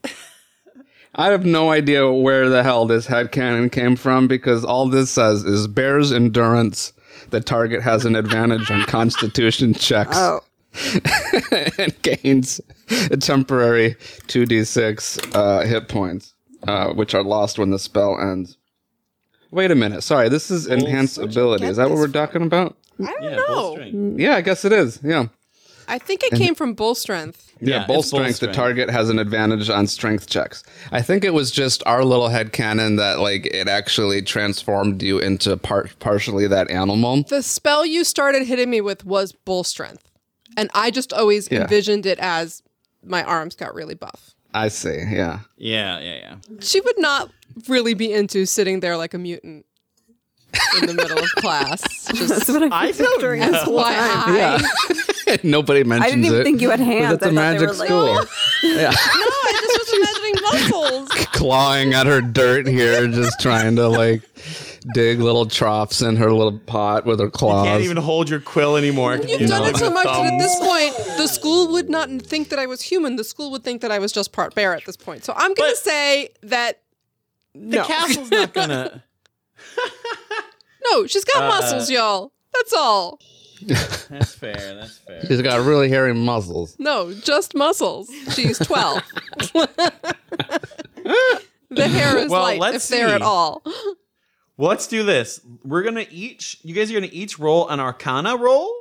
I 1.16 1.30
have 1.30 1.46
no 1.46 1.70
idea 1.70 2.10
where 2.10 2.48
the 2.48 2.62
hell 2.62 2.86
this 2.86 3.06
headcanon 3.06 3.70
came 3.70 3.94
from 3.96 4.26
because 4.26 4.64
all 4.64 4.88
this 4.88 5.10
says 5.10 5.44
is 5.44 5.68
bear's 5.68 6.12
endurance. 6.12 6.92
The 7.30 7.40
target 7.40 7.82
has 7.82 8.04
an 8.04 8.16
advantage 8.16 8.70
on 8.70 8.82
constitution 8.84 9.74
checks 9.78 10.16
Oh, 10.16 10.40
and 11.78 12.02
gains 12.02 12.60
a 13.10 13.16
temporary 13.16 13.94
2d6 14.26 15.34
uh, 15.34 15.64
hit 15.64 15.88
points, 15.88 16.34
uh, 16.66 16.92
which 16.92 17.14
are 17.14 17.22
lost 17.22 17.58
when 17.58 17.70
the 17.70 17.78
spell 17.78 18.18
ends. 18.18 18.58
Wait 19.52 19.70
a 19.70 19.76
minute. 19.76 20.02
Sorry, 20.02 20.28
this 20.28 20.50
is 20.50 20.66
enhanced 20.66 21.16
ability. 21.16 21.66
Is 21.66 21.76
that 21.76 21.88
what 21.88 21.98
we're 21.98 22.08
talking 22.08 22.42
about? 22.42 22.76
I 23.00 23.04
don't 23.04 23.22
yeah, 23.22 23.36
know. 23.36 24.14
Yeah, 24.16 24.34
I 24.34 24.40
guess 24.40 24.64
it 24.64 24.72
is. 24.72 24.98
Yeah. 25.04 25.28
I 25.88 25.98
think 25.98 26.22
it 26.24 26.32
came 26.34 26.54
from 26.54 26.74
bull 26.74 26.94
strength. 26.94 27.52
Yeah, 27.60 27.80
Yeah, 27.80 27.86
bull 27.86 28.00
it's 28.00 28.10
bull 28.10 28.18
strength, 28.20 28.36
strength. 28.36 28.52
the 28.52 28.56
target 28.56 28.90
has 28.90 29.08
an 29.10 29.18
advantage 29.18 29.70
on 29.70 29.86
strength 29.86 30.26
checks. 30.28 30.62
I 30.92 31.02
think 31.02 31.24
it 31.24 31.32
was 31.34 31.50
just 31.50 31.82
our 31.86 32.04
little 32.04 32.28
head 32.28 32.52
canon 32.52 32.96
that 32.96 33.20
like 33.20 33.46
it 33.46 33.68
actually 33.68 34.22
transformed 34.22 35.02
you 35.02 35.18
into 35.18 35.56
part 35.56 35.98
partially 36.00 36.46
that 36.48 36.70
animal. 36.70 37.22
The 37.22 37.42
spell 37.42 37.86
you 37.86 38.04
started 38.04 38.44
hitting 38.46 38.70
me 38.70 38.80
with 38.80 39.04
was 39.04 39.32
bull 39.32 39.64
strength, 39.64 40.10
and 40.56 40.70
I 40.74 40.90
just 40.90 41.12
always 41.12 41.48
Yeah. 41.50 41.62
envisioned 41.62 42.06
it 42.06 42.18
as 42.18 42.62
my 43.04 43.22
arms 43.22 43.54
got 43.54 43.74
really 43.74 43.94
buff. 43.94 44.34
I 44.52 44.68
see. 44.68 44.98
Yeah. 45.10 45.40
Yeah, 45.56 45.98
yeah, 46.00 46.14
yeah. 46.14 46.34
She 46.60 46.80
would 46.80 46.98
not 46.98 47.30
really 47.68 47.94
be 47.94 48.12
into 48.12 48.46
sitting 48.46 48.80
there 48.80 48.96
like 48.96 49.14
a 49.14 49.18
mutant 49.18 49.66
in 50.80 50.86
the 50.86 50.94
middle 50.94 51.18
of 51.18 51.30
class. 51.36 51.80
that's 52.06 52.48
what 52.48 52.62
I'm 52.62 52.72
I 52.72 52.90
don't 52.92 53.10
picturing 53.12 53.40
this 53.40 53.62
whole 53.62 53.82
time. 53.82 54.60
FYI. 54.60 55.44
Nobody 55.44 55.84
mentions 55.84 56.06
it. 56.06 56.06
I 56.06 56.10
didn't 56.10 56.24
even 56.26 56.40
it. 56.40 56.44
think 56.44 56.60
you 56.60 56.70
had 56.70 56.80
hands. 56.80 57.18
That's 57.18 57.26
a 57.26 57.28
I 57.28 57.28
thought 57.28 57.34
they 57.34 57.34
magic 57.34 57.68
were 57.68 57.74
like- 57.74 57.88
school. 57.88 58.18
Oh. 58.18 58.26
yeah. 58.62 58.90
No, 58.90 58.96
I 58.96 59.52
just 59.60 59.78
was 59.78 59.98
imagining 59.98 60.34
muscles. 60.42 61.08
Clawing 61.32 61.94
at 61.94 62.06
her 62.06 62.20
dirt 62.20 62.66
here, 62.66 63.06
just 63.08 63.40
trying 63.40 63.76
to 63.76 63.88
like 63.88 64.22
dig 64.92 65.18
little 65.20 65.46
troughs 65.46 66.02
in 66.02 66.16
her 66.16 66.30
little 66.32 66.58
pot 66.58 67.06
with 67.06 67.18
her 67.20 67.30
claws. 67.30 67.64
You 67.66 67.70
can't 67.72 67.82
even 67.84 67.96
hold 67.96 68.28
your 68.28 68.40
quill 68.40 68.76
anymore. 68.76 69.16
You've 69.16 69.40
you 69.40 69.46
done 69.48 69.62
know 69.62 69.68
it 69.68 69.76
so 69.76 69.86
the 69.86 69.90
much 69.90 70.04
that 70.04 70.32
at 70.32 70.38
this 70.38 70.58
point, 70.58 71.18
the 71.18 71.26
school 71.26 71.72
would 71.72 71.88
not 71.88 72.10
think 72.22 72.50
that 72.50 72.58
I 72.58 72.66
was 72.66 72.82
human. 72.82 73.16
The 73.16 73.24
school 73.24 73.50
would 73.52 73.64
think 73.64 73.80
that 73.80 73.90
I 73.90 73.98
was 73.98 74.12
just 74.12 74.32
part 74.32 74.54
bear 74.54 74.74
at 74.74 74.84
this 74.84 74.96
point. 74.96 75.24
So 75.24 75.32
I'm 75.34 75.54
going 75.54 75.70
to 75.70 75.74
But- 75.74 75.76
say 75.78 76.28
that 76.42 76.80
The 77.54 77.76
no. 77.78 77.84
castle's 77.84 78.30
not 78.30 78.52
gonna. 78.52 79.02
No, 80.90 81.06
she's 81.06 81.24
got 81.24 81.44
Uh, 81.44 81.48
muscles, 81.48 81.90
y'all. 81.90 82.32
That's 82.52 82.72
all. 82.72 83.18
That's 83.62 84.34
fair. 84.34 84.74
That's 84.74 84.98
fair. 84.98 85.24
She's 85.26 85.40
got 85.42 85.64
really 85.64 85.88
hairy 85.88 86.12
muscles. 86.14 86.76
No, 86.78 87.12
just 87.14 87.54
muscles. 87.54 88.10
She's 88.34 88.58
12. 88.58 89.02
the 91.70 91.88
hair 91.88 92.18
is 92.18 92.30
Well, 92.30 92.42
light, 92.42 92.60
let's 92.60 92.90
if 92.90 92.96
there 92.96 93.08
at 93.08 93.22
all. 93.22 93.62
Well, 94.56 94.68
let's 94.68 94.86
do 94.86 95.02
this. 95.02 95.40
We're 95.64 95.82
gonna 95.82 96.06
each. 96.10 96.58
You 96.62 96.74
guys 96.74 96.90
are 96.90 96.94
gonna 96.94 97.08
each 97.10 97.38
roll 97.38 97.68
an 97.68 97.80
Arcana 97.80 98.36
roll 98.36 98.72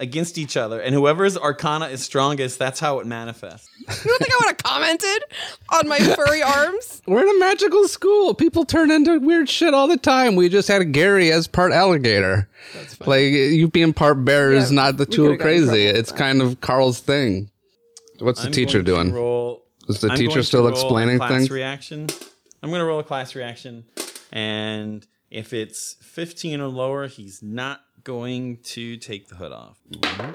against 0.00 0.38
each 0.38 0.56
other, 0.56 0.80
and 0.80 0.94
whoever's 0.94 1.36
Arcana 1.36 1.86
is 1.88 2.02
strongest, 2.02 2.58
that's 2.58 2.80
how 2.80 2.98
it 2.98 3.06
manifests. 3.06 3.68
You 3.90 4.10
don't 4.10 4.18
think 4.18 4.32
I 4.32 4.36
would 4.40 4.46
have 4.48 4.56
commented 4.58 5.24
on 5.72 5.88
my 5.88 5.98
furry 5.98 6.42
arms? 6.42 7.02
We're 7.06 7.22
in 7.22 7.36
a 7.36 7.38
magical 7.40 7.86
school. 7.88 8.34
People 8.34 8.64
turn 8.64 8.90
into 8.90 9.18
weird 9.18 9.48
shit 9.48 9.74
all 9.74 9.88
the 9.88 9.96
time. 9.96 10.36
We 10.36 10.48
just 10.48 10.68
had 10.68 10.92
Gary 10.92 11.32
as 11.32 11.46
part 11.48 11.72
alligator. 11.72 12.48
Like 13.04 13.24
you 13.24 13.68
being 13.68 13.92
part 13.92 14.24
bear 14.24 14.52
is 14.52 14.70
Yeah, 14.70 14.76
not 14.76 14.96
the 14.96 15.06
we 15.06 15.12
too 15.16 15.22
could've 15.24 15.38
gotten 15.38 15.56
in 15.56 15.66
crazy. 15.68 15.86
It's 15.86 16.12
kind 16.12 16.40
of 16.40 16.60
Carl's 16.60 17.00
thing. 17.00 17.50
What's 18.20 18.40
the 18.42 18.46
I'm 18.46 18.52
teacher 18.52 18.82
doing? 18.82 19.12
Roll. 19.12 19.64
Is 19.88 20.00
the 20.00 20.10
I'm 20.10 20.16
teacher 20.16 20.42
still 20.44 20.60
roll 20.60 20.68
a 20.68 20.72
explaining 20.72 21.18
class 21.18 21.30
things? 21.32 21.50
Reaction. 21.50 22.06
I'm 22.62 22.70
gonna 22.70 22.84
roll 22.84 23.00
a 23.00 23.04
class 23.04 23.34
reaction, 23.34 23.84
and 24.30 25.04
if 25.30 25.52
it's 25.52 25.96
15 26.02 26.60
or 26.60 26.68
lower, 26.68 27.08
he's 27.08 27.42
not 27.42 27.80
going 28.04 28.58
to 28.58 28.96
take 28.96 29.28
the 29.28 29.36
hood 29.36 29.52
off. 29.52 29.78
Mm-hmm. 29.90 30.32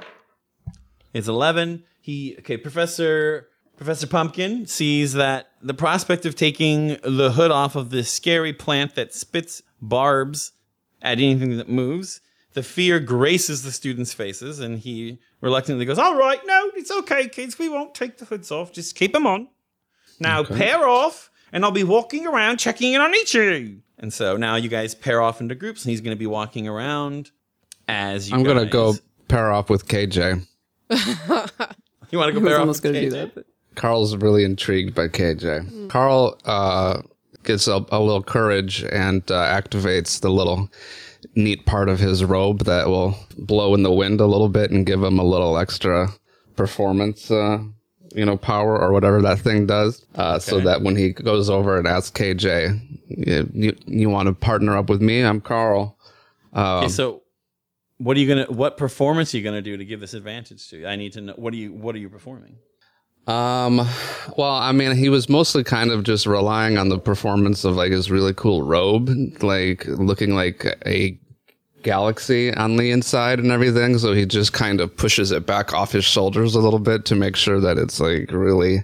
It's 1.13 1.27
11. 1.27 1.83
He 2.01 2.35
okay, 2.39 2.57
Professor 2.57 3.47
Professor 3.77 4.07
Pumpkin 4.07 4.67
sees 4.67 5.13
that 5.13 5.47
the 5.61 5.73
prospect 5.73 6.25
of 6.25 6.35
taking 6.35 6.97
the 7.03 7.31
hood 7.31 7.51
off 7.51 7.75
of 7.75 7.89
this 7.89 8.11
scary 8.11 8.53
plant 8.53 8.95
that 8.95 9.13
spits 9.13 9.61
barbs 9.81 10.53
at 11.01 11.19
anything 11.19 11.57
that 11.57 11.69
moves, 11.69 12.21
the 12.53 12.63
fear 12.63 12.99
graces 12.99 13.63
the 13.63 13.71
students' 13.71 14.13
faces, 14.13 14.59
and 14.59 14.79
he 14.79 15.19
reluctantly 15.41 15.85
goes, 15.85 15.97
"All 15.97 16.15
right, 16.15 16.39
no, 16.45 16.71
it's 16.75 16.91
okay, 16.91 17.27
kids. 17.27 17.59
We 17.59 17.69
won't 17.69 17.95
take 17.95 18.17
the 18.17 18.25
hoods 18.25 18.51
off. 18.51 18.71
Just 18.71 18.95
keep 18.95 19.13
them 19.13 19.27
on. 19.27 19.47
Now 20.19 20.43
pair 20.43 20.87
off, 20.87 21.29
and 21.51 21.65
I'll 21.65 21.71
be 21.71 21.83
walking 21.83 22.25
around 22.25 22.57
checking 22.57 22.93
in 22.93 23.01
on 23.01 23.13
each 23.15 23.35
of 23.35 23.43
you." 23.43 23.81
And 23.97 24.13
so 24.13 24.37
now 24.37 24.55
you 24.55 24.69
guys 24.69 24.95
pair 24.95 25.21
off 25.21 25.41
into 25.41 25.55
groups, 25.55 25.83
and 25.83 25.91
he's 25.91 26.01
going 26.01 26.15
to 26.15 26.19
be 26.19 26.27
walking 26.27 26.67
around 26.67 27.31
as 27.87 28.29
you. 28.29 28.35
I'm 28.35 28.43
gonna 28.43 28.65
go 28.65 28.93
pair 29.27 29.51
off 29.51 29.69
with 29.69 29.87
KJ. 29.87 30.45
You 32.11 32.19
want 32.19 32.33
to 32.33 32.39
go 32.39 32.45
pair 32.45 32.55
off? 32.55 32.59
almost 32.61 32.83
with 32.83 32.93
going 32.93 32.93
to 32.93 33.09
do 33.09 33.09
that. 33.17 33.35
But 33.35 33.45
Carl's 33.73 34.15
really 34.15 34.43
intrigued 34.43 34.93
by 34.93 35.07
KJ. 35.07 35.89
Carl 35.89 36.39
uh, 36.45 37.01
gets 37.43 37.67
a, 37.67 37.83
a 37.91 37.99
little 37.99 38.21
courage 38.23 38.83
and 38.83 39.29
uh, 39.31 39.33
activates 39.33 40.21
the 40.21 40.29
little 40.29 40.69
neat 41.35 41.65
part 41.65 41.89
of 41.89 41.99
his 41.99 42.23
robe 42.23 42.59
that 42.65 42.87
will 42.87 43.15
blow 43.39 43.73
in 43.73 43.81
the 43.83 43.91
wind 43.91 44.21
a 44.21 44.27
little 44.27 44.49
bit 44.49 44.69
and 44.69 44.85
give 44.85 45.01
him 45.03 45.17
a 45.17 45.23
little 45.23 45.57
extra 45.57 46.09
performance, 46.55 47.29
uh, 47.31 47.57
you 48.13 48.23
know, 48.23 48.37
power 48.37 48.79
or 48.79 48.93
whatever 48.93 49.21
that 49.23 49.39
thing 49.39 49.65
does. 49.65 50.05
Uh, 50.13 50.37
So 50.39 50.59
that 50.61 50.83
when 50.83 50.95
he 50.95 51.11
goes 51.11 51.49
over 51.49 51.77
and 51.77 51.87
asks 51.87 52.11
KJ, 52.17 52.79
you, 53.09 53.49
you, 53.53 53.75
you 53.87 54.09
want 54.09 54.27
to 54.27 54.33
partner 54.33 54.77
up 54.77 54.89
with 54.89 55.01
me? 55.01 55.21
I'm 55.21 55.41
Carl. 55.41 55.97
Okay, 56.55 56.87
so 56.87 57.23
what 57.97 58.17
are 58.17 58.19
you 58.19 58.27
gonna? 58.27 58.45
What 58.45 58.77
performance 58.77 59.33
are 59.33 59.37
you 59.37 59.43
gonna 59.43 59.61
do 59.61 59.77
to 59.77 59.85
give 59.85 59.99
this 59.99 60.13
advantage 60.13 60.69
to? 60.69 60.85
I 60.85 60.95
need 60.95 61.13
to 61.13 61.21
know. 61.21 61.33
What 61.33 61.53
are 61.53 61.57
you? 61.57 61.73
What 61.73 61.95
are 61.95 61.99
you 61.99 62.09
performing? 62.09 62.57
Um, 63.27 63.77
well, 64.37 64.51
I 64.51 64.71
mean, 64.71 64.95
he 64.95 65.09
was 65.09 65.29
mostly 65.29 65.63
kind 65.63 65.91
of 65.91 66.03
just 66.03 66.27
relying 66.27 66.77
on 66.77 66.89
the 66.89 66.99
performance 66.99 67.63
of 67.63 67.75
like 67.75 67.91
his 67.91 68.11
really 68.11 68.33
cool 68.33 68.61
robe, 68.61 69.09
like 69.41 69.85
looking 69.87 70.35
like 70.35 70.65
a 70.85 71.17
galaxy 71.81 72.53
on 72.53 72.77
the 72.77 72.91
inside 72.91 73.39
and 73.39 73.51
everything. 73.51 73.97
So 73.97 74.13
he 74.13 74.25
just 74.25 74.53
kind 74.53 74.79
of 74.79 74.95
pushes 74.95 75.31
it 75.31 75.45
back 75.45 75.73
off 75.73 75.91
his 75.91 76.05
shoulders 76.05 76.53
a 76.55 76.59
little 76.59 76.79
bit 76.79 77.05
to 77.05 77.15
make 77.15 77.35
sure 77.35 77.59
that 77.61 77.77
it's 77.77 77.99
like 77.99 78.31
really 78.31 78.83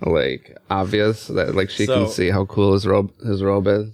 like 0.00 0.56
obvious 0.70 1.26
that 1.26 1.54
like 1.54 1.70
she 1.70 1.86
can 1.86 2.08
see 2.08 2.30
how 2.30 2.44
cool 2.44 2.72
his 2.72 2.86
robe 2.86 3.12
his 3.20 3.42
robe 3.42 3.66
is. 3.66 3.88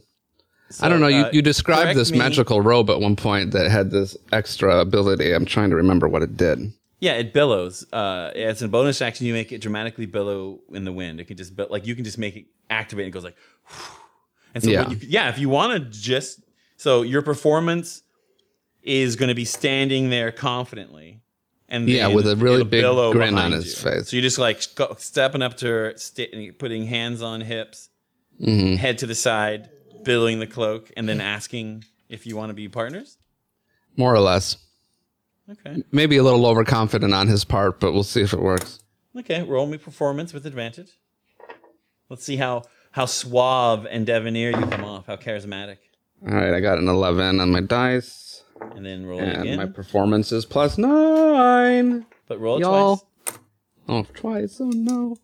I 0.81 0.89
don't 0.89 1.01
know. 1.01 1.09
You, 1.09 1.23
uh, 1.25 1.31
you 1.33 1.43
described 1.43 1.97
this 1.99 2.11
me. 2.11 2.19
magical 2.19 2.61
robe 2.61 2.91
at 2.91 3.01
one 3.01 3.17
point 3.17 3.53
that 3.53 3.71
had 3.71 3.91
this 3.91 4.17
extra 4.33 4.79
ability. 4.79 5.33
I'm 5.33 5.45
trying 5.45 5.71
to 5.71 5.77
remember 5.77 6.09
what 6.09 6.23
it 6.23 6.37
did. 6.37 6.73
Yeah, 7.01 7.13
it 7.15 7.33
billows. 7.33 7.85
Uh, 7.93 8.31
as 8.35 8.63
a 8.63 8.69
bonus 8.69 9.03
action, 9.03 9.27
you 9.27 9.35
make 9.35 9.53
it 9.53 9.61
dramatically 9.61 10.07
billow 10.07 10.61
in 10.73 10.85
the 10.85 10.93
wind. 10.93 11.21
It 11.21 11.25
can 11.27 11.37
just 11.37 11.53
like 11.71 11.87
you 11.87 11.95
can 11.95 12.05
just 12.05 12.19
make 12.19 12.35
it 12.37 12.47
activate. 12.71 13.05
and 13.07 13.13
It 13.13 13.15
goes 13.15 13.25
like, 13.25 13.37
and 14.55 14.65
so 14.65 14.71
Yeah. 14.71 14.89
what 14.89 15.03
you, 15.03 15.09
yeah. 15.09 15.29
If 15.29 15.39
you 15.39 15.49
want 15.49 15.75
to 15.75 15.81
just 15.91 16.41
so 16.77 17.03
your 17.03 17.23
performance 17.23 18.03
is 18.83 19.17
going 19.17 19.29
to 19.29 19.35
be 19.35 19.45
standing 19.45 20.11
there 20.11 20.33
confidently, 20.33 21.21
and 21.69 21.89
Yeah, 21.89 22.09
with 22.09 22.27
a 22.27 22.37
really 22.37 22.65
big 22.65 22.83
billow 22.83 23.13
grin 23.13 23.37
on 23.39 23.53
his 23.53 23.67
you. 23.67 23.91
face. 23.91 24.09
So 24.11 24.17
you're 24.17 24.23
just 24.23 24.39
like 24.39 24.63
stepping 24.99 25.43
up 25.43 25.57
to 25.59 25.67
her, 25.67 25.93
sta- 25.97 26.53
putting 26.59 26.87
hands 26.87 27.23
on 27.23 27.41
hips, 27.43 27.91
Mm-hmm. 28.41 28.75
head 28.77 28.99
to 28.99 29.07
the 29.07 29.15
side, 29.15 29.71
billowing 30.05 30.39
the 30.41 30.47
cloak, 30.47 30.91
and 30.97 31.09
then 31.09 31.21
asking 31.21 31.85
if 32.09 32.27
you 32.27 32.37
want 32.37 32.51
to 32.51 32.55
be 32.55 32.69
partners. 32.69 33.19
More 33.97 34.15
or 34.15 34.21
less. 34.21 34.57
Okay. 35.51 35.83
Maybe 35.93 36.17
a 36.17 36.23
little 36.23 36.47
overconfident 36.47 37.13
on 37.13 37.29
his 37.29 37.45
part, 37.45 37.79
but 37.81 37.93
we'll 37.93 38.03
see 38.03 38.23
if 38.23 38.33
it 38.33 38.41
works. 38.41 38.81
Okay, 39.19 39.43
roll 39.43 39.67
me 39.67 39.79
performance 39.79 40.33
with 40.33 40.47
advantage. 40.47 40.99
Let's 42.09 42.25
see 42.25 42.37
how 42.37 42.63
how 42.93 43.07
suave 43.07 43.87
and 43.91 44.07
debonair 44.07 44.51
you 44.51 44.67
come 44.67 44.85
off, 44.85 45.07
how 45.07 45.17
charismatic. 45.17 45.79
All 46.27 46.35
right, 46.35 46.55
I 46.55 46.61
got 46.61 46.79
an 46.79 46.89
11 46.89 47.41
on 47.41 47.51
my 47.51 47.61
dice, 47.61 48.45
And 48.75 48.87
then 48.87 49.05
roll 49.05 49.19
it 49.21 49.25
and 49.29 49.43
again. 49.43 49.57
my 49.59 49.67
performance 49.67 50.33
is 50.33 50.45
plus 50.47 50.79
nine. 50.79 52.07
but 52.29 52.41
roll 52.41 52.57
it 52.57 52.61
Y'all. 52.61 52.97
twice. 52.97 53.39
Oh, 53.89 54.07
twice. 54.15 54.61
Oh 54.61 54.71
no. 54.71 55.17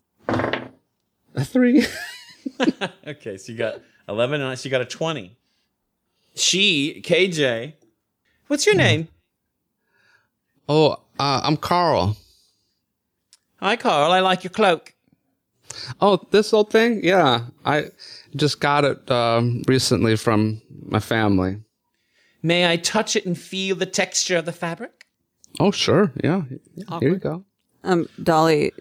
A 1.35 1.43
three. 1.45 1.85
Okay, 3.07 3.37
so 3.37 3.51
you 3.51 3.57
got 3.57 3.81
11 4.07 4.41
and 4.41 4.59
so 4.59 4.67
you 4.67 4.71
got 4.71 4.81
a 4.81 4.85
20. 4.85 5.35
She, 6.35 7.01
KJ, 7.05 7.73
what's 8.47 8.65
your 8.65 8.75
name? 8.75 9.07
Oh, 10.69 10.93
uh, 11.19 11.41
I'm 11.43 11.57
Carl. 11.57 12.17
Hi, 13.59 13.75
Carl. 13.75 14.11
I 14.11 14.21
like 14.21 14.43
your 14.43 14.51
cloak. 14.51 14.93
Oh, 15.99 16.19
this 16.31 16.53
old 16.53 16.71
thing? 16.71 17.01
Yeah, 17.03 17.45
I 17.65 17.89
just 18.35 18.59
got 18.59 18.85
it 18.85 19.09
um, 19.11 19.63
recently 19.67 20.15
from 20.15 20.61
my 20.85 20.99
family. 20.99 21.57
May 22.41 22.71
I 22.71 22.77
touch 22.77 23.15
it 23.15 23.25
and 23.25 23.37
feel 23.37 23.75
the 23.75 23.85
texture 23.85 24.37
of 24.37 24.45
the 24.45 24.51
fabric? 24.51 25.05
Oh, 25.59 25.71
sure. 25.71 26.11
Yeah. 26.23 26.43
yeah 26.75 26.99
here 26.99 27.09
you 27.09 27.17
go. 27.17 27.43
Um, 27.83 28.07
Dolly 28.21 28.71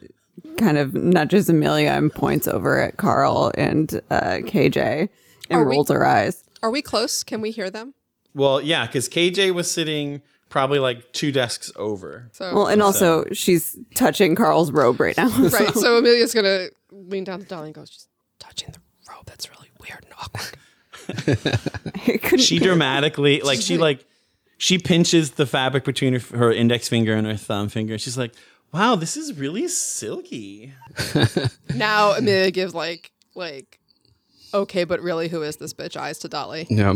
kind 0.56 0.78
of 0.78 0.94
nudges 0.94 1.48
Amelia 1.48 1.90
and 1.90 2.12
points 2.12 2.46
over 2.48 2.80
at 2.80 2.96
Carl 2.96 3.52
and 3.56 4.00
uh, 4.10 4.38
KJ 4.42 5.08
and 5.50 5.60
Are 5.60 5.64
we- 5.64 5.74
rolls 5.76 5.88
her 5.90 6.04
eyes. 6.06 6.44
Are 6.62 6.70
we 6.70 6.82
close? 6.82 7.22
Can 7.24 7.40
we 7.40 7.50
hear 7.50 7.70
them? 7.70 7.94
Well, 8.34 8.60
yeah, 8.60 8.86
because 8.86 9.08
KJ 9.08 9.52
was 9.54 9.70
sitting 9.70 10.20
probably 10.50 10.78
like 10.78 11.12
two 11.12 11.32
desks 11.32 11.72
over. 11.76 12.28
So 12.32 12.54
Well, 12.54 12.66
and 12.66 12.82
also 12.82 13.24
she's 13.32 13.78
touching 13.94 14.34
Carl's 14.34 14.70
robe 14.70 15.00
right 15.00 15.16
now. 15.16 15.28
right. 15.38 15.74
So 15.74 15.96
Amelia's 15.98 16.34
gonna 16.34 16.66
lean 16.92 17.24
down 17.24 17.40
to 17.40 17.46
Dolly 17.46 17.66
and 17.68 17.74
goes, 17.74 17.88
"Just 17.90 18.08
touching 18.38 18.70
the 18.72 18.78
robe. 19.10 19.24
That's 19.26 19.48
really 19.50 19.70
weird 19.80 20.04
and 20.04 20.14
awkward." 20.20 20.56
She 22.40 22.58
dramatically, 22.58 23.40
like, 23.40 23.60
she 23.60 23.76
like, 23.78 24.04
she 24.58 24.78
pinches 24.78 25.32
the 25.32 25.46
fabric 25.46 25.84
between 25.84 26.14
her, 26.14 26.36
her 26.36 26.52
index 26.52 26.88
finger 26.88 27.14
and 27.14 27.26
her 27.26 27.36
thumb 27.36 27.68
finger. 27.68 27.98
She's 27.98 28.16
like, 28.18 28.32
wow, 28.72 28.96
this 28.96 29.16
is 29.16 29.38
really 29.38 29.68
silky. 29.68 30.72
now 31.74 32.12
Amelia 32.12 32.50
gives 32.50 32.74
like 32.74 33.12
like 33.34 33.78
okay, 34.52 34.84
but 34.84 35.00
really, 35.00 35.28
who 35.28 35.42
is 35.42 35.56
this 35.56 35.74
bitch? 35.74 35.96
Eyes 35.96 36.18
to 36.18 36.28
Dolly. 36.28 36.66
Yeah. 36.68 36.94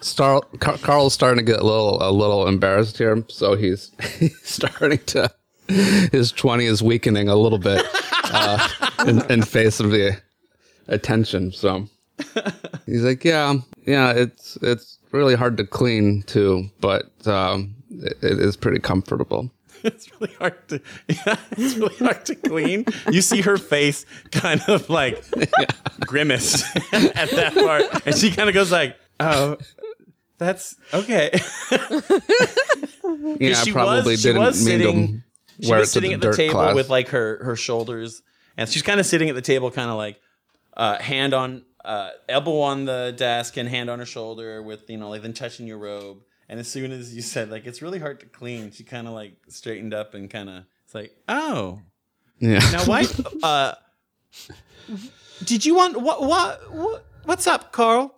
Star- 0.00 0.42
Car- 0.60 0.78
Carl's 0.78 1.12
starting 1.12 1.44
to 1.44 1.52
get 1.52 1.60
a 1.60 1.64
little 1.64 1.98
a 2.00 2.10
little 2.10 2.46
embarrassed 2.46 2.98
here, 2.98 3.24
so 3.28 3.54
he's, 3.56 3.90
he's 4.18 4.38
starting 4.42 4.98
to 5.06 5.30
his 5.68 6.32
twenty 6.32 6.64
is 6.64 6.82
weakening 6.82 7.28
a 7.28 7.34
little 7.36 7.58
bit 7.58 7.84
uh, 8.24 8.68
in, 9.06 9.30
in 9.30 9.42
face 9.42 9.80
of 9.80 9.90
the 9.90 10.18
attention. 10.86 11.52
So 11.52 11.88
he's 12.86 13.02
like, 13.02 13.24
"Yeah, 13.24 13.56
yeah, 13.86 14.12
it's 14.12 14.56
it's 14.62 14.98
really 15.12 15.34
hard 15.34 15.56
to 15.58 15.66
clean 15.66 16.22
too, 16.22 16.70
but 16.80 17.10
um, 17.26 17.74
it, 17.90 18.16
it 18.22 18.38
is 18.38 18.56
pretty 18.56 18.78
comfortable." 18.78 19.50
It's 19.84 20.10
really 20.20 20.34
hard 20.34 20.68
to, 20.68 20.80
yeah, 21.08 21.36
it's 21.52 21.76
really 21.76 21.96
hard 21.96 22.24
to 22.26 22.34
clean. 22.34 22.84
You 23.10 23.22
see 23.22 23.42
her 23.42 23.56
face 23.56 24.04
kind 24.32 24.60
of 24.68 24.90
like 24.90 25.24
grimace 26.00 26.62
at 26.92 27.30
that 27.30 27.54
part, 27.54 28.06
and 28.06 28.16
she 28.16 28.30
kind 28.30 28.48
of 28.48 28.54
goes 28.54 28.72
like, 28.72 28.96
"Oh, 29.20 29.56
that's 30.38 30.76
okay." 30.92 31.30
Yeah, 33.40 33.50
I 33.50 33.52
she 33.64 33.72
probably 33.72 34.12
was, 34.12 34.22
didn't 34.22 34.42
was 34.42 34.64
mean 34.64 34.78
sitting, 34.80 35.22
she 35.60 35.72
was 35.72 35.90
sitting 35.90 36.10
the 36.10 36.14
at 36.16 36.20
the 36.20 36.36
table 36.36 36.54
class. 36.54 36.74
with 36.74 36.88
like 36.88 37.08
her 37.08 37.42
her 37.44 37.56
shoulders, 37.56 38.22
and 38.56 38.68
she's 38.68 38.82
kind 38.82 39.00
of 39.00 39.06
sitting 39.06 39.28
at 39.28 39.34
the 39.34 39.42
table, 39.42 39.70
kind 39.70 39.90
of 39.90 39.96
like 39.96 40.20
uh, 40.76 40.98
hand 40.98 41.34
on 41.34 41.64
uh, 41.84 42.10
elbow 42.28 42.60
on 42.60 42.84
the 42.84 43.14
desk 43.16 43.56
and 43.56 43.68
hand 43.68 43.90
on 43.90 43.98
her 43.98 44.06
shoulder, 44.06 44.62
with 44.62 44.88
you 44.90 44.98
know 44.98 45.08
like 45.08 45.22
then 45.22 45.32
touching 45.32 45.66
your 45.66 45.78
robe. 45.78 46.18
And 46.48 46.58
as 46.58 46.68
soon 46.68 46.92
as 46.92 47.14
you 47.14 47.22
said 47.22 47.50
like 47.50 47.66
it's 47.66 47.82
really 47.82 47.98
hard 47.98 48.20
to 48.20 48.26
clean, 48.26 48.70
she 48.70 48.84
kind 48.84 49.06
of 49.06 49.14
like 49.14 49.34
straightened 49.48 49.94
up 49.94 50.14
and 50.14 50.30
kind 50.30 50.48
of 50.48 50.64
it's 50.84 50.94
like, 50.94 51.12
oh, 51.28 51.80
yeah. 52.38 52.60
now 52.72 52.84
why? 52.84 53.04
uh, 53.42 53.74
did 55.44 55.64
you 55.66 55.74
want 55.74 56.00
what 56.00 56.22
what 56.22 56.72
what? 56.72 57.04
What's 57.24 57.46
up, 57.46 57.72
Carl? 57.72 58.14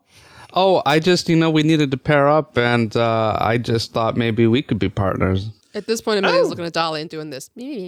Oh, 0.52 0.82
I 0.86 0.98
just, 1.00 1.28
you 1.28 1.36
know, 1.36 1.50
we 1.50 1.62
needed 1.62 1.90
to 1.92 1.96
pair 1.96 2.28
up, 2.28 2.56
and 2.56 2.96
uh, 2.96 3.36
I 3.40 3.58
just 3.58 3.92
thought 3.92 4.16
maybe 4.16 4.46
we 4.46 4.62
could 4.62 4.78
be 4.78 4.88
partners. 4.88 5.50
At 5.74 5.86
this 5.86 6.00
point, 6.00 6.18
Amelia's 6.18 6.48
looking 6.48 6.64
at 6.64 6.72
Dolly 6.72 7.00
and 7.00 7.10
doing 7.10 7.30
this. 7.30 7.48
Dolly's 7.56 7.78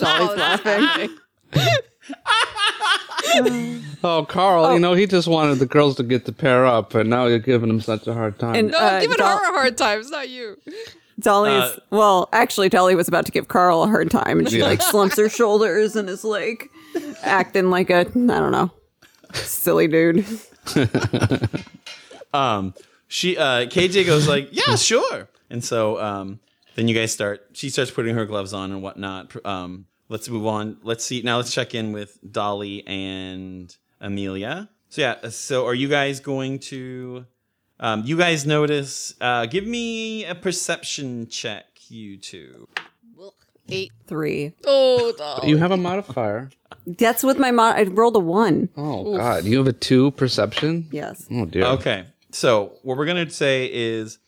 Oh, 0.00 0.34
laughing. 0.36 1.16
Oh, 4.04 4.24
Carl, 4.28 4.72
you 4.74 4.78
know, 4.78 4.94
he 4.94 5.06
just 5.06 5.26
wanted 5.26 5.58
the 5.58 5.66
girls 5.66 5.96
to 5.96 6.02
get 6.04 6.24
to 6.26 6.32
pair 6.32 6.64
up, 6.64 6.94
and 6.94 7.10
now 7.10 7.26
you're 7.26 7.40
giving 7.40 7.68
him 7.68 7.80
such 7.80 8.06
a 8.06 8.14
hard 8.14 8.38
time. 8.38 8.54
And 8.54 8.70
No, 8.70 8.78
uh, 8.78 8.82
I'm 8.82 9.00
giving 9.02 9.16
Dol- 9.16 9.26
her 9.38 9.50
a 9.50 9.52
hard 9.52 9.76
time. 9.76 9.98
It's 10.00 10.10
not 10.10 10.28
you. 10.28 10.56
Dolly's 11.18 11.52
Uh, 11.52 11.80
well, 11.90 12.28
actually, 12.32 12.68
Dolly 12.68 12.94
was 12.94 13.08
about 13.08 13.26
to 13.26 13.32
give 13.32 13.48
Carl 13.48 13.82
a 13.82 13.88
hard 13.88 14.08
time, 14.10 14.38
and 14.38 14.48
she 14.48 14.58
Yeah. 14.58 14.66
like 14.66 14.80
slumps 14.80 15.16
her 15.16 15.28
shoulders 15.28 15.96
and 15.96 16.08
is 16.08 16.22
like 16.22 16.70
acting 17.22 17.70
like 17.70 17.90
a 17.90 17.98
I 18.00 18.02
don't 18.04 18.52
know, 18.52 18.70
silly 19.34 19.88
dude. 19.88 20.24
um 22.32 22.72
she 23.08 23.36
uh 23.36 23.66
KJ 23.66 24.06
goes 24.06 24.28
like, 24.28 24.48
"Yeah, 24.52 24.74
sure." 24.76 25.28
And 25.50 25.64
so 25.64 26.00
um 26.00 26.38
then 26.76 26.86
you 26.86 26.94
guys 26.94 27.10
start 27.12 27.44
she 27.52 27.68
starts 27.68 27.90
putting 27.90 28.14
her 28.14 28.24
gloves 28.26 28.52
on 28.52 28.70
and 28.70 28.80
whatnot. 28.82 29.34
Um 29.44 29.86
let's 30.08 30.28
move 30.28 30.46
on. 30.46 30.78
Let's 30.82 31.04
see. 31.04 31.22
Now 31.22 31.36
let's 31.36 31.52
check 31.52 31.74
in 31.74 31.92
with 31.92 32.18
Dolly 32.30 32.86
and 32.86 33.74
Amelia. 34.00 34.68
So 34.88 35.00
yeah, 35.02 35.28
so 35.30 35.66
are 35.66 35.74
you 35.74 35.88
guys 35.88 36.20
going 36.20 36.58
to 36.60 37.26
um 37.80 38.02
you 38.04 38.16
guys 38.16 38.46
notice 38.46 39.14
uh 39.20 39.46
give 39.46 39.66
me 39.66 40.24
a 40.24 40.34
perception 40.34 41.28
check 41.28 41.66
you 41.88 42.16
two. 42.18 42.68
Eight. 43.70 43.92
Three. 44.06 44.52
Oh, 44.64 45.12
Dolly. 45.18 45.48
you 45.50 45.58
have 45.58 45.70
a 45.72 45.76
modifier. 45.76 46.50
That's 46.86 47.22
with 47.22 47.38
my 47.38 47.50
mod. 47.50 47.76
I 47.76 47.82
rolled 47.82 48.16
a 48.16 48.18
one. 48.18 48.70
Oh, 48.78 49.14
God. 49.16 49.44
You 49.44 49.58
have 49.58 49.66
a 49.66 49.74
two 49.74 50.10
perception? 50.12 50.88
Yes. 50.90 51.26
Oh, 51.30 51.44
dear. 51.44 51.64
Okay. 51.66 52.06
So 52.30 52.72
what 52.82 52.96
we're 52.96 53.04
gonna 53.06 53.28
say 53.28 53.70
is, 53.70 54.18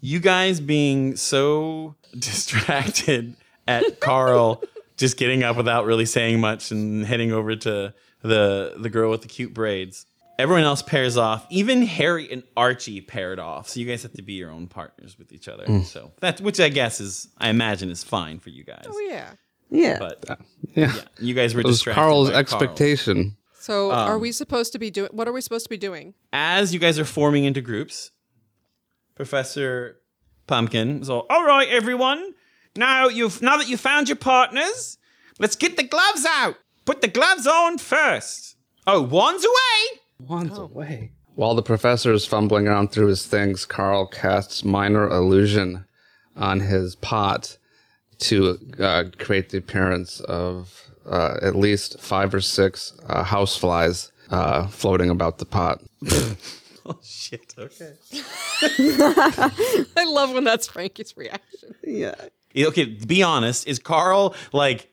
you 0.00 0.20
guys 0.20 0.60
being 0.60 1.16
so 1.16 1.96
distracted 2.18 3.36
at 3.66 4.00
Carl 4.00 4.62
just 4.98 5.16
getting 5.16 5.42
up 5.42 5.56
without 5.56 5.86
really 5.86 6.04
saying 6.06 6.40
much 6.40 6.70
and 6.70 7.06
heading 7.06 7.32
over 7.32 7.56
to 7.56 7.94
the 8.22 8.74
the 8.76 8.90
girl 8.90 9.10
with 9.10 9.22
the 9.22 9.28
cute 9.28 9.54
braids. 9.54 10.04
Everyone 10.38 10.62
else 10.64 10.82
pairs 10.82 11.16
off. 11.16 11.46
Even 11.50 11.82
Harry 11.82 12.30
and 12.30 12.44
Archie 12.56 13.00
paired 13.00 13.40
off. 13.40 13.68
So 13.70 13.80
you 13.80 13.86
guys 13.86 14.04
have 14.04 14.12
to 14.12 14.22
be 14.22 14.34
your 14.34 14.50
own 14.50 14.68
partners 14.68 15.18
with 15.18 15.32
each 15.32 15.48
other. 15.48 15.66
So 15.82 16.12
that, 16.20 16.40
which 16.40 16.60
I 16.60 16.68
guess 16.68 17.00
is, 17.00 17.26
I 17.38 17.48
imagine, 17.48 17.90
is 17.90 18.04
fine 18.04 18.38
for 18.38 18.50
you 18.50 18.62
guys. 18.62 18.84
Oh, 18.86 19.00
yeah. 19.08 19.32
Yeah. 19.68 19.98
But 19.98 20.24
Yeah. 20.76 20.94
yeah, 20.94 21.00
you 21.18 21.34
guys 21.34 21.54
were 21.56 21.60
It 21.62 21.66
was. 21.66 21.82
Carl's 21.82 22.28
by 22.28 22.32
Carl. 22.34 22.40
expectation. 22.40 23.36
So, 23.58 23.90
are 23.90 24.14
Um, 24.14 24.20
we 24.20 24.30
supposed 24.30 24.72
to 24.74 24.78
be 24.78 24.90
doing? 24.92 25.10
What 25.12 25.26
are 25.26 25.32
we 25.32 25.40
supposed 25.40 25.64
to 25.64 25.70
be 25.70 25.76
doing? 25.76 26.14
as 26.32 26.72
you 26.72 26.78
guys 26.78 27.00
are 27.00 27.04
forming 27.04 27.42
into 27.42 27.60
groups, 27.60 28.12
Professor 29.16 29.96
Pumpkin 30.46 31.00
is 31.02 31.10
all, 31.10 31.26
all 31.28 31.44
right, 31.44 31.68
everyone, 31.68 32.32
Now 32.78 33.08
you've 33.08 33.42
now 33.42 33.56
that 33.56 33.68
you've 33.68 33.80
found 33.80 34.08
your 34.08 34.16
partners, 34.16 34.98
let's 35.40 35.56
get 35.56 35.76
the 35.76 35.82
gloves 35.82 36.24
out. 36.24 36.54
Put 36.84 37.02
the 37.02 37.08
gloves 37.08 37.46
on 37.46 37.78
first. 37.78 38.56
Oh, 38.86 39.02
one's 39.02 39.44
away. 39.44 40.00
Wands 40.28 40.56
away. 40.56 41.10
While 41.34 41.54
the 41.54 41.62
professor 41.62 42.12
is 42.12 42.24
fumbling 42.24 42.66
around 42.66 42.92
through 42.92 43.08
his 43.08 43.26
things, 43.26 43.66
Carl 43.66 44.06
casts 44.06 44.64
minor 44.64 45.08
illusion 45.08 45.84
on 46.36 46.60
his 46.60 46.94
pot 46.96 47.58
to 48.20 48.58
uh, 48.78 49.04
create 49.18 49.50
the 49.50 49.58
appearance 49.58 50.20
of 50.20 50.88
uh, 51.04 51.36
at 51.42 51.56
least 51.56 52.00
five 52.00 52.32
or 52.32 52.40
six 52.40 52.92
uh, 53.08 53.24
houseflies 53.24 54.10
uh, 54.30 54.66
floating 54.68 55.10
about 55.10 55.38
the 55.38 55.46
pot. 55.46 55.82
Oh 56.90 56.98
shit. 57.02 57.54
Okay. 57.58 57.92
I 59.94 60.04
love 60.06 60.32
when 60.32 60.44
that's 60.44 60.68
Frankie's 60.68 61.14
reaction. 61.18 61.74
Yeah. 61.84 62.14
Okay, 62.56 62.84
be 62.84 63.22
honest. 63.22 63.66
Is 63.66 63.78
Carl 63.78 64.34
like 64.52 64.90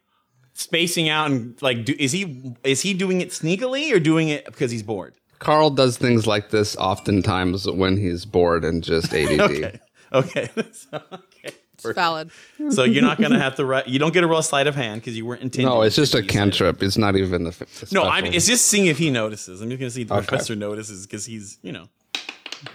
spacing 0.54 1.10
out 1.10 1.30
and 1.32 1.62
like 1.62 1.86
do, 1.86 1.96
is 1.98 2.12
he 2.12 2.56
is 2.64 2.82
he 2.82 2.94
doing 2.94 3.22
it 3.22 3.30
sneakily 3.30 3.94
or 3.94 4.00
doing 4.00 4.30
it 4.30 4.46
because 4.46 4.72
he's 4.72 4.84
bored? 4.84 5.16
Carl 5.40 5.70
does 5.70 5.98
things 5.98 6.26
like 6.26 6.50
this 6.50 6.76
oftentimes 6.78 7.70
when 7.70 7.98
he's 7.98 8.26
bored 8.26 8.64
and 8.64 8.84
just 8.84 9.14
ADD. 9.14 9.40
okay. 9.42 9.80
Okay. 10.14 10.50
okay. 10.94 11.54
It's 11.74 11.94
valid. 11.94 12.32
so 12.70 12.84
you're 12.84 13.04
not 13.04 13.20
gonna 13.20 13.40
have 13.40 13.56
to 13.56 13.66
write. 13.66 13.88
You 13.88 14.00
don't 14.00 14.14
get 14.14 14.24
a 14.24 14.28
real 14.28 14.42
sleight 14.42 14.68
of 14.68 14.76
hand 14.76 15.02
because 15.02 15.18
you 15.18 15.26
weren't 15.26 15.42
intending. 15.42 15.68
No, 15.68 15.82
it's 15.82 15.96
just 15.96 16.16
a 16.16 16.24
cantrip. 16.24 16.82
It. 16.82 16.86
It's 16.86 16.98
not 16.98 17.16
even 17.16 17.44
the. 17.44 17.52
the 17.52 17.90
no, 17.92 18.04
I'm, 18.04 18.26
it's 18.26 18.48
just 18.48 18.66
seeing 18.66 18.86
if 18.86 18.98
he 18.98 19.10
notices. 19.10 19.62
I'm 19.62 19.70
just 19.70 19.80
gonna 19.80 19.92
see 19.92 20.04
if 20.04 20.08
the 20.08 20.16
okay. 20.16 20.26
professor 20.26 20.56
notices 20.56 21.06
because 21.06 21.26
he's 21.26 21.60
you 21.62 21.74
know. 21.74 21.90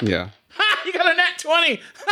Yeah. 0.03 0.29
Ha! 0.51 0.83
You 0.85 0.93
got 0.93 1.11
a 1.11 1.17
net. 1.17 1.30
20. 1.51 1.81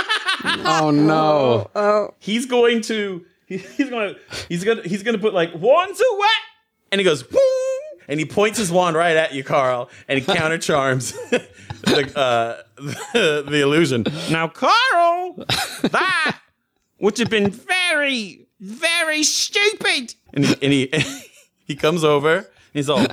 oh 0.64 0.90
no. 0.90 1.70
Oh, 1.74 1.80
oh. 1.80 2.14
He's 2.18 2.46
going 2.46 2.80
to 2.82 3.24
he's 3.46 3.90
going 3.90 4.14
to 4.14 4.20
he's 4.48 4.64
going 4.64 4.82
to 4.82 4.88
he's 4.88 5.02
going 5.02 5.16
to 5.16 5.20
put 5.20 5.32
like 5.32 5.52
one 5.52 5.94
two 5.94 6.14
what? 6.16 6.30
And 6.90 7.00
he 7.00 7.04
goes 7.04 7.24
and 8.08 8.18
he 8.18 8.26
points 8.26 8.58
his 8.58 8.72
wand 8.72 8.96
right 8.96 9.16
at 9.16 9.34
you, 9.34 9.44
Carl, 9.44 9.90
and 10.08 10.18
he 10.18 10.24
counter 10.34 10.58
charms 10.58 11.12
the, 11.30 12.12
uh, 12.16 12.62
the, 13.12 13.44
the 13.46 13.60
illusion. 13.60 14.04
Now, 14.30 14.48
Carl, 14.48 15.34
that 15.82 16.40
would 16.98 17.18
have 17.18 17.30
been 17.30 17.50
very 17.50 18.48
very 18.60 19.22
stupid. 19.22 20.14
And 20.34 20.44
he, 20.44 20.56
and 20.62 20.72
he, 20.72 20.92
he 21.64 21.76
comes 21.76 22.02
over 22.02 22.36
and 22.38 22.46
he's 22.72 22.90
all, 22.90 23.06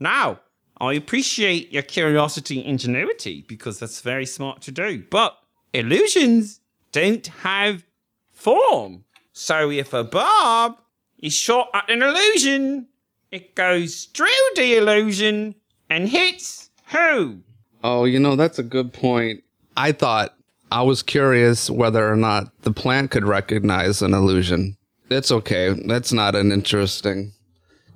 now, 0.00 0.40
I 0.80 0.94
appreciate 0.94 1.72
your 1.72 1.82
curiosity 1.82 2.60
and 2.60 2.70
ingenuity 2.70 3.44
because 3.46 3.78
that's 3.78 4.00
very 4.00 4.26
smart 4.26 4.62
to 4.62 4.72
do. 4.72 5.04
But 5.10 5.36
illusions 5.76 6.60
don't 6.92 7.26
have 7.42 7.84
form. 8.32 9.04
So 9.32 9.70
if 9.70 9.92
a 9.92 10.04
barb 10.04 10.76
is 11.18 11.34
shot 11.34 11.68
at 11.74 11.90
an 11.90 12.02
illusion, 12.02 12.88
it 13.30 13.54
goes 13.54 14.04
through 14.14 14.26
the 14.54 14.76
illusion 14.76 15.54
and 15.90 16.08
hits 16.08 16.70
who? 16.86 17.40
Oh, 17.84 18.04
you 18.04 18.18
know, 18.18 18.36
that's 18.36 18.58
a 18.58 18.62
good 18.62 18.92
point. 18.92 19.44
I 19.76 19.92
thought 19.92 20.34
I 20.72 20.82
was 20.82 21.02
curious 21.02 21.68
whether 21.68 22.10
or 22.10 22.16
not 22.16 22.50
the 22.62 22.72
plant 22.72 23.10
could 23.10 23.24
recognize 23.24 24.00
an 24.00 24.14
illusion. 24.14 24.76
It's 25.10 25.30
okay. 25.30 25.70
That's 25.86 26.12
not 26.12 26.34
an 26.34 26.52
interesting 26.52 27.32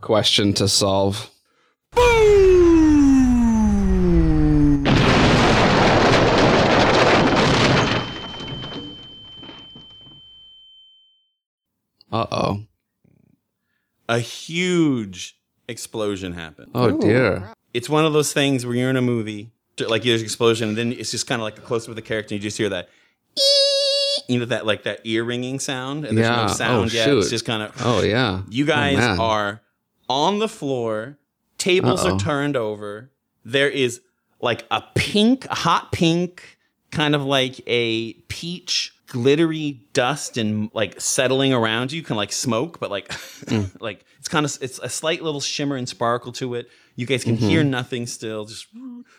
question 0.00 0.52
to 0.54 0.68
solve. 0.68 1.30
Uh 12.12 12.26
oh. 12.30 12.62
a 14.08 14.18
huge 14.18 15.36
explosion 15.68 16.32
happened. 16.32 16.70
Oh 16.74 16.98
dear. 17.00 17.52
It's 17.72 17.88
one 17.88 18.04
of 18.04 18.12
those 18.12 18.32
things 18.32 18.66
where 18.66 18.74
you're 18.74 18.90
in 18.90 18.96
a 18.96 19.02
movie, 19.02 19.52
like 19.78 20.02
there's 20.02 20.20
an 20.20 20.24
explosion, 20.24 20.70
and 20.70 20.78
then 20.78 20.92
it's 20.92 21.10
just 21.12 21.26
kind 21.28 21.40
of 21.40 21.44
like 21.44 21.56
a 21.58 21.60
close 21.60 21.84
up 21.84 21.90
of 21.90 21.96
the 21.96 22.02
character, 22.02 22.34
and 22.34 22.42
you 22.42 22.48
just 22.48 22.58
hear 22.58 22.68
that, 22.70 22.88
you 24.28 24.38
know, 24.40 24.44
that 24.46 24.66
like 24.66 24.82
that 24.82 25.00
ear 25.04 25.22
ringing 25.24 25.60
sound, 25.60 26.04
and 26.04 26.18
there's 26.18 26.26
Yeah. 26.28 26.46
no 26.46 26.52
sound 26.52 26.90
Oh, 26.90 26.94
yet. 26.94 27.04
shoot. 27.04 27.18
It's 27.20 27.30
just 27.30 27.44
kind 27.44 27.62
of, 27.62 27.72
Oh 27.84 28.02
yeah. 28.02 28.42
you 28.48 28.64
guys 28.64 28.96
man. 28.96 29.20
are 29.20 29.60
on 30.08 30.40
the 30.40 30.48
floor, 30.48 31.16
tables 31.58 32.04
Uh-oh. 32.04 32.14
are 32.16 32.18
turned 32.18 32.56
over. 32.56 33.10
There 33.44 33.70
is 33.70 34.00
like 34.40 34.64
a 34.72 34.82
pink, 34.96 35.44
a 35.46 35.54
hot 35.54 35.92
pink, 35.92 36.58
kind 36.90 37.14
of 37.14 37.24
like 37.24 37.60
a 37.68 38.14
peach 38.28 38.92
glittery 39.10 39.82
dust 39.92 40.36
and 40.38 40.70
like 40.72 41.00
settling 41.00 41.52
around 41.52 41.92
you, 41.92 42.02
can 42.02 42.16
like 42.16 42.32
smoke, 42.32 42.80
but 42.80 42.90
like 42.90 43.08
Mm. 43.46 43.70
like 43.80 44.04
it's 44.18 44.28
kind 44.28 44.46
of 44.46 44.56
it's 44.62 44.78
a 44.78 44.88
slight 44.88 45.22
little 45.22 45.40
shimmer 45.40 45.76
and 45.76 45.88
sparkle 45.88 46.32
to 46.32 46.54
it. 46.54 46.68
You 46.96 47.06
guys 47.06 47.24
can 47.24 47.36
Mm-hmm. 47.36 47.48
hear 47.48 47.64
nothing 47.64 48.06
still. 48.06 48.44
Just 48.46 48.66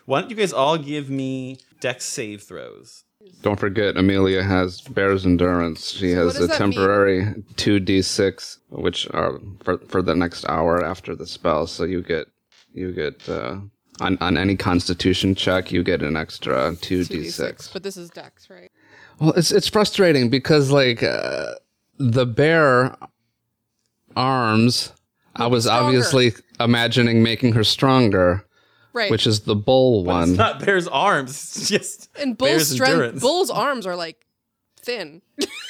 why 0.06 0.20
don't 0.20 0.30
you 0.30 0.36
guys 0.36 0.52
all 0.52 0.78
give 0.78 1.08
me 1.10 1.58
dex 1.80 2.04
save 2.04 2.42
throws? 2.42 3.04
Don't 3.42 3.58
forget, 3.60 3.96
Amelia 3.96 4.42
has 4.42 4.80
Bear's 4.80 5.24
Endurance. 5.24 5.90
She 5.90 6.12
what 6.16 6.24
has 6.24 6.36
a 6.40 6.46
that 6.46 6.48
mean? 6.48 6.58
temporary 6.72 7.24
2d6, 7.54 8.58
which 8.70 9.08
are 9.10 9.38
for, 9.62 9.78
for 9.86 10.02
the 10.02 10.16
next 10.16 10.44
hour 10.48 10.84
after 10.84 11.14
the 11.14 11.26
spell. 11.26 11.68
So 11.68 11.84
you 11.84 12.02
get, 12.02 12.26
you 12.74 12.90
get, 12.92 13.28
uh, 13.28 13.58
on, 14.00 14.18
on 14.20 14.36
any 14.36 14.56
constitution 14.56 15.36
check, 15.36 15.70
you 15.70 15.84
get 15.84 16.02
an 16.02 16.16
extra 16.16 16.72
2d6. 16.72 17.72
But 17.72 17.84
this 17.84 17.96
is 17.96 18.10
Dex, 18.10 18.50
right? 18.50 18.71
Well, 19.22 19.32
it's, 19.34 19.52
it's 19.52 19.68
frustrating 19.68 20.28
because, 20.30 20.70
like, 20.72 21.02
uh, 21.02 21.52
the 21.98 22.26
bear 22.26 22.96
arms, 24.16 24.92
I 25.36 25.46
was 25.46 25.64
stronger. 25.64 25.84
obviously 25.86 26.32
imagining 26.60 27.22
making 27.22 27.52
her 27.52 27.64
stronger, 27.64 28.44
Right. 28.92 29.10
which 29.10 29.26
is 29.26 29.40
the 29.42 29.54
bull 29.54 30.00
It's 30.00 30.06
one. 30.08 30.34
not 30.36 30.58
Bear's 30.64 30.88
arms. 30.88 31.30
It's 31.30 31.68
just 31.68 32.10
and 32.20 32.36
Bull's 32.36 32.50
Bear's 32.50 32.68
strength. 32.70 32.90
endurance. 32.92 33.20
Bull's 33.20 33.50
arms 33.50 33.86
are 33.86 33.96
like 33.96 34.26
thin, 34.80 35.22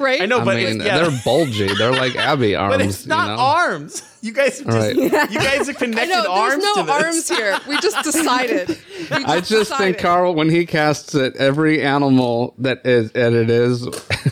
right? 0.00 0.20
I 0.22 0.26
know, 0.26 0.40
I 0.40 0.44
but 0.44 0.56
mean, 0.56 0.80
yeah. 0.80 0.98
they're 0.98 1.20
bulgy. 1.24 1.72
They're 1.74 1.92
like 1.92 2.16
Abby 2.16 2.56
arms. 2.56 2.74
But 2.76 2.84
it's 2.86 3.06
not 3.06 3.30
you 3.30 3.36
know? 3.36 3.42
arms. 3.42 4.02
You 4.22 4.32
guys 4.32 4.60
are 4.60 4.64
just 4.64 4.76
Right. 4.76 4.96
you 4.96 5.08
guys 5.38 5.68
are 5.68 5.72
I 5.72 5.74
connected 5.74 6.08
know. 6.10 6.22
There's 6.22 6.52
arms 6.54 6.64
no 6.64 6.74
to 6.74 6.82
this. 6.82 7.04
arms 7.04 7.28
here. 7.28 7.58
We 7.68 7.78
just 7.80 8.02
decided. 8.04 8.68
We 8.68 9.24
I 9.24 9.40
just 9.40 9.74
think. 9.76 9.98
Carl, 9.98 10.34
when 10.34 10.50
he 10.50 10.66
casts 10.66 11.14
it, 11.14 11.36
every 11.36 11.82
animal 11.82 12.54
that 12.58 12.84
is 12.84 13.12
and 13.12 13.34
it 13.34 13.48
is, 13.50 13.86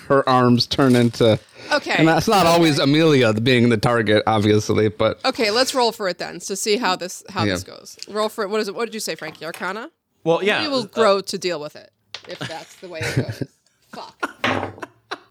her 0.09 0.29
arms 0.29 0.67
turn 0.67 0.97
into. 0.97 1.39
Okay. 1.73 1.95
And 1.99 2.09
that's 2.09 2.29
not 2.29 2.47
always 2.47 2.79
Amelia 2.79 3.33
being 3.35 3.69
the 3.69 3.77
target, 3.77 4.23
obviously, 4.27 4.89
but 4.89 5.23
Okay, 5.25 5.51
let's 5.51 5.75
roll 5.75 5.93
for 5.93 6.09
it 6.09 6.17
then 6.19 6.41
to 6.41 6.57
see 6.57 6.77
how 6.79 6.97
this 6.97 7.23
how 7.29 7.45
Yeah. 7.45 7.53
this 7.55 7.65
goes. 7.65 7.99
Roll 8.09 8.29
for 8.31 8.45
it. 8.45 8.49
What 8.49 8.61
is 8.61 8.69
it? 8.69 8.75
What 8.75 8.87
did 8.87 8.95
you 8.95 9.01
say, 9.01 9.15
Frankie? 9.15 9.45
Arcana. 9.45 9.91
Well, 10.25 10.43
yeah. 10.43 10.63
We 10.63 10.69
will 10.69 10.85
grow 10.87 11.21
to 11.21 11.39
deal 11.39 11.61
with 11.61 11.77
it 11.77 11.91
if 12.29 12.39
that's 12.41 12.75
the 12.77 12.89
way 12.89 13.01
it 13.03 13.17
goes. 13.17 13.43
Fuck. 13.93 14.88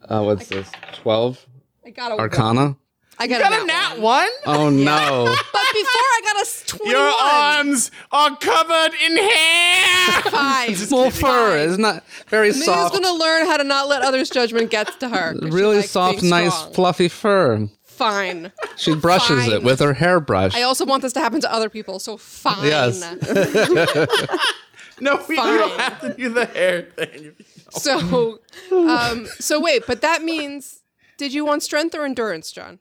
Uh, 0.08 0.22
what's 0.24 0.48
this? 0.48 0.70
Twelve 0.94 1.46
I 1.86 1.90
got 1.92 2.12
a 2.12 2.16
Arcana. 2.18 2.76
I 3.20 3.26
got, 3.26 3.42
got 3.42 3.52
a 3.54 3.64
a 3.64 3.66
nat 3.66 3.94
nat 3.96 4.00
one. 4.00 4.04
one. 4.04 4.30
Oh 4.46 4.70
no! 4.72 5.26
But 5.26 5.74
before 5.74 5.92
I 5.92 6.22
got 6.24 6.36
a 6.38 6.40
s- 6.42 6.64
twenty-one. 6.68 6.92
Your 6.92 7.10
arms 7.10 7.92
are 8.12 8.36
covered 8.38 8.94
in 9.04 9.18
hair. 9.18 10.22
Five. 10.32 10.78
Full 10.78 11.10
fur 11.10 11.58
Fine. 11.58 11.60
is 11.70 11.78
not 11.80 12.04
very 12.28 12.50
Amelia's 12.50 12.66
soft. 12.66 12.94
gonna 12.94 13.14
learn 13.18 13.48
how 13.48 13.58
to 13.58 13.64
not 13.64 13.88
let 13.88 14.04
others' 14.04 14.30
judgment 14.30 14.70
get 14.70 15.00
to 15.00 15.10
her. 15.10 15.34
Really 15.42 15.78
likes 15.78 15.90
soft, 15.90 16.22
nice, 16.22 16.54
strong. 16.56 16.74
fluffy 16.74 17.08
fur. 17.08 17.68
Fine. 17.86 18.52
She 18.76 18.94
brushes 18.94 19.46
Fine. 19.46 19.52
it 19.54 19.64
with 19.64 19.80
her 19.80 19.94
hairbrush. 19.94 20.54
I 20.56 20.62
also 20.62 20.86
want 20.86 21.02
this 21.02 21.14
to 21.14 21.20
happen 21.20 21.42
to 21.42 21.52
other 21.52 21.68
people, 21.70 21.98
so 21.98 22.18
fine. 22.18 22.64
Yes. 22.68 23.00
no, 25.00 25.24
we, 25.28 25.36
you 25.36 25.42
don't 25.58 25.80
have 25.80 26.02
to 26.02 26.14
do 26.14 26.30
the 26.30 26.46
hair 26.46 26.84
thing. 26.96 27.34
So, 27.72 28.40
um, 28.72 29.28
so 29.40 29.60
wait, 29.60 29.84
but 29.88 30.02
that 30.02 30.24
means, 30.24 30.82
did 31.18 31.34
you 31.34 31.46
want 31.46 31.64
strength 31.64 31.96
or 31.96 32.06
endurance, 32.06 32.52
John? 32.52 32.80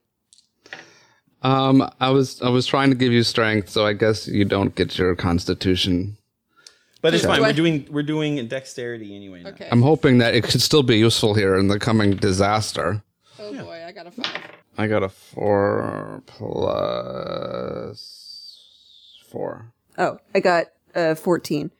um, 1.43 1.89
I 2.01 2.11
was 2.11 2.43
I 2.43 2.49
was 2.49 2.67
trying 2.67 2.91
to 2.91 2.97
give 2.97 3.13
you 3.13 3.23
strength, 3.23 3.69
so 3.71 3.87
I 3.87 3.93
guess 3.93 4.27
you 4.27 4.45
don't 4.45 4.75
get 4.75 4.99
your 4.99 5.15
constitution. 5.15 6.17
But 7.03 7.15
it's 7.15 7.25
fine. 7.25 7.37
Do 7.37 7.43
We're 7.43 7.53
doing 7.53 7.87
we're 7.91 8.03
doing 8.03 8.45
dexterity 8.49 9.15
anyway. 9.15 9.43
Now. 9.45 9.51
Okay. 9.51 9.69
I'm 9.71 9.83
hoping 9.83 10.19
that 10.19 10.35
it 10.35 10.43
could 10.45 10.63
still 10.63 10.83
be 10.83 10.99
useful 10.99 11.35
here 11.35 11.57
in 11.57 11.69
the 11.69 11.79
coming 11.79 12.17
disaster. 12.17 13.03
oh 13.39 13.53
boy, 13.53 13.85
I 13.87 13.93
got 13.93 14.07
a 14.07 14.11
five. 14.11 14.41
I 14.79 14.87
got 14.89 15.03
a 15.03 15.09
four 15.09 16.23
plus 16.27 18.61
four. 19.29 19.73
oh, 19.99 20.19
I 20.35 20.41
got 20.41 20.67
uh, 20.95 21.15
14. 21.15 21.71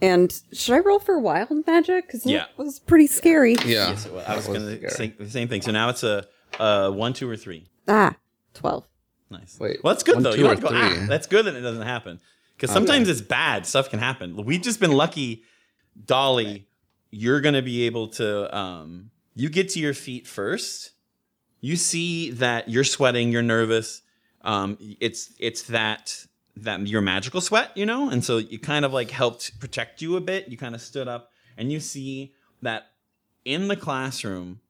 And 0.00 0.32
should 0.52 0.74
I 0.74 0.78
roll 0.78 0.98
for 0.98 1.18
wild 1.18 1.66
magic? 1.66 2.06
Because 2.06 2.24
Yeah. 2.26 2.46
that 2.46 2.58
was 2.58 2.78
pretty 2.78 3.06
scary. 3.06 3.54
Yeah. 3.64 3.90
Yes, 3.90 4.08
well, 4.08 4.24
I 4.26 4.36
was 4.36 4.48
was 4.48 4.58
going 4.58 4.80
to 4.80 4.90
say 4.90 5.08
the 5.18 5.28
same 5.30 5.48
thing. 5.48 5.62
So 5.62 5.72
now 5.72 5.88
it's 5.88 6.02
a, 6.02 6.26
a 6.58 6.90
one, 6.90 7.12
two, 7.12 7.28
or 7.28 7.36
three. 7.36 7.66
Ah, 7.88 8.14
12. 8.54 8.84
Nice. 9.30 9.56
Wait, 9.58 9.82
well, 9.82 9.94
that's 9.94 10.02
good 10.02 10.14
one, 10.16 10.22
though. 10.24 10.34
You 10.34 10.44
don't 10.44 10.60
go, 10.60 10.68
ah, 10.70 11.06
that's 11.08 11.26
good 11.26 11.46
that 11.46 11.54
it 11.54 11.60
doesn't 11.62 11.86
happen. 11.86 12.20
Because 12.56 12.70
sometimes 12.70 13.08
it's 13.08 13.20
bad. 13.22 13.66
Stuff 13.66 13.90
can 13.90 13.98
happen. 13.98 14.36
We've 14.44 14.60
just 14.62 14.78
been 14.78 14.92
lucky, 14.92 15.42
Dolly. 16.04 16.68
You're 17.10 17.40
going 17.40 17.54
to 17.54 17.62
be 17.62 17.86
able 17.86 18.08
to. 18.08 18.56
Um, 18.56 19.10
you 19.34 19.48
get 19.48 19.70
to 19.70 19.80
your 19.80 19.94
feet 19.94 20.26
first, 20.26 20.90
you 21.60 21.76
see 21.76 22.30
that 22.32 22.68
you're 22.68 22.84
sweating, 22.84 23.32
you're 23.32 23.42
nervous. 23.42 24.02
Um, 24.42 24.76
it's 25.00 25.32
it's 25.38 25.62
that 25.64 26.26
that 26.56 26.86
your 26.86 27.00
magical 27.00 27.40
sweat, 27.40 27.70
you 27.76 27.86
know, 27.86 28.10
and 28.10 28.24
so 28.24 28.38
it 28.38 28.62
kind 28.62 28.84
of 28.84 28.92
like 28.92 29.10
helped 29.10 29.58
protect 29.60 30.02
you 30.02 30.16
a 30.16 30.20
bit. 30.20 30.48
You 30.48 30.56
kind 30.56 30.74
of 30.74 30.80
stood 30.80 31.08
up, 31.08 31.30
and 31.56 31.72
you 31.72 31.80
see 31.80 32.34
that 32.60 32.92
in 33.44 33.68
the 33.68 33.76
classroom, 33.76 34.60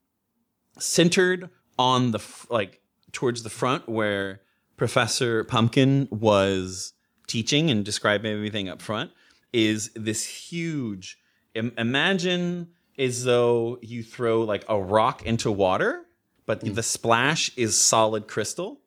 centered 0.78 1.50
on 1.78 2.12
the 2.12 2.18
f- 2.18 2.46
like 2.50 2.80
towards 3.12 3.42
the 3.42 3.50
front 3.50 3.88
where 3.88 4.40
Professor 4.76 5.44
Pumpkin 5.44 6.08
was 6.10 6.92
teaching 7.26 7.70
and 7.70 7.84
describing 7.84 8.32
everything 8.32 8.68
up 8.68 8.80
front, 8.80 9.10
is 9.52 9.90
this 9.94 10.24
huge. 10.24 11.18
Im- 11.54 11.74
imagine 11.76 12.68
as 12.98 13.24
though 13.24 13.78
you 13.82 14.02
throw 14.02 14.42
like 14.42 14.64
a 14.68 14.80
rock 14.80 15.24
into 15.24 15.50
water, 15.50 16.04
but 16.46 16.62
hmm. 16.62 16.72
the 16.74 16.82
splash 16.82 17.50
is 17.56 17.78
solid 17.78 18.28
crystal. 18.28 18.80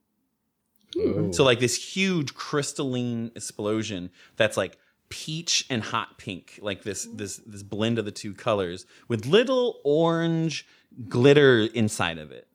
So 1.32 1.44
like 1.44 1.60
this 1.60 1.96
huge 1.96 2.34
crystalline 2.34 3.32
explosion 3.36 4.12
that's 4.38 4.56
like 4.56 4.78
peach 5.10 5.66
and 5.70 5.84
hot 5.84 6.18
pink, 6.18 6.60
like 6.62 6.84
this 6.84 7.08
this 7.14 7.38
this 7.46 7.64
blend 7.64 8.00
of 8.00 8.06
the 8.06 8.12
two 8.12 8.34
colors 8.34 8.86
with 9.08 9.26
little 9.26 9.80
orange 9.84 10.66
glitter 11.10 11.68
inside 11.74 12.18
of 12.18 12.32
it. 12.32 12.48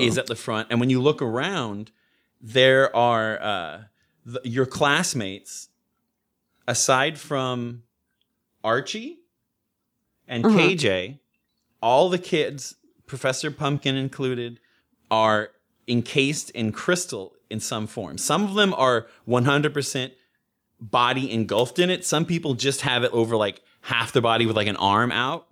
Is 0.00 0.18
at 0.18 0.26
the 0.26 0.36
front. 0.36 0.68
And 0.70 0.80
when 0.80 0.88
you 0.88 1.00
look 1.00 1.20
around, 1.20 1.90
there 2.40 2.94
are 2.94 3.42
uh, 3.42 3.82
the, 4.24 4.40
your 4.44 4.66
classmates, 4.66 5.68
aside 6.66 7.18
from 7.18 7.82
Archie 8.62 9.18
and 10.28 10.44
KJ, 10.44 11.18
all 11.82 12.08
the 12.08 12.18
kids, 12.18 12.76
Professor 13.06 13.50
Pumpkin 13.50 13.96
included, 13.96 14.60
are 15.10 15.50
encased 15.88 16.50
in 16.50 16.72
crystal 16.72 17.32
in 17.50 17.60
some 17.60 17.86
form. 17.86 18.18
Some 18.18 18.44
of 18.44 18.54
them 18.54 18.74
are 18.74 19.06
100% 19.26 20.10
body 20.80 21.32
engulfed 21.32 21.78
in 21.78 21.90
it. 21.90 22.04
Some 22.04 22.24
people 22.24 22.54
just 22.54 22.82
have 22.82 23.04
it 23.04 23.12
over 23.12 23.36
like 23.36 23.62
half 23.82 24.12
their 24.12 24.22
body 24.22 24.46
with 24.46 24.56
like 24.56 24.68
an 24.68 24.76
arm 24.76 25.10
out. 25.12 25.46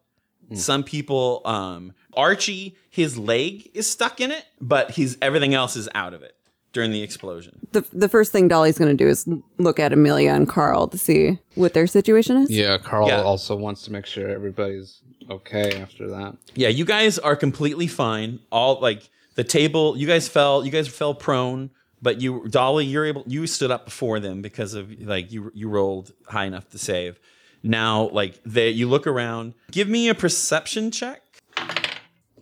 Some 0.54 0.84
people, 0.84 1.42
um, 1.44 1.92
Archie, 2.14 2.76
his 2.88 3.18
leg 3.18 3.68
is 3.74 3.90
stuck 3.90 4.20
in 4.20 4.30
it, 4.30 4.44
but 4.60 4.92
he's 4.92 5.18
everything 5.20 5.54
else 5.54 5.74
is 5.74 5.88
out 5.92 6.14
of 6.14 6.22
it 6.22 6.36
during 6.72 6.92
the 6.92 7.02
explosion. 7.02 7.66
The 7.72 7.80
the 7.92 8.08
first 8.08 8.30
thing 8.30 8.46
Dolly's 8.46 8.78
going 8.78 8.96
to 8.96 9.04
do 9.04 9.08
is 9.08 9.28
look 9.58 9.80
at 9.80 9.92
Amelia 9.92 10.30
and 10.30 10.48
Carl 10.48 10.86
to 10.86 10.98
see 10.98 11.40
what 11.56 11.74
their 11.74 11.88
situation 11.88 12.36
is. 12.36 12.50
Yeah, 12.50 12.78
Carl 12.78 13.08
Yeah. 13.08 13.22
also 13.22 13.56
wants 13.56 13.82
to 13.86 13.92
make 13.92 14.06
sure 14.06 14.28
everybody's 14.28 15.00
okay 15.28 15.80
after 15.80 16.06
that. 16.10 16.36
Yeah, 16.54 16.68
you 16.68 16.84
guys 16.84 17.18
are 17.18 17.34
completely 17.34 17.88
fine. 17.88 18.38
All 18.52 18.78
like 18.80 19.10
the 19.36 19.44
table, 19.44 19.96
you 19.96 20.06
guys 20.06 20.28
fell, 20.28 20.64
you 20.64 20.70
guys 20.70 20.88
fell 20.88 21.14
prone, 21.14 21.70
but 22.02 22.20
you, 22.20 22.46
Dolly, 22.48 22.84
you're 22.84 23.04
able, 23.06 23.24
you 23.26 23.46
stood 23.46 23.70
up 23.70 23.84
before 23.86 24.18
them 24.20 24.42
because 24.42 24.74
of 24.74 24.90
like 25.00 25.30
you, 25.32 25.50
you 25.54 25.68
rolled 25.68 26.12
high 26.26 26.44
enough 26.44 26.68
to 26.70 26.78
save. 26.78 27.18
Now, 27.62 28.08
like 28.10 28.40
they, 28.44 28.70
you 28.70 28.88
look 28.88 29.06
around. 29.06 29.54
Give 29.70 29.88
me 29.88 30.08
a 30.08 30.14
perception 30.14 30.90
check. 30.90 31.22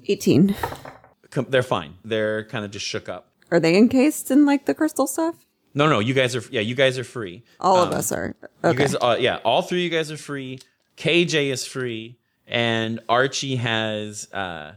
18. 0.07 0.55
Com- 1.31 1.47
They're 1.49 1.63
fine. 1.63 1.95
They're 2.05 2.45
kind 2.45 2.65
of 2.65 2.71
just 2.71 2.85
shook 2.87 3.09
up. 3.09 3.29
Are 3.51 3.61
they 3.61 3.77
encased 3.77 4.31
in 4.31 4.45
like 4.47 4.67
the 4.67 4.75
crystal 4.75 5.07
stuff? 5.07 5.37
No, 5.75 5.89
no, 5.89 5.99
you 5.99 6.15
guys 6.15 6.37
are. 6.37 6.43
Yeah, 6.51 6.61
you 6.61 6.75
guys 6.75 6.99
are 6.99 7.05
free. 7.05 7.43
All 7.59 7.79
Um, 7.79 7.89
of 7.89 7.95
us 7.95 8.13
are. 8.13 8.37
You 8.63 8.75
guys, 8.75 8.95
uh, 8.95 9.17
yeah, 9.19 9.39
all 9.45 9.63
three 9.63 9.85
of 9.87 9.93
you 9.93 9.99
guys 9.99 10.11
are 10.13 10.17
free. 10.17 10.61
KJ 10.97 11.51
is 11.51 11.67
free, 11.67 12.17
and 12.47 13.01
Archie 13.09 13.57
has 13.57 14.33
uh, 14.33 14.73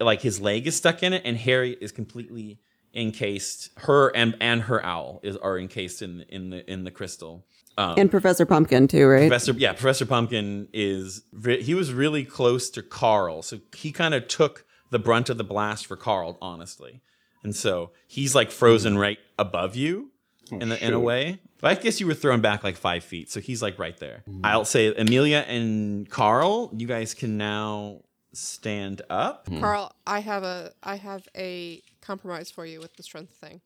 like 0.00 0.22
his 0.22 0.40
leg 0.40 0.66
is 0.66 0.76
stuck 0.76 1.02
in 1.02 1.12
it, 1.12 1.22
and 1.24 1.36
Harry 1.36 1.76
is 1.80 1.92
completely 1.92 2.60
encased. 2.94 3.70
Her 3.78 4.14
and 4.16 4.36
and 4.40 4.62
her 4.62 4.84
owl 4.84 5.20
is 5.22 5.36
are 5.36 5.58
encased 5.58 6.02
in 6.02 6.24
in 6.28 6.50
the 6.50 6.70
in 6.70 6.84
the 6.84 6.90
crystal. 6.90 7.46
Um, 7.78 7.94
and 7.98 8.10
Professor 8.10 8.46
Pumpkin 8.46 8.88
too, 8.88 9.06
right? 9.06 9.28
Professor, 9.28 9.52
yeah, 9.52 9.72
Professor 9.74 10.06
Pumpkin 10.06 10.68
is 10.72 11.24
re- 11.32 11.62
he 11.62 11.74
was 11.74 11.92
really 11.92 12.24
close 12.24 12.70
to 12.70 12.82
Carl, 12.82 13.42
so 13.42 13.58
he 13.76 13.92
kind 13.92 14.14
of 14.14 14.28
took 14.28 14.64
the 14.90 14.98
brunt 14.98 15.28
of 15.28 15.36
the 15.36 15.44
blast 15.44 15.86
for 15.86 15.96
Carl, 15.96 16.38
honestly, 16.40 17.02
and 17.42 17.54
so 17.54 17.90
he's 18.06 18.34
like 18.34 18.50
frozen 18.50 18.96
right 18.96 19.18
above 19.38 19.76
you 19.76 20.10
in 20.50 20.70
the, 20.70 20.86
in 20.86 20.94
a 20.94 21.00
way. 21.00 21.40
But 21.60 21.78
I 21.78 21.80
guess 21.80 22.00
you 22.00 22.06
were 22.06 22.14
thrown 22.14 22.40
back 22.40 22.64
like 22.64 22.76
five 22.76 23.04
feet, 23.04 23.30
so 23.30 23.40
he's 23.40 23.60
like 23.60 23.78
right 23.78 23.96
there. 23.98 24.24
I'll 24.42 24.64
say 24.64 24.94
Amelia 24.94 25.44
and 25.46 26.08
Carl, 26.08 26.70
you 26.74 26.86
guys 26.86 27.12
can 27.12 27.36
now 27.36 28.02
stand 28.36 29.02
up. 29.10 29.48
Hmm. 29.48 29.60
Carl, 29.60 29.92
I 30.06 30.20
have 30.20 30.42
a 30.44 30.72
I 30.82 30.96
have 30.96 31.26
a 31.36 31.82
compromise 32.00 32.50
for 32.50 32.64
you 32.66 32.80
with 32.80 32.94
the 32.96 33.02
strength 33.02 33.32
thing. 33.34 33.60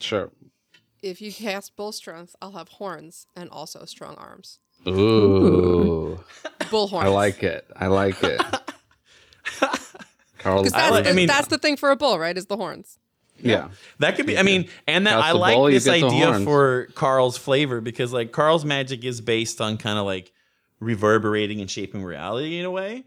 Sure. 0.00 0.30
If 1.02 1.20
you 1.22 1.32
cast 1.32 1.76
bull 1.76 1.92
strength, 1.92 2.34
I'll 2.42 2.52
have 2.52 2.68
horns 2.68 3.26
and 3.36 3.48
also 3.50 3.84
strong 3.84 4.14
arms. 4.16 4.58
Ooh. 4.86 6.18
Bull 6.70 6.86
horns. 6.88 7.06
I 7.06 7.08
like 7.08 7.42
it. 7.42 7.66
I 7.74 7.86
like 7.88 8.22
it. 8.22 8.40
Carl, 10.38 10.62
Because 10.62 10.72
that's, 10.72 10.90
like- 10.90 11.04
the, 11.04 11.10
I 11.10 11.12
mean- 11.14 11.26
that's 11.26 11.48
the 11.48 11.58
thing 11.58 11.76
for 11.76 11.90
a 11.90 11.96
bull, 11.96 12.18
right? 12.18 12.36
Is 12.36 12.46
the 12.46 12.56
horns. 12.56 12.98
yeah. 13.40 13.68
That 13.98 14.16
could 14.16 14.26
be. 14.26 14.38
I 14.38 14.42
mean, 14.42 14.68
and 14.86 15.06
that 15.06 15.14
Cast 15.14 15.26
I 15.26 15.32
like 15.32 15.56
ball, 15.56 15.70
you 15.70 15.78
this 15.78 15.88
idea 15.88 16.40
for 16.40 16.86
Carl's 16.94 17.36
flavor 17.36 17.80
because 17.80 18.12
like 18.12 18.32
Carl's 18.32 18.64
magic 18.64 19.04
is 19.04 19.20
based 19.20 19.60
on 19.60 19.78
kind 19.78 19.98
of 19.98 20.04
like 20.04 20.32
reverberating 20.80 21.60
and 21.60 21.70
shaping 21.70 22.04
reality 22.04 22.58
in 22.58 22.64
a 22.64 22.70
way. 22.70 23.04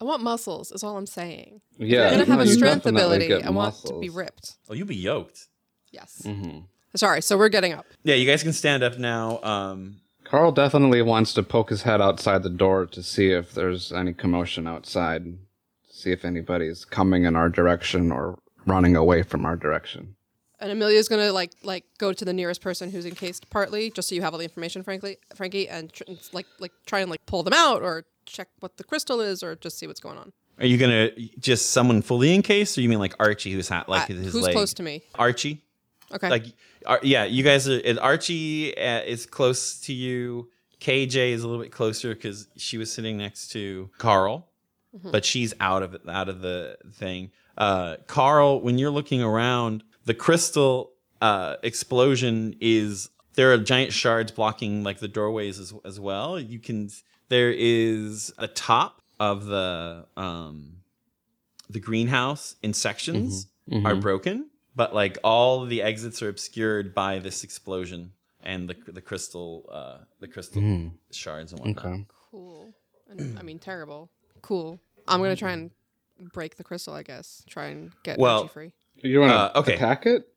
I 0.00 0.04
want 0.04 0.22
muscles. 0.22 0.72
Is 0.72 0.82
all 0.82 0.96
I'm 0.96 1.06
saying. 1.06 1.60
Yeah. 1.78 2.08
I'm 2.08 2.18
gonna 2.18 2.24
have 2.26 2.40
a 2.40 2.46
strength 2.46 2.86
ability. 2.86 3.32
I 3.32 3.50
want 3.50 3.76
to 3.86 3.98
be 4.00 4.10
ripped. 4.10 4.56
Oh, 4.68 4.74
you'll 4.74 4.86
be 4.86 4.96
yoked. 4.96 5.46
Yes. 5.92 6.22
Mm-hmm. 6.24 6.60
Sorry. 6.96 7.22
So 7.22 7.36
we're 7.38 7.48
getting 7.48 7.72
up. 7.72 7.86
Yeah, 8.02 8.14
you 8.14 8.26
guys 8.26 8.42
can 8.42 8.52
stand 8.52 8.82
up 8.82 8.98
now. 8.98 9.40
Um, 9.42 10.00
Carl 10.24 10.52
definitely 10.52 11.02
wants 11.02 11.34
to 11.34 11.42
poke 11.42 11.70
his 11.70 11.82
head 11.82 12.00
outside 12.00 12.42
the 12.42 12.50
door 12.50 12.86
to 12.86 13.02
see 13.02 13.30
if 13.30 13.54
there's 13.54 13.92
any 13.92 14.12
commotion 14.12 14.66
outside, 14.66 15.38
see 15.90 16.12
if 16.12 16.24
anybody's 16.24 16.84
coming 16.84 17.24
in 17.24 17.36
our 17.36 17.48
direction 17.48 18.10
or 18.10 18.38
running 18.66 18.96
away 18.96 19.22
from 19.22 19.44
our 19.44 19.56
direction. 19.56 20.16
And 20.60 20.72
Amelia's 20.72 21.08
gonna 21.08 21.32
like 21.32 21.52
like 21.62 21.84
go 21.98 22.12
to 22.12 22.24
the 22.24 22.32
nearest 22.32 22.62
person 22.62 22.90
who's 22.90 23.04
encased 23.04 23.50
partly, 23.50 23.90
just 23.90 24.08
so 24.08 24.14
you 24.14 24.22
have 24.22 24.32
all 24.32 24.38
the 24.38 24.44
information, 24.44 24.82
frankly, 24.82 25.18
Frankie, 25.34 25.68
and 25.68 25.92
tr- 25.92 26.04
and, 26.08 26.18
like 26.32 26.46
like 26.58 26.72
try 26.86 27.00
and 27.00 27.10
like 27.10 27.24
pull 27.26 27.42
them 27.42 27.52
out 27.54 27.82
or 27.82 28.04
check 28.26 28.48
what 28.60 28.76
the 28.76 28.84
crystal 28.84 29.20
is 29.20 29.42
or 29.42 29.56
just 29.56 29.78
see 29.78 29.86
what's 29.86 30.00
going 30.00 30.18
on. 30.18 30.32
are 30.58 30.66
you 30.66 30.78
gonna 30.78 31.10
just 31.38 31.70
someone 31.70 32.02
fully 32.02 32.34
encased, 32.34 32.76
or 32.78 32.80
you 32.80 32.88
mean 32.88 32.98
like 33.00 33.14
Archie, 33.18 33.52
who's 33.52 33.68
ha- 33.68 33.84
like 33.88 34.10
Uh, 34.10 34.14
his 34.14 34.32
who's 34.32 34.42
leg? 34.42 34.54
close 34.54 34.72
to 34.74 34.82
me? 34.82 35.02
Archie. 35.16 35.62
Okay. 36.12 36.28
Like, 36.30 36.44
Ar- 36.86 37.00
yeah, 37.02 37.24
you 37.24 37.42
guys 37.42 37.68
are. 37.68 37.80
and 37.84 37.98
Archie 37.98 38.76
uh, 38.76 39.00
is 39.02 39.26
close 39.26 39.80
to 39.80 39.92
you. 39.92 40.48
KJ 40.80 41.32
is 41.32 41.42
a 41.42 41.48
little 41.48 41.62
bit 41.62 41.72
closer 41.72 42.14
because 42.14 42.46
she 42.56 42.76
was 42.78 42.92
sitting 42.92 43.16
next 43.16 43.48
to 43.52 43.90
Carl, 43.98 44.46
but 45.02 45.24
she's 45.24 45.54
out 45.60 45.82
of 45.82 45.94
it, 45.94 46.02
out 46.08 46.28
of 46.28 46.40
the 46.42 46.76
thing. 46.92 47.30
Uh, 47.56 47.96
Carl, 48.06 48.60
when 48.60 48.76
you're 48.78 48.90
looking 48.90 49.22
around, 49.22 49.82
the 50.04 50.12
crystal 50.14 50.92
uh, 51.22 51.56
explosion 51.62 52.54
is 52.60 53.08
there 53.34 53.52
are 53.52 53.58
giant 53.58 53.92
shards 53.92 54.30
blocking 54.30 54.84
like 54.84 54.98
the 54.98 55.08
doorways 55.08 55.58
as 55.58 55.72
as 55.84 55.98
well. 55.98 56.38
You 56.38 56.58
can 56.58 56.90
there 57.34 57.52
is 57.56 58.32
a 58.38 58.48
top 58.48 58.92
of 59.18 59.36
the 59.46 60.06
um 60.16 60.56
the 61.76 61.80
greenhouse 61.88 62.44
in 62.62 62.72
sections 62.74 63.46
are 63.84 63.96
broken, 63.96 64.36
but 64.76 64.94
like 64.94 65.18
all 65.24 65.64
the 65.64 65.80
exits 65.90 66.22
are 66.22 66.28
obscured 66.28 66.86
by 66.94 67.18
this 67.26 67.38
explosion 67.48 68.12
and 68.42 68.60
the 68.70 68.76
the 68.98 69.00
crystal 69.08 69.48
uh 69.78 69.98
the 70.20 70.28
crystal 70.34 70.62
shards 71.10 71.52
and 71.52 71.60
whatnot. 71.60 71.84
Okay. 71.86 72.06
cool. 72.30 72.72
And, 73.10 73.38
I 73.38 73.42
mean, 73.42 73.58
terrible. 73.58 74.10
Cool. 74.42 74.78
I'm 75.08 75.20
gonna 75.22 75.36
try 75.36 75.52
and 75.58 75.70
break 76.36 76.56
the 76.56 76.64
crystal. 76.64 76.94
I 76.94 77.02
guess. 77.02 77.42
Try 77.54 77.66
and 77.74 77.90
get 78.02 78.18
Well- 78.18 78.46
free. 78.48 78.72
You 79.02 79.20
want 79.20 79.32
to 79.32 79.36
Uh, 79.56 79.60
okay. 79.60 79.74
attack 79.74 80.06
it? 80.06 80.28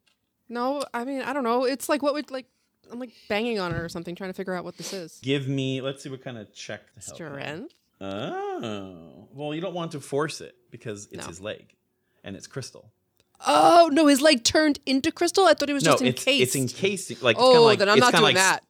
No, 0.50 0.84
I 0.94 1.06
mean 1.06 1.22
I 1.22 1.32
don't 1.34 1.44
know. 1.44 1.66
It's 1.74 1.88
like 1.90 2.02
what 2.02 2.14
would 2.16 2.32
like 2.32 2.48
I'm 2.92 3.00
like 3.00 3.12
banging 3.30 3.60
on 3.60 3.74
it 3.74 3.78
or 3.80 3.90
something, 3.90 4.16
trying 4.16 4.30
to 4.30 4.34
figure 4.34 4.54
out 4.54 4.64
what 4.64 4.78
this 4.78 4.94
is. 4.94 5.20
Give 5.22 5.48
me 5.48 5.82
let's 5.82 6.04
see 6.04 6.10
what 6.10 6.24
kind 6.24 6.38
of 6.38 6.54
check 6.54 6.82
to 6.96 7.06
help. 7.06 7.20
you. 7.20 7.26
Strength. 7.28 7.74
Oh. 8.00 9.28
Well, 9.34 9.54
you 9.54 9.62
don't 9.62 9.74
want 9.74 9.92
to 9.94 10.00
force 10.00 10.42
it 10.42 10.56
because 10.72 11.08
it's 11.12 11.24
No. 11.24 11.28
his 11.28 11.42
leg 11.42 11.74
and 12.24 12.36
it's 12.36 12.48
crystal. 12.48 12.92
Oh 13.46 13.90
no, 13.92 14.08
his 14.08 14.22
leg 14.22 14.44
turned 14.44 14.80
into 14.86 15.12
crystal. 15.12 15.46
I 15.46 15.54
thought 15.54 15.70
he 15.70 15.74
was 15.74 15.84
No, 15.84 15.92
just 15.92 16.04
it's 16.04 16.22
encased. 16.22 16.56
it's 16.56 16.56
encased 16.56 17.22
like 17.22 17.36
it's 17.36 17.44
oh, 17.44 17.52
kinda 17.52 17.62
like, 17.62 17.80
then 17.80 17.90
I'm 17.90 17.98
it's 17.98 18.02
not 18.02 18.12
kinda 18.14 18.26
doing 18.26 18.36
like, 18.36 18.44
that. 18.44 18.64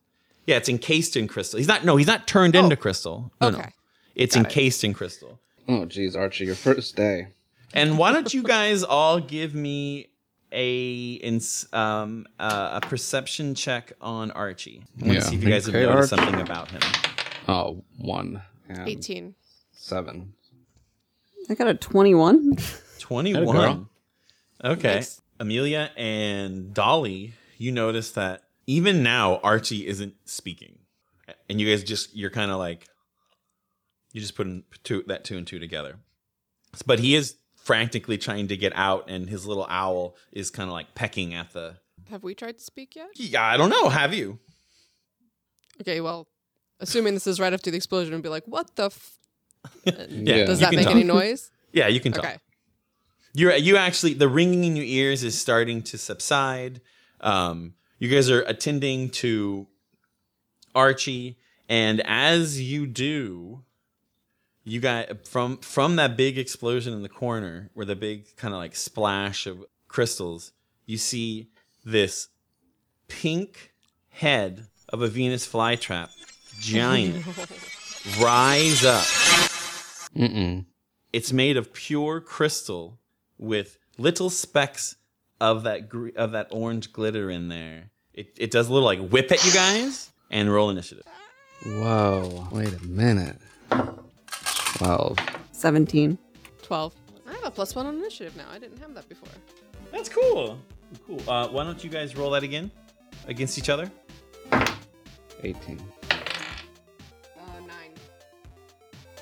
Yeah, 0.46 0.58
it's 0.58 0.70
encased 0.70 1.16
in 1.18 1.28
crystal. 1.28 1.58
He's 1.58 1.68
not 1.68 1.86
no, 1.86 1.96
he's 1.98 2.08
not 2.08 2.28
turned 2.28 2.56
Oh. 2.56 2.64
into 2.64 2.76
crystal. 2.76 3.32
No, 3.42 3.50
no. 3.52 3.60
Okay. 3.60 3.70
It's 4.16 4.36
Got 4.36 4.42
it. 4.42 4.48
encased 4.48 4.84
in 4.84 4.94
crystal. 4.94 5.40
Oh, 5.70 5.86
geez, 5.86 6.16
Archie, 6.16 6.46
your 6.46 6.56
first 6.56 6.96
day. 6.96 7.28
And 7.74 7.98
why 7.98 8.12
don't 8.14 8.34
you 8.34 8.42
guys 8.42 8.84
all 8.84 9.20
give 9.20 9.54
me 9.54 10.08
a 10.52 11.14
ins- 11.14 11.68
um 11.74 12.26
uh, 12.40 12.80
a 12.82 12.88
perception 12.88 13.56
check 13.56 13.94
on 14.02 14.32
Archie? 14.32 14.84
I 15.00 15.02
want 15.04 15.14
Yeah. 15.14 15.20
to 15.22 15.26
see 15.28 15.36
if 15.36 15.44
you 15.44 15.50
guys 15.50 15.66
have 15.66 15.76
Okay, 15.76 15.86
noticed 15.86 16.14
Archie. 16.14 16.26
something 16.26 16.42
about 16.42 16.72
him. 16.72 16.82
Oh, 17.48 17.84
one 17.98 18.42
and 18.70 18.88
18. 18.88 19.36
seven. 19.72 20.34
I 21.50 21.54
got 21.56 21.68
a 21.68 21.74
21. 21.76 22.58
21. 23.00 23.88
Okay. 24.64 24.96
Nice. 24.96 25.22
Amelia 25.40 25.92
and 25.96 26.74
Dolly, 26.74 27.34
you 27.58 27.72
notice 27.72 28.12
that 28.12 28.44
even 28.66 29.02
now 29.04 29.38
Archie 29.44 29.88
isn't 29.88 30.16
speaking. 30.26 30.80
And 31.50 31.62
you 31.62 31.70
guys 31.70 31.84
just 31.84 32.16
you're 32.16 32.30
kind 32.32 32.52
of 32.52 32.58
like 32.58 32.88
you 34.14 34.20
just 34.22 34.36
putting 34.36 34.64
two, 34.84 35.04
that 35.08 35.24
two 35.24 35.38
and 35.38 35.46
two 35.48 35.60
together. 35.60 36.00
But 36.86 37.00
he 37.00 37.16
is 37.16 37.36
frantically 37.68 38.18
trying 38.18 38.48
to 38.48 38.56
get 38.56 38.72
out 38.78 39.10
and 39.10 39.28
his 39.28 39.46
little 39.46 39.68
owl 39.70 40.16
is 40.32 40.50
kind 40.50 40.70
of 40.70 40.74
like 40.74 40.96
pecking 40.96 41.34
at 41.34 41.52
the 41.52 41.76
Have 42.10 42.24
we 42.24 42.34
tried 42.34 42.58
to 42.60 42.64
speak 42.64 42.96
yet? 42.96 43.10
Yeah, 43.16 43.44
I 43.44 43.58
don't 43.58 43.70
know, 43.70 43.90
have 43.90 44.14
you? 44.14 44.40
Okay, 45.82 46.00
well, 46.00 46.30
assuming 46.80 47.14
this 47.14 47.28
is 47.28 47.42
right 47.42 47.52
after 47.52 47.70
the 47.70 47.76
explosion, 47.76 48.14
and 48.14 48.24
be 48.24 48.30
like, 48.30 48.46
"What 48.46 48.74
the? 48.78 48.86
F-? 48.86 49.18
Yeah. 50.10 50.46
Does 50.46 50.62
that 50.62 50.74
make 50.74 50.86
talk. 50.86 50.96
any 50.96 51.04
noise?" 51.04 51.52
Yeah, 51.74 51.88
you 51.88 52.00
can 52.00 52.14
talk. 52.14 52.24
Okay. 52.24 52.38
You're 53.34 53.54
you 53.58 53.76
actually 53.76 54.14
the 54.14 54.30
ringing 54.30 54.64
in 54.64 54.76
your 54.78 54.86
ears 54.86 55.22
is 55.24 55.38
starting 55.38 55.84
to 55.84 55.98
subside. 55.98 56.80
Um, 57.20 57.74
you 58.00 58.10
guys 58.10 58.30
are 58.32 58.42
attending 58.44 59.10
to 59.22 59.68
Archie, 60.74 61.38
and 61.68 62.02
as 62.06 62.60
you 62.62 62.88
do, 62.88 63.64
you 64.68 64.82
got 64.82 65.26
from 65.26 65.58
from 65.60 65.96
that 65.96 66.18
big 66.18 66.38
explosion 66.38 66.94
in 66.94 67.02
the 67.02 67.10
corner, 67.10 67.70
where 67.74 67.86
the 67.86 67.96
big 67.96 68.36
kind 68.36 68.54
of 68.54 68.60
like 68.60 68.76
splash 68.76 69.48
of 69.48 69.64
crystals, 69.88 70.52
you 70.86 70.98
see 70.98 71.48
this 71.86 72.28
pink 73.08 73.74
head 74.10 74.68
of 74.90 75.02
a 75.02 75.08
Venus 75.08 75.48
flytrap, 75.48 76.10
giant, 76.60 77.26
rise 78.20 78.84
up. 78.84 79.06
Mm-mm. 80.14 80.66
It's 81.14 81.32
made 81.32 81.56
of 81.56 81.72
pure 81.72 82.20
crystal 82.20 83.00
with 83.38 83.78
little 83.98 84.30
specks 84.30 84.98
of 85.40 85.64
that 85.64 85.88
gr- 85.88 86.10
of 86.18 86.34
that 86.34 86.48
orange 86.52 86.92
glitter 86.92 87.30
in 87.30 87.48
there. 87.48 87.92
It, 88.14 88.34
it 88.38 88.52
does 88.52 88.68
a 88.68 88.74
little 88.74 88.86
like 88.86 89.00
whip 89.00 89.32
at 89.32 89.46
you 89.46 89.54
guys 89.54 90.12
and 90.30 90.52
roll 90.52 90.70
initiative. 90.70 91.06
Whoa. 91.66 92.50
Wait 92.52 92.74
a 92.74 92.86
minute. 92.86 93.38
12. 94.78 95.18
17. 95.52 96.18
Twelve. 96.62 96.94
I 97.28 97.34
have 97.34 97.44
a 97.46 97.52
plus 97.52 97.74
one 97.76 97.86
on 97.88 97.96
initiative 97.98 98.36
now. 98.38 98.46
I 98.52 98.60
didn't 98.60 98.78
have 98.80 98.94
that 98.94 99.08
before. 99.10 99.30
That's 99.92 100.10
cool. 100.10 100.60
Cool. 101.06 101.22
Uh, 101.28 101.48
why 101.48 101.64
don't 101.64 101.84
you 101.84 101.90
guys 101.90 102.16
roll 102.16 102.32
that 102.32 102.44
again 102.44 102.70
against 103.28 103.58
each 103.58 103.70
other? 103.70 103.92
18. 105.44 105.80
Uh, 106.12 106.16
nine. 107.68 107.92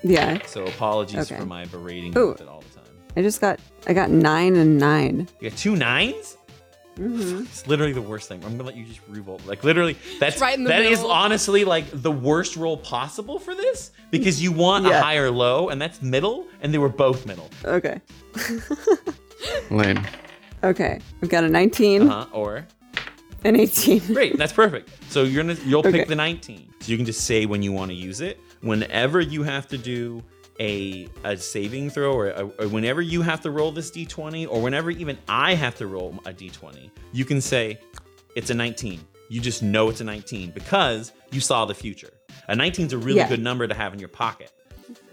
Yeah. 0.03 0.39
So 0.45 0.65
apologies 0.65 1.31
Okay. 1.31 1.39
for 1.39 1.45
my 1.45 1.65
berating 1.65 2.17
Ooh. 2.17 2.31
it 2.31 2.47
all 2.47 2.61
the 2.61 2.75
time. 2.79 2.85
I 3.17 3.21
just 3.21 3.39
got, 3.41 3.59
I 3.87 3.93
got 3.93 4.09
nine 4.09 4.55
and 4.55 4.77
nine. 4.77 5.27
You 5.39 5.49
got 5.49 5.57
two 5.57 5.73
9s 5.73 6.35
Mm-hmm. 6.95 7.41
It's 7.43 7.67
literally 7.67 7.91
the 7.93 8.01
worst 8.01 8.29
thing. 8.29 8.43
I'm 8.45 8.51
gonna 8.51 8.63
let 8.63 8.75
you 8.77 8.85
just 8.85 9.01
revolt. 9.09 9.45
Like 9.45 9.63
literally, 9.63 9.97
that's 10.19 10.39
right 10.39 10.57
in 10.57 10.63
the 10.63 10.69
that 10.69 10.81
is 10.83 11.01
honestly 11.03 11.65
like 11.65 11.85
the 11.91 12.11
worst 12.11 12.55
roll 12.55 12.77
possible 12.77 13.37
for 13.39 13.53
this 13.53 13.91
because 14.11 14.41
you 14.41 14.51
want 14.53 14.85
a 14.85 14.89
Yeah. 14.89 15.01
high 15.01 15.17
or 15.17 15.29
low, 15.29 15.69
and 15.69 15.81
that's 15.81 16.01
middle, 16.01 16.47
and 16.61 16.73
they 16.73 16.77
were 16.77 16.89
both 16.89 17.25
middle. 17.25 17.49
Okay. 17.65 17.99
Lame. 19.69 20.01
Okay. 20.63 20.99
I've 21.21 21.29
got 21.29 21.43
a 21.43 21.49
19 21.49 22.03
Uh 22.03 22.07
huh. 22.07 22.25
Or 22.31 22.65
an 23.43 23.55
18. 23.55 23.99
great, 24.13 24.37
that's 24.37 24.53
perfect. 24.53 24.89
So 25.11 25.23
you're 25.23 25.43
gonna 25.43 25.57
you'll 25.65 25.81
Okay. 25.81 25.91
pick 25.91 26.07
the 26.07 26.15
19. 26.15 26.73
So 26.79 26.91
you 26.91 26.97
can 26.97 27.05
just 27.05 27.21
say 27.25 27.45
when 27.45 27.61
you 27.61 27.71
want 27.71 27.91
to 27.91 27.95
use 27.95 28.21
it. 28.21 28.39
Whenever 28.61 29.19
you 29.21 29.43
have 29.43 29.67
to 29.67 29.77
do 29.77 30.23
a 30.59 31.07
a 31.23 31.35
saving 31.37 31.89
throw, 31.89 32.13
or, 32.13 32.51
or 32.59 32.67
whenever 32.67 33.01
you 33.01 33.21
have 33.21 33.41
to 33.41 33.51
roll 33.51 33.71
this 33.71 33.91
d20, 33.91 34.47
or 34.49 34.61
whenever 34.61 34.89
even 34.91 35.17
I 35.27 35.53
have 35.55 35.75
to 35.77 35.87
roll 35.87 36.15
a 36.25 36.31
d20, 36.33 36.89
you 37.11 37.25
can 37.25 37.41
say 37.41 37.79
it's 38.35 38.49
a 38.49 38.53
19. 38.53 38.99
You 39.29 39.41
just 39.41 39.63
know 39.63 39.89
it's 39.89 40.01
a 40.01 40.03
19 40.03 40.51
because 40.51 41.11
you 41.31 41.39
saw 41.41 41.65
the 41.65 41.73
future. 41.75 42.13
A 42.47 42.55
19 42.55 42.87
is 42.87 42.93
a 42.93 42.97
really 42.97 43.17
Yeah. 43.17 43.27
good 43.27 43.41
number 43.41 43.67
to 43.67 43.73
have 43.73 43.93
in 43.93 43.99
your 43.99 44.07
pocket. 44.09 44.51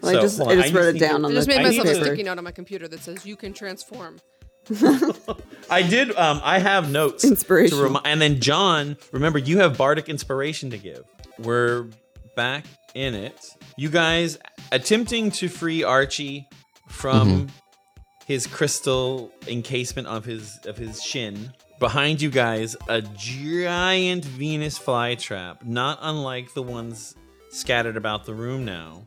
Well, 0.03 0.17
I 0.17 0.21
just, 0.21 0.37
hold 0.39 0.51
I 0.51 0.55
just 0.57 0.69
need- 0.69 0.75
wrote 0.75 0.95
it 0.97 0.99
down 0.99 1.21
to- 1.23 1.27
I 1.27 1.31
on 1.31 1.35
just 1.35 1.49
the 1.49 1.55
made 1.57 1.63
myself 1.65 1.87
a 1.89 1.95
sticky 2.05 2.23
note 2.25 2.37
on 2.39 2.45
my 2.45 2.51
computer 2.53 2.87
that 2.89 3.01
says 3.01 3.25
"You 3.25 3.37
can 3.37 3.53
transform." 3.55 4.19
I 5.71 5.83
did. 5.83 6.15
Um, 6.17 6.41
I 6.45 6.59
have 6.59 6.91
notes. 6.91 7.25
Inspirational. 7.25 7.81
To 7.81 7.85
remi- 7.95 8.01
and 8.05 8.21
then 8.21 8.41
John, 8.41 8.97
remember 9.13 9.39
you 9.39 9.59
have 9.59 9.77
bardic 9.79 10.09
inspiration 10.09 10.71
to 10.71 10.79
give. 10.79 11.03
We're 11.39 11.87
back 12.37 12.65
in 12.95 13.15
it. 13.15 13.57
You 13.77 13.89
guys 13.89 14.39
attempting 14.71 15.31
to 15.33 15.49
free 15.49 15.83
Archie 15.83 16.49
from 16.89 17.29
mm-hmm. 17.29 17.47
his 18.27 18.47
crystal 18.47 19.33
encasement 19.47 20.09
of 20.09 20.25
his 20.25 20.59
of 20.65 20.77
his 20.77 21.03
shin. 21.03 21.53
Behind 21.79 22.23
you 22.23 22.31
guys, 22.31 22.77
a 22.89 23.03
giant 23.03 24.25
Venus 24.25 24.79
flytrap, 24.79 25.65
not 25.65 25.99
unlike 26.01 26.55
the 26.55 26.63
ones 26.63 27.17
scattered 27.51 27.97
about 27.97 28.25
the 28.25 28.35
room 28.35 28.65
now, 28.65 29.07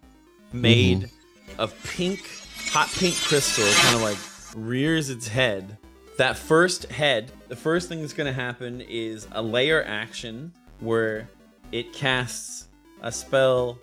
mm-hmm. 0.49 0.61
made 0.61 1.09
of 1.57 1.73
pink, 1.83 2.29
hot 2.71 2.89
pink 2.91 3.15
crystal, 3.15 3.65
kind 3.81 3.95
of 3.95 4.01
like 4.01 4.17
rears 4.55 5.09
its 5.09 5.27
head. 5.27 5.77
That 6.17 6.37
first 6.37 6.85
head, 6.85 7.31
the 7.49 7.55
first 7.55 7.89
thing 7.89 8.01
that's 8.01 8.13
going 8.13 8.27
to 8.27 8.33
happen 8.33 8.81
is 8.81 9.27
a 9.31 9.41
lair 9.41 9.85
action 9.85 10.53
where 10.79 11.29
it 11.71 11.93
casts 11.93 12.64
a 13.05 13.11
spell 13.11 13.79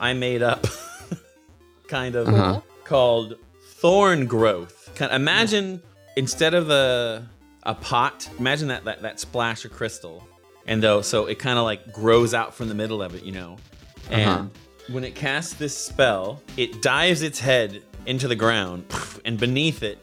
I 0.00 0.12
made 0.14 0.40
up, 0.42 0.66
kind 1.88 2.14
of 2.14 2.28
Uh-huh. 2.28 2.60
called 2.84 3.34
Thorn 3.74 4.26
Growth. 4.26 4.98
Imagine 5.00 5.82
instead 6.16 6.54
of 6.54 6.70
a 6.70 7.28
a 7.64 7.74
pot, 7.74 8.28
imagine 8.38 8.68
that 8.68 8.84
that, 8.84 9.02
that 9.02 9.18
splash 9.20 9.64
of 9.64 9.72
crystal, 9.72 10.26
and 10.66 10.82
though 10.82 11.02
so 11.02 11.26
it 11.26 11.38
kind 11.38 11.58
of 11.58 11.64
like 11.64 11.92
grows 11.92 12.32
out 12.34 12.54
from 12.54 12.68
the 12.68 12.74
middle 12.74 13.02
of 13.02 13.14
it, 13.14 13.22
you 13.24 13.32
know, 13.32 13.56
and 14.10 14.50
when 14.90 15.02
it 15.04 15.14
casts 15.14 15.54
this 15.54 15.76
spell, 15.76 16.42
it 16.56 16.82
dives 16.82 17.22
its 17.22 17.40
head 17.40 17.82
into 18.06 18.28
the 18.28 18.36
ground, 18.36 18.84
and 19.24 19.38
beneath 19.38 19.82
it, 19.82 19.98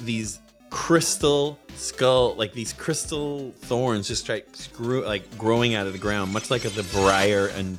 these 0.00 0.40
crystal 0.74 1.56
skull, 1.76 2.34
like 2.34 2.52
these 2.52 2.72
crystal 2.72 3.52
thorns, 3.52 4.08
just 4.08 4.28
like 4.28 4.44
screw, 4.56 5.04
like 5.04 5.38
growing 5.38 5.76
out 5.76 5.86
of 5.86 5.92
the 5.92 5.98
ground, 6.00 6.32
much 6.32 6.50
like 6.50 6.62
the 6.62 6.82
briar 6.90 7.46
and, 7.54 7.78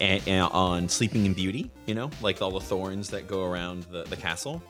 and, 0.00 0.22
and 0.28 0.42
on 0.52 0.88
Sleeping 0.88 1.26
in 1.26 1.34
Beauty, 1.34 1.72
you 1.86 1.94
know, 1.96 2.08
like 2.22 2.40
all 2.40 2.52
the 2.52 2.60
thorns 2.60 3.10
that 3.10 3.26
go 3.26 3.44
around 3.44 3.82
the, 3.90 4.04
the 4.04 4.16
castle 4.16 4.62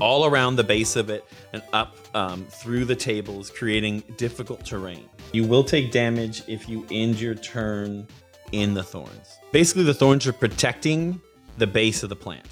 all 0.00 0.26
around 0.26 0.56
the 0.56 0.64
base 0.64 0.96
of 0.96 1.08
it 1.08 1.24
and 1.52 1.62
up 1.72 1.96
um, 2.14 2.44
through 2.46 2.84
the 2.84 2.96
tables, 2.96 3.48
creating 3.48 4.02
difficult 4.16 4.64
terrain. 4.64 5.08
You 5.32 5.44
will 5.44 5.64
take 5.64 5.92
damage 5.92 6.42
if 6.48 6.68
you 6.68 6.84
end 6.90 7.20
your 7.20 7.36
turn 7.36 8.08
in 8.50 8.74
the 8.74 8.82
thorns. 8.82 9.38
Basically, 9.52 9.84
the 9.84 9.94
thorns 9.94 10.26
are 10.26 10.32
protecting 10.32 11.20
the 11.58 11.66
base 11.66 12.02
of 12.02 12.08
the 12.08 12.16
plant. 12.16 12.46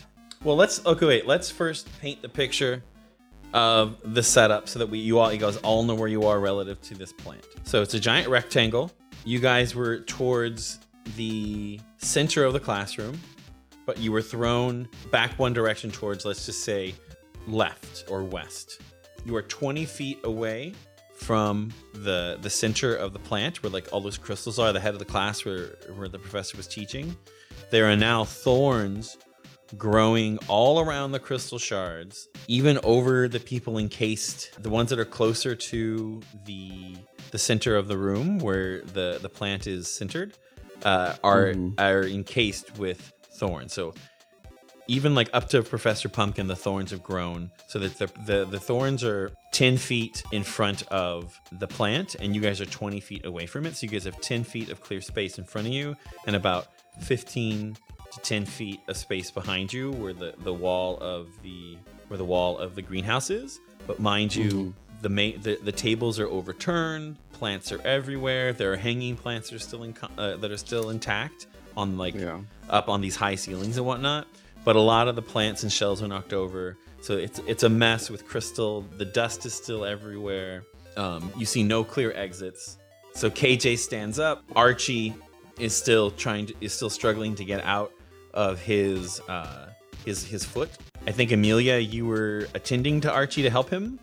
Well, 0.45 0.57
let's 0.57 0.87
okay. 0.87 1.07
Wait, 1.07 1.27
let's 1.27 1.51
first 1.51 1.89
paint 2.01 2.23
the 2.23 2.29
picture 2.29 2.83
of 3.53 3.97
the 4.15 4.23
setup 4.23 4.69
so 4.69 4.79
that 4.79 4.89
we 4.89 4.99
you 4.99 5.19
all 5.19 5.33
you 5.33 5.39
guys 5.39 5.57
all 5.59 5.83
know 5.83 5.95
where 5.95 6.09
you 6.09 6.25
are 6.25 6.39
relative 6.41 6.81
to 6.83 6.95
this 6.95 7.13
plant. 7.13 7.45
So 7.65 7.83
it's 7.83 7.95
a 7.95 8.01
giant 8.01 8.29
rectangle. 8.29 8.91
You 9.25 9.39
guys 9.39 9.75
were 9.75 10.01
towards 10.01 10.79
the 11.17 11.81
center 11.99 12.45
of 12.45 12.53
the 12.53 12.61
classroom 12.61 13.19
but 13.91 13.99
you 13.99 14.13
were 14.13 14.23
thrown 14.23 14.89
back 15.11 15.37
one 15.37 15.53
direction 15.53 15.91
towards, 15.91 16.25
let's 16.25 16.47
just 16.47 16.63
say, 16.63 16.95
left 17.49 18.05
or 18.09 18.23
west. 18.23 18.81
You 19.25 19.35
are 19.35 19.43
20 19.43 19.85
feet 19.85 20.21
away 20.23 20.75
from 21.17 21.73
the 21.93 22.39
the 22.41 22.49
center 22.49 22.95
of 22.95 23.13
the 23.13 23.19
plant 23.19 23.65
where 23.65 23.71
like 23.71 23.89
all 23.93 24.01
those 24.01 24.17
crystals 24.17 24.61
are, 24.61 24.73
the 24.73 24.79
head 24.79 24.95
of 24.95 25.01
the 25.01 25.05
class 25.05 25.45
where 25.45 25.77
where 25.97 26.07
the 26.07 26.21
professor 26.21 26.57
was 26.57 26.69
teaching. 26.69 27.17
There 27.71 27.91
are 27.91 27.97
now 27.97 28.25
thorns 28.25 29.19
growing 29.77 30.39
all 30.49 30.81
around 30.81 31.13
the 31.13 31.19
crystal 31.19 31.59
shards, 31.59 32.29
even 32.49 32.79
over 32.83 33.29
the 33.29 33.41
people 33.41 33.79
encased, 33.79 34.63
the 34.63 34.71
ones 34.71 34.91
that 34.91 34.99
are 34.99 35.05
closer 35.05 35.55
to 35.55 36.21
the 36.45 36.97
the 37.31 37.39
center 37.39 37.77
of 37.77 37.87
the 37.87 37.97
room 37.97 38.39
where 38.39 38.81
the 38.83 39.19
the 39.23 39.29
plant 39.29 39.67
is 39.67 39.89
centered, 39.89 40.37
uh, 40.85 41.15
are 41.23 41.55
are 41.79 42.05
encased 42.05 42.79
with 42.79 43.13
thorns. 43.39 43.73
So 43.73 43.95
even 44.89 45.15
like 45.15 45.31
up 45.33 45.49
to 45.51 45.63
Professor 45.63 46.09
Pumpkin, 46.09 46.49
the 46.49 46.57
thorns 46.57 46.91
have 46.91 47.03
grown 47.03 47.53
so 47.69 47.79
that 47.79 47.97
the, 47.99 48.11
the 48.27 48.45
the 48.45 48.59
thorns 48.59 49.05
are 49.05 49.31
ten 49.53 49.77
feet 49.77 50.25
in 50.33 50.43
front 50.43 50.83
of 50.89 51.39
the 51.53 51.69
plant, 51.69 52.17
and 52.17 52.35
you 52.35 52.41
guys 52.41 52.61
are 52.61 52.67
twenty 52.67 52.99
feet 52.99 53.25
away 53.25 53.47
from 53.47 53.67
it. 53.67 53.77
So 53.77 53.85
you 53.85 53.93
guys 53.93 54.05
have 54.05 54.21
ten 54.21 54.43
feet 54.43 54.69
of 54.69 54.81
clear 54.81 55.01
space 55.01 55.39
in 55.39 55.45
front 55.45 55.69
of 55.69 55.73
you, 55.73 55.97
and 56.27 56.35
about 56.35 56.67
fifteen 57.03 57.77
to 58.13 58.21
ten 58.21 58.45
feet 58.45 58.81
of 58.89 58.97
space 58.97 59.31
behind 59.31 59.73
you, 59.73 59.93
where 59.93 60.13
the 60.13 60.35
the 60.39 60.53
wall 60.55 60.99
of 60.99 61.29
the 61.43 61.77
where 62.09 62.19
the 62.19 62.25
wall 62.25 62.59
of 62.59 62.75
the 62.75 62.83
greenhouse 62.83 63.31
is. 63.31 63.61
But 63.87 63.99
mind 64.01 64.35
you, 64.35 64.75
the, 65.03 65.09
ma- 65.09 65.39
the 65.43 65.59
the 65.63 65.73
tables 65.73 66.19
are 66.19 66.27
overturned. 66.29 67.17
Plants 67.33 67.73
are 67.73 67.81
everywhere. 67.83 68.53
There 68.53 68.73
are 68.73 68.77
hanging 68.77 69.17
plants 69.17 69.51
that 69.51 69.57
are 69.57 69.61
still 69.61 69.83
in 69.85 69.95
uh, 70.19 70.37
that 70.37 70.51
are 70.51 70.57
still 70.57 70.91
intact 70.91 71.47
on 71.77 71.97
like 71.97 72.15
Yeah. 72.15 72.41
up 72.69 72.89
on 72.89 73.01
these 73.01 73.17
high 73.17 73.37
ceilings 73.37 73.77
and 73.77 73.87
whatnot. 73.87 74.27
but 74.65 74.77
a 74.77 74.81
lot 74.81 75.09
of 75.09 75.17
the 75.17 75.23
plants 75.23 75.63
and 75.63 75.73
shells 75.73 76.03
are 76.03 76.09
knocked 76.09 76.33
over. 76.35 76.77
So 77.01 77.17
it's 77.17 77.41
it's 77.47 77.63
a 77.63 77.69
mess 77.71 78.11
with 78.11 78.27
Crystal. 78.27 78.83
The 78.99 79.07
dust 79.07 79.47
is 79.47 79.55
still 79.55 79.85
everywhere. 79.87 80.65
Um, 80.99 81.33
you 81.37 81.47
see 81.47 81.63
no 81.63 81.83
clear 81.85 82.13
exits. 82.13 82.77
So 83.15 83.31
KJ 83.31 83.79
stands 83.79 84.19
up. 84.19 84.45
Archie 84.55 85.15
is 85.59 85.75
still 85.75 86.11
trying 86.11 86.47
to 86.47 86.55
is 86.61 86.75
still 86.75 86.91
struggling 86.91 87.35
to 87.37 87.45
get 87.45 87.65
out 87.65 87.93
of 88.35 88.61
his 88.61 89.21
uh, 89.29 89.71
his 90.05 90.25
his 90.25 90.45
foot. 90.45 90.71
I 91.07 91.13
think 91.13 91.33
Amelia, 91.33 91.79
you 91.79 92.07
were 92.07 92.49
attending 92.55 93.01
to 93.03 93.13
Archie 93.13 93.43
to 93.43 93.51
help 93.51 93.71
him. 93.71 93.99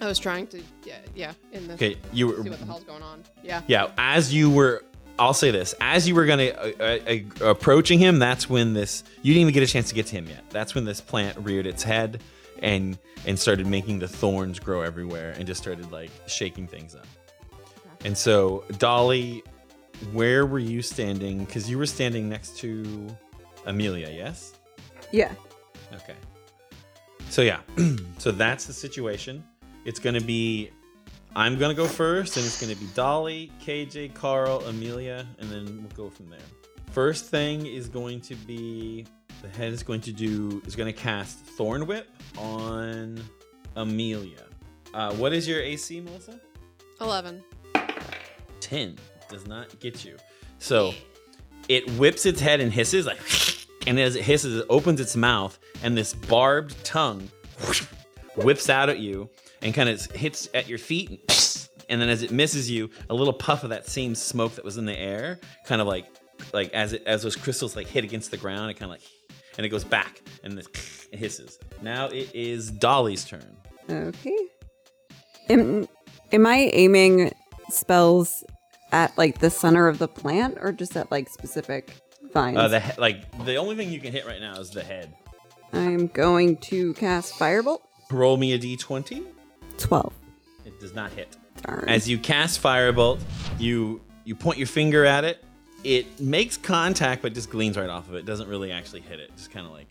I 0.00 0.06
was 0.06 0.18
trying 0.18 0.46
to, 0.48 0.62
yeah, 0.84 0.98
yeah, 1.14 1.32
in 1.52 1.66
the 1.66 1.74
Okay, 1.74 1.96
you 2.12 2.28
were 2.28 2.42
see 2.42 2.50
what 2.50 2.60
the 2.60 2.66
hell's 2.66 2.84
going 2.84 3.02
on. 3.02 3.24
Yeah. 3.42 3.62
yeah. 3.66 3.90
As 3.98 4.32
you 4.32 4.50
were, 4.50 4.84
I'll 5.18 5.34
say 5.34 5.50
this: 5.50 5.74
as 5.80 6.06
you 6.06 6.14
were 6.14 6.26
gonna 6.26 6.48
uh, 6.48 6.72
uh, 6.78 6.98
uh, 7.40 7.50
approaching 7.50 7.98
him, 7.98 8.18
that's 8.18 8.48
when 8.48 8.74
this 8.74 9.02
you 9.22 9.34
didn't 9.34 9.42
even 9.42 9.54
get 9.54 9.62
a 9.62 9.66
chance 9.66 9.88
to 9.88 9.94
get 9.94 10.06
to 10.06 10.16
him 10.16 10.26
yet. 10.26 10.48
That's 10.50 10.74
when 10.74 10.84
this 10.84 11.00
plant 11.00 11.36
reared 11.38 11.66
its 11.66 11.82
head 11.82 12.22
and 12.62 12.98
and 13.26 13.38
started 13.38 13.66
making 13.66 13.98
the 13.98 14.08
thorns 14.08 14.58
grow 14.60 14.82
everywhere 14.82 15.34
and 15.36 15.46
just 15.46 15.60
started 15.60 15.90
like 15.90 16.10
shaking 16.26 16.66
things 16.66 16.94
up. 16.94 17.06
And 18.04 18.16
so, 18.16 18.64
Dolly, 18.78 19.42
where 20.12 20.46
were 20.46 20.60
you 20.60 20.82
standing? 20.82 21.44
Because 21.44 21.68
you 21.68 21.78
were 21.78 21.86
standing 21.86 22.28
next 22.28 22.56
to 22.58 23.08
Amelia, 23.68 24.10
yes? 24.10 24.54
Yeah. 25.12 25.32
Okay. 25.94 26.16
So 27.30 27.42
yeah, 27.42 27.60
so 28.18 28.32
that's 28.32 28.64
the 28.66 28.72
situation. 28.72 29.44
It's 29.84 30.00
gonna 30.00 30.20
be, 30.20 30.70
I'm 31.36 31.58
gonna 31.58 31.74
go 31.74 31.86
first, 31.86 32.36
and 32.36 32.44
it's 32.44 32.60
gonna 32.60 32.74
be 32.74 32.86
Dolly, 32.94 33.52
KJ, 33.64 34.14
Carl, 34.14 34.60
Amelia, 34.66 35.26
and 35.38 35.48
then 35.50 35.78
we'll 35.78 36.08
go 36.08 36.10
from 36.10 36.28
there. 36.30 36.40
First 36.90 37.26
thing 37.26 37.66
is 37.66 37.88
going 37.88 38.20
to 38.22 38.34
be 38.34 39.06
the 39.42 39.48
head 39.48 39.72
is 39.72 39.82
going 39.82 40.00
to 40.00 40.12
do 40.12 40.60
is 40.66 40.74
going 40.74 40.92
to 40.92 40.98
cast 40.98 41.38
Thorn 41.38 41.86
Whip 41.86 42.08
on 42.38 43.22
Amelia. 43.76 44.44
Uh, 44.92 45.14
what 45.14 45.32
is 45.32 45.46
your 45.46 45.60
AC, 45.60 46.00
Melissa? 46.00 46.40
11. 47.00 47.42
10 48.60 48.96
does 49.28 49.46
not 49.46 49.78
get 49.78 50.04
you. 50.04 50.16
So 50.58 50.92
it 51.68 51.88
whips 51.92 52.26
its 52.26 52.40
head 52.40 52.60
and 52.60 52.72
hisses 52.72 53.06
like 53.06 53.18
and 53.86 53.98
as 53.98 54.16
it 54.16 54.22
hisses 54.22 54.56
it 54.60 54.66
opens 54.68 55.00
its 55.00 55.16
mouth 55.16 55.58
and 55.82 55.96
this 55.96 56.14
barbed 56.14 56.82
tongue 56.84 57.28
whips 58.36 58.68
out 58.68 58.88
at 58.88 58.98
you 58.98 59.28
and 59.62 59.74
kind 59.74 59.88
of 59.88 60.04
hits 60.12 60.48
at 60.54 60.68
your 60.68 60.78
feet 60.78 61.68
and 61.88 62.00
then 62.00 62.08
as 62.08 62.22
it 62.22 62.30
misses 62.30 62.70
you 62.70 62.90
a 63.10 63.14
little 63.14 63.32
puff 63.32 63.64
of 63.64 63.70
that 63.70 63.86
same 63.88 64.14
smoke 64.14 64.54
that 64.54 64.64
was 64.64 64.76
in 64.76 64.84
the 64.84 64.98
air 64.98 65.38
kind 65.64 65.80
of 65.80 65.86
like 65.86 66.06
like 66.52 66.72
as 66.72 66.92
it 66.92 67.02
as 67.06 67.22
those 67.22 67.36
crystals 67.36 67.74
like 67.76 67.86
hit 67.86 68.04
against 68.04 68.30
the 68.30 68.36
ground 68.36 68.70
it 68.70 68.74
kind 68.74 68.90
of 68.92 68.98
like 68.98 69.06
and 69.56 69.66
it 69.66 69.70
goes 69.70 69.84
back 69.84 70.22
and 70.44 70.56
this 70.56 70.66
it 71.10 71.18
hisses 71.18 71.58
now 71.82 72.06
it 72.06 72.32
is 72.34 72.70
dolly's 72.70 73.24
turn 73.24 73.56
Okay. 73.90 74.36
Am, 75.48 75.88
am 76.30 76.46
I 76.46 76.70
aiming 76.74 77.32
spells 77.70 78.44
at 78.92 79.16
like 79.16 79.38
the 79.38 79.50
center 79.50 79.88
of 79.88 79.98
the 79.98 80.08
plant 80.08 80.58
or 80.60 80.72
just 80.72 80.96
at 80.96 81.10
like 81.10 81.28
specific 81.28 81.94
vines? 82.32 82.56
uh, 82.56 82.68
the 82.68 82.80
he- 82.80 83.00
like 83.00 83.44
the 83.44 83.56
only 83.56 83.76
thing 83.76 83.90
you 83.90 84.00
can 84.00 84.12
hit 84.12 84.26
right 84.26 84.40
now 84.40 84.58
is 84.58 84.70
the 84.70 84.82
head 84.82 85.14
I'm 85.72 86.06
going 86.08 86.56
to 86.58 86.94
cast 86.94 87.34
Firebolt. 87.34 87.80
roll 88.10 88.36
me 88.36 88.52
a 88.54 88.58
d20 88.58 89.24
12. 89.78 90.12
It 90.64 90.80
does 90.80 90.94
not 90.94 91.12
hit. 91.12 91.36
Darn. 91.62 91.88
As 91.88 92.08
you 92.08 92.18
cast 92.18 92.62
Firebolt, 92.62 93.20
you 93.58 94.00
you 94.24 94.34
point 94.34 94.58
your 94.58 94.66
finger 94.66 95.04
at 95.04 95.24
it. 95.24 95.44
It 95.84 96.18
makes 96.20 96.56
contact, 96.56 97.22
but 97.22 97.32
just 97.34 97.50
gleans 97.50 97.76
right 97.76 97.88
off 97.88 98.08
of 98.08 98.14
it. 98.16 98.24
Doesn't 98.26 98.48
really 98.48 98.72
actually 98.72 99.00
hit 99.00 99.20
it. 99.20 99.30
Just 99.36 99.50
kind 99.50 99.64
of 99.66 99.72
like. 99.72 99.86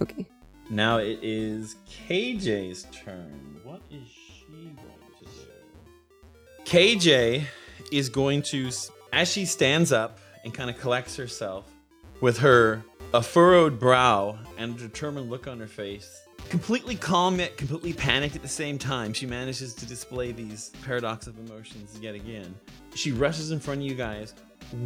Okay. 0.00 0.26
Now 0.70 0.98
it 0.98 1.18
is 1.22 1.76
KJ's 2.08 2.86
turn. 2.92 3.60
What 3.64 3.82
is 3.90 4.06
she 4.08 4.46
going 4.76 4.76
to 5.18 5.24
do? 5.24 6.64
KJ 6.64 7.44
is 7.90 8.08
going 8.08 8.42
to, 8.42 8.70
as 9.12 9.30
she 9.30 9.44
stands 9.44 9.90
up 9.92 10.20
and 10.44 10.54
kind 10.54 10.70
of 10.70 10.78
collects 10.78 11.16
herself, 11.16 11.70
with 12.20 12.38
her 12.38 12.82
a 13.12 13.22
furrowed 13.22 13.78
brow 13.80 14.38
and 14.58 14.76
a 14.76 14.78
determined 14.78 15.30
look 15.30 15.46
on 15.46 15.58
her 15.58 15.66
face, 15.66 16.22
completely 16.48 16.94
calm 16.94 17.38
yet 17.38 17.56
completely 17.56 17.92
panicked 17.92 18.36
at 18.36 18.42
the 18.42 18.48
same 18.48 18.78
time, 18.78 19.12
she 19.12 19.26
manages 19.26 19.74
to 19.74 19.86
display 19.86 20.32
these 20.32 20.70
paradox 20.84 21.26
of 21.26 21.38
emotions 21.38 21.98
yet 22.00 22.14
again. 22.14 22.54
She 22.94 23.12
rushes 23.12 23.50
in 23.50 23.60
front 23.60 23.80
of 23.80 23.86
you 23.86 23.94
guys, 23.94 24.34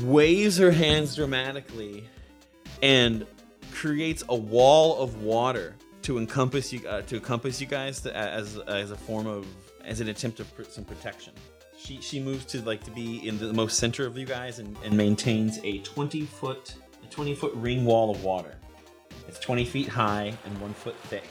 waves 0.02 0.56
her 0.58 0.70
hands 0.70 1.16
dramatically, 1.16 2.04
and 2.82 3.26
creates 3.72 4.22
a 4.28 4.36
wall 4.36 5.02
of 5.02 5.22
water 5.22 5.74
to 6.02 6.18
encompass 6.18 6.72
you 6.72 6.86
uh, 6.86 7.02
to 7.02 7.16
encompass 7.16 7.60
you 7.60 7.66
guys 7.66 8.00
to, 8.00 8.14
as 8.14 8.58
as 8.66 8.90
a 8.90 8.96
form 8.96 9.26
of 9.26 9.46
as 9.84 10.00
an 10.00 10.08
attempt 10.08 10.40
of 10.40 10.50
some 10.68 10.84
protection. 10.84 11.32
She 11.84 12.00
she 12.00 12.18
moves 12.18 12.46
to 12.46 12.62
like 12.62 12.82
to 12.84 12.90
be 12.90 13.28
in 13.28 13.38
the 13.38 13.52
most 13.52 13.78
center 13.78 14.06
of 14.06 14.16
you 14.16 14.24
guys 14.24 14.58
and, 14.58 14.74
and 14.84 14.96
maintains 14.96 15.60
a 15.64 15.78
20 15.80 16.22
foot 16.22 16.74
a 17.02 17.06
20 17.10 17.34
foot 17.34 17.52
ring 17.54 17.84
wall 17.84 18.10
of 18.10 18.24
water. 18.24 18.54
It's 19.28 19.38
20 19.38 19.66
feet 19.66 19.88
high 19.88 20.32
and 20.46 20.60
one 20.60 20.72
foot 20.72 20.96
thick, 21.04 21.24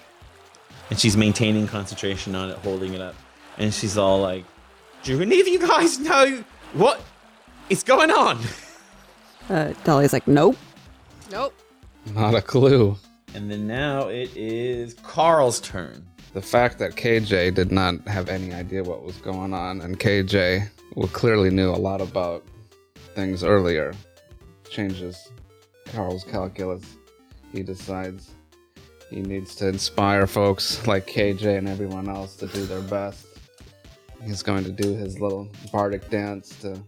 and 0.90 1.00
she's 1.00 1.18
maintaining 1.18 1.68
concentration 1.68 2.36
on 2.36 2.50
it, 2.52 2.58
holding 2.58 2.94
it 2.94 3.02
up, 3.02 3.16
and 3.58 3.74
she's 3.74 3.98
all 3.98 4.22
like, 4.22 4.46
"Do 5.02 5.20
any 5.22 5.42
of 5.42 5.48
you 5.48 5.60
guys 5.60 5.98
know 6.00 6.44
what 6.74 7.02
is 7.70 7.84
going 7.84 8.12
on?" 8.12 8.40
Uh, 9.50 9.74
Dolly's 9.84 10.14
like, 10.14 10.28
nope. 10.28 10.56
Nope. 11.32 11.54
Not 12.14 12.34
a 12.34 12.42
clue. 12.42 12.96
And 13.34 13.52
then 13.52 13.68
now 13.68 14.08
it 14.08 14.36
is 14.36 14.94
Carl's 15.04 15.60
turn. 15.60 16.06
The 16.34 16.42
fact 16.42 16.80
that 16.80 16.96
KJ 16.96 17.54
did 17.54 17.72
not 17.72 18.08
have 18.08 18.28
any 18.28 18.54
idea 18.54 18.84
what 18.84 19.04
was 19.04 19.18
going 19.18 19.54
on, 19.54 19.82
and 19.82 20.00
KJ 20.00 20.68
well, 20.96 21.08
clearly 21.10 21.52
knew 21.52 21.70
a 21.70 21.78
lot 21.78 22.02
about 22.02 22.44
things 23.14 23.44
earlier, 23.44 23.94
changes 24.70 25.32
Carl's 25.94 26.24
calculus. 26.24 26.84
He 27.52 27.62
decides 27.62 28.32
he 29.12 29.22
needs 29.22 29.56
to 29.58 29.68
inspire 29.68 30.26
folks 30.26 30.88
like 30.88 31.06
KJ 31.06 31.60
and 31.60 31.68
everyone 31.68 32.10
else 32.10 32.36
to 32.38 32.48
do 32.48 32.66
their 32.66 32.82
best. 32.82 33.28
He's 34.26 34.42
going 34.42 34.64
to 34.64 34.72
do 34.72 34.96
his 34.96 35.20
little 35.20 35.52
bardic 35.72 36.10
dance 36.10 36.50
to 36.62 36.82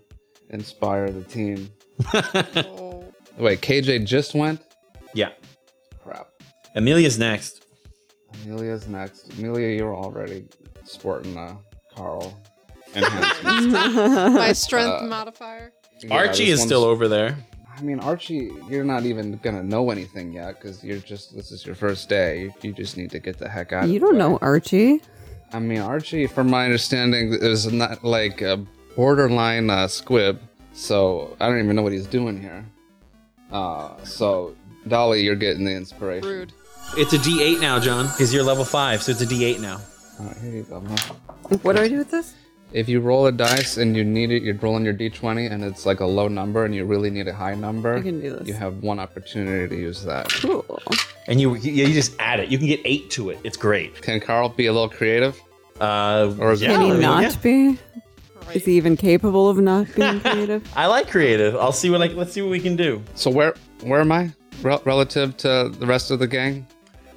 inspire 0.50 1.12
the 1.12 1.24
team. 1.24 1.70
Wait, 3.38 3.62
KJ 3.62 4.06
just 4.06 4.34
went? 4.34 4.62
Yeah. 5.14 5.30
Crap. 6.04 6.30
Amelia's 6.74 7.20
next. 7.20 7.65
Amelia's 8.44 8.88
next. 8.88 9.34
Amelia, 9.38 9.70
you're 9.76 9.96
already 9.96 10.46
sporting 10.84 11.36
a 11.38 11.58
Carl 11.96 12.38
enhancement. 12.96 14.34
My 14.36 14.54
strength 14.54 15.04
Uh, 15.04 15.06
modifier. 15.08 15.72
Yeah, 16.02 16.14
Archie 16.16 16.50
is 16.50 16.62
still 16.62 16.84
over 16.84 17.08
there. 17.08 17.38
I 17.78 17.82
mean, 17.82 18.00
Archie, 18.00 18.52
you're 18.70 18.84
not 18.86 19.06
even 19.06 19.38
gonna 19.44 19.64
know 19.64 19.90
anything 19.92 20.32
yet 20.32 20.56
because 20.62 20.84
you're 20.84 20.98
just 21.00 21.36
this 21.36 21.52
is 21.52 21.66
your 21.66 21.76
first 21.76 22.08
day. 22.10 22.44
You, 22.44 22.54
you 22.62 22.74
just 22.74 22.96
need 22.98 23.12
to 23.12 23.20
get 23.20 23.38
the 23.38 23.50
heck 23.50 23.74
out. 23.74 23.88
You 23.90 23.96
of 23.96 24.02
don't 24.02 24.14
way. 24.14 24.20
know 24.20 24.40
Archie. 24.42 25.02
I 25.54 25.60
mean, 25.60 25.80
Archie, 25.80 26.28
from 26.28 26.50
my 26.50 26.66
understanding, 26.66 27.34
is 27.34 27.72
not 27.72 28.04
like 28.04 28.42
a 28.42 28.66
borderline 28.96 29.70
uh, 29.70 29.88
squib. 29.88 30.40
So 30.74 31.36
I 31.40 31.48
don't 31.48 31.60
even 31.64 31.76
know 31.76 31.82
what 31.82 31.94
he's 31.94 32.08
doing 32.08 32.42
here. 32.42 32.66
Uh, 33.52 34.02
so 34.04 34.56
Dolly, 34.88 35.24
you're 35.24 35.36
getting 35.36 35.64
the 35.66 35.72
inspiration. 35.74 36.28
Rude. 36.30 36.54
It's 36.98 37.12
a 37.14 37.18
D8 37.18 37.60
now, 37.60 37.80
John, 37.80 38.08
because 38.08 38.34
you're 38.34 38.44
level 38.44 38.64
five, 38.64 39.04
so 39.04 39.12
it's 39.12 39.22
a 39.22 39.26
D8 39.26 39.60
now. 39.60 39.82
All 40.20 40.28
right, 40.28 40.38
here 40.38 40.52
you 40.52 40.64
go. 40.64 40.80
man. 40.80 40.98
What 41.62 41.76
do 41.76 41.82
I 41.82 41.88
do 41.90 41.98
with 41.98 42.10
this? 42.12 42.34
If 42.72 42.88
you 42.90 43.00
roll 43.02 43.28
a 43.28 43.32
dice 43.32 43.78
and 43.78 43.96
you 43.96 44.04
need 44.04 44.32
it, 44.32 44.44
you're 44.44 44.56
rolling 44.56 44.84
your 44.86 44.94
d20 44.94 45.52
and 45.52 45.64
it's 45.64 45.86
like 45.86 46.00
a 46.00 46.06
low 46.06 46.28
number 46.28 46.66
and 46.66 46.74
you 46.74 46.84
really 46.86 47.10
need 47.10 47.28
a 47.28 47.34
high 47.34 47.54
number. 47.56 47.96
I 47.96 48.02
can 48.02 48.20
do 48.22 48.32
this. 48.36 48.48
You 48.48 48.54
have 48.54 48.82
one 48.82 49.00
opportunity 49.00 49.68
to 49.74 49.80
use 49.82 50.04
that. 50.04 50.30
Cool. 50.30 50.66
And 51.28 51.40
you 51.40 51.56
you, 51.56 51.72
you 51.88 51.94
just 51.94 52.16
add 52.20 52.40
it. 52.40 52.50
You 52.50 52.58
can 52.58 52.68
get 52.68 52.82
eight 52.86 53.10
to 53.12 53.30
it. 53.30 53.40
It's 53.44 53.56
great. 53.58 54.02
Can 54.02 54.20
Carl 54.20 54.50
be 54.50 54.66
a 54.66 54.74
little 54.74 54.90
creative? 54.90 55.40
Uh, 55.80 56.34
Or 56.40 56.52
is 56.54 56.62
it- 56.62 56.70
yeah, 56.70 56.78
Can 56.78 56.82
he 56.96 57.02
not 57.02 57.24
yeah. 57.24 57.36
be? 57.42 57.78
Is 58.54 58.66
he 58.66 58.74
even 58.78 58.98
capable 58.98 59.50
of 59.50 59.58
not 59.60 59.94
being 59.96 60.20
creative? 60.22 60.68
I 60.76 60.88
like 60.88 61.10
creative. 61.10 61.56
I'll 61.56 61.72
see 61.72 61.90
what 61.90 62.00
like. 62.00 62.14
Let's 62.14 62.34
see 62.34 62.42
what 62.42 62.52
we 62.52 62.60
can 62.60 62.76
do. 62.76 63.02
So 63.16 63.30
where 63.32 63.54
where 63.84 64.02
am 64.02 64.12
I 64.12 64.32
Rel- 64.62 64.82
relative 64.86 65.38
to 65.38 65.70
the 65.80 65.86
rest 65.86 66.12
of 66.12 66.20
the 66.20 66.28
gang? 66.28 66.68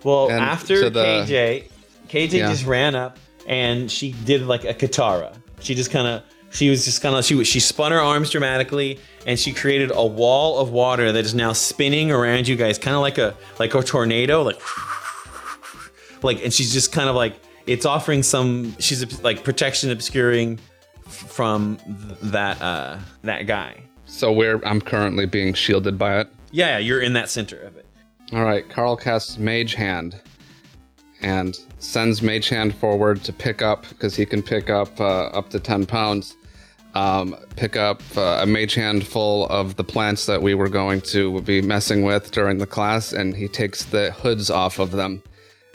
Well, 0.05 0.29
And 0.31 0.41
after 0.41 0.83
to 0.85 0.91
the- 0.91 1.03
KJ, 1.05 1.65
KJ 2.09 2.39
Yeah. 2.39 2.51
just 2.51 2.65
ran 2.67 2.95
up 2.95 3.19
and 3.47 3.91
she 3.91 4.13
did 4.25 4.47
like 4.47 4.65
a 4.65 4.75
Katara. 4.75 5.35
She 5.61 5.75
just 5.75 5.91
kind 5.91 6.07
of, 6.07 6.23
she 6.51 6.71
was 6.71 6.85
just 6.85 7.03
kind 7.03 7.15
of, 7.17 7.25
she 7.25 7.43
she 7.45 7.61
spun 7.61 7.93
her 7.93 8.01
arms 8.01 8.31
dramatically 8.31 8.99
and 9.27 9.39
she 9.39 9.53
created 9.53 9.91
a 9.95 10.05
wall 10.07 10.59
of 10.61 10.71
water 10.71 11.13
that 11.13 11.25
is 11.25 11.35
now 11.35 11.53
spinning 11.53 12.11
around 12.11 12.49
you 12.49 12.57
guys, 12.57 12.79
kind 12.79 12.95
of 12.95 13.03
like 13.03 13.19
a 13.19 13.35
like 13.59 13.75
a 13.75 13.83
tornado, 13.83 14.43
like 14.43 14.61
like, 16.23 16.43
and 16.45 16.53
she's 16.53 16.73
just 16.73 16.93
kind 16.93 17.09
of 17.09 17.15
like 17.17 17.35
it's 17.67 17.85
offering 17.87 18.23
some. 18.23 18.75
She's 18.79 19.23
like 19.23 19.45
protection 19.45 19.91
obscuring 19.91 20.59
from 21.07 21.77
th- 21.77 22.19
that 22.33 22.61
uh 22.63 22.97
that 23.23 23.47
guy. 23.47 23.83
So 24.07 24.33
where 24.33 24.67
I'm 24.67 24.81
currently 24.81 25.27
being 25.27 25.53
shielded 25.55 25.99
by 25.99 26.21
it. 26.21 26.29
Yeah, 26.51 26.79
you're 26.79 27.01
in 27.01 27.13
that 27.13 27.29
center 27.29 27.61
of 27.61 27.77
it. 27.77 27.85
All 28.33 28.45
right, 28.45 28.69
Carl 28.69 28.97
casts 28.97 29.39
Mage 29.39 29.75
Hand 29.75 30.21
and 31.23 31.59
sends 31.79 32.21
Mage 32.23 32.49
Hand 32.49 32.75
forward 32.75 33.25
to 33.25 33.33
pick 33.33 33.63
up 33.63 33.89
because 33.89 34.15
he 34.15 34.27
can 34.27 34.43
pick 34.43 34.69
up 34.71 35.01
uh, 35.01 35.27
up 35.29 35.51
to 35.51 35.61
ten 35.61 35.87
pounds. 35.87 36.37
Um, 36.95 37.37
pick 37.57 37.77
up 37.77 38.03
uh, 38.17 38.41
a 38.43 38.47
Mage 38.47 38.75
Hand 38.75 39.07
full 39.07 39.47
of 39.49 39.77
the 39.77 39.85
plants 39.85 40.27
that 40.27 40.43
we 40.43 40.55
were 40.55 40.69
going 40.69 41.01
to 41.03 41.41
be 41.43 41.61
messing 41.63 42.03
with 42.03 42.31
during 42.33 42.59
the 42.59 42.67
class, 42.67 43.13
and 43.13 43.35
he 43.37 43.47
takes 43.49 43.85
the 43.85 44.11
hoods 44.13 44.51
off 44.51 44.79
of 44.79 44.91
them 44.91 45.23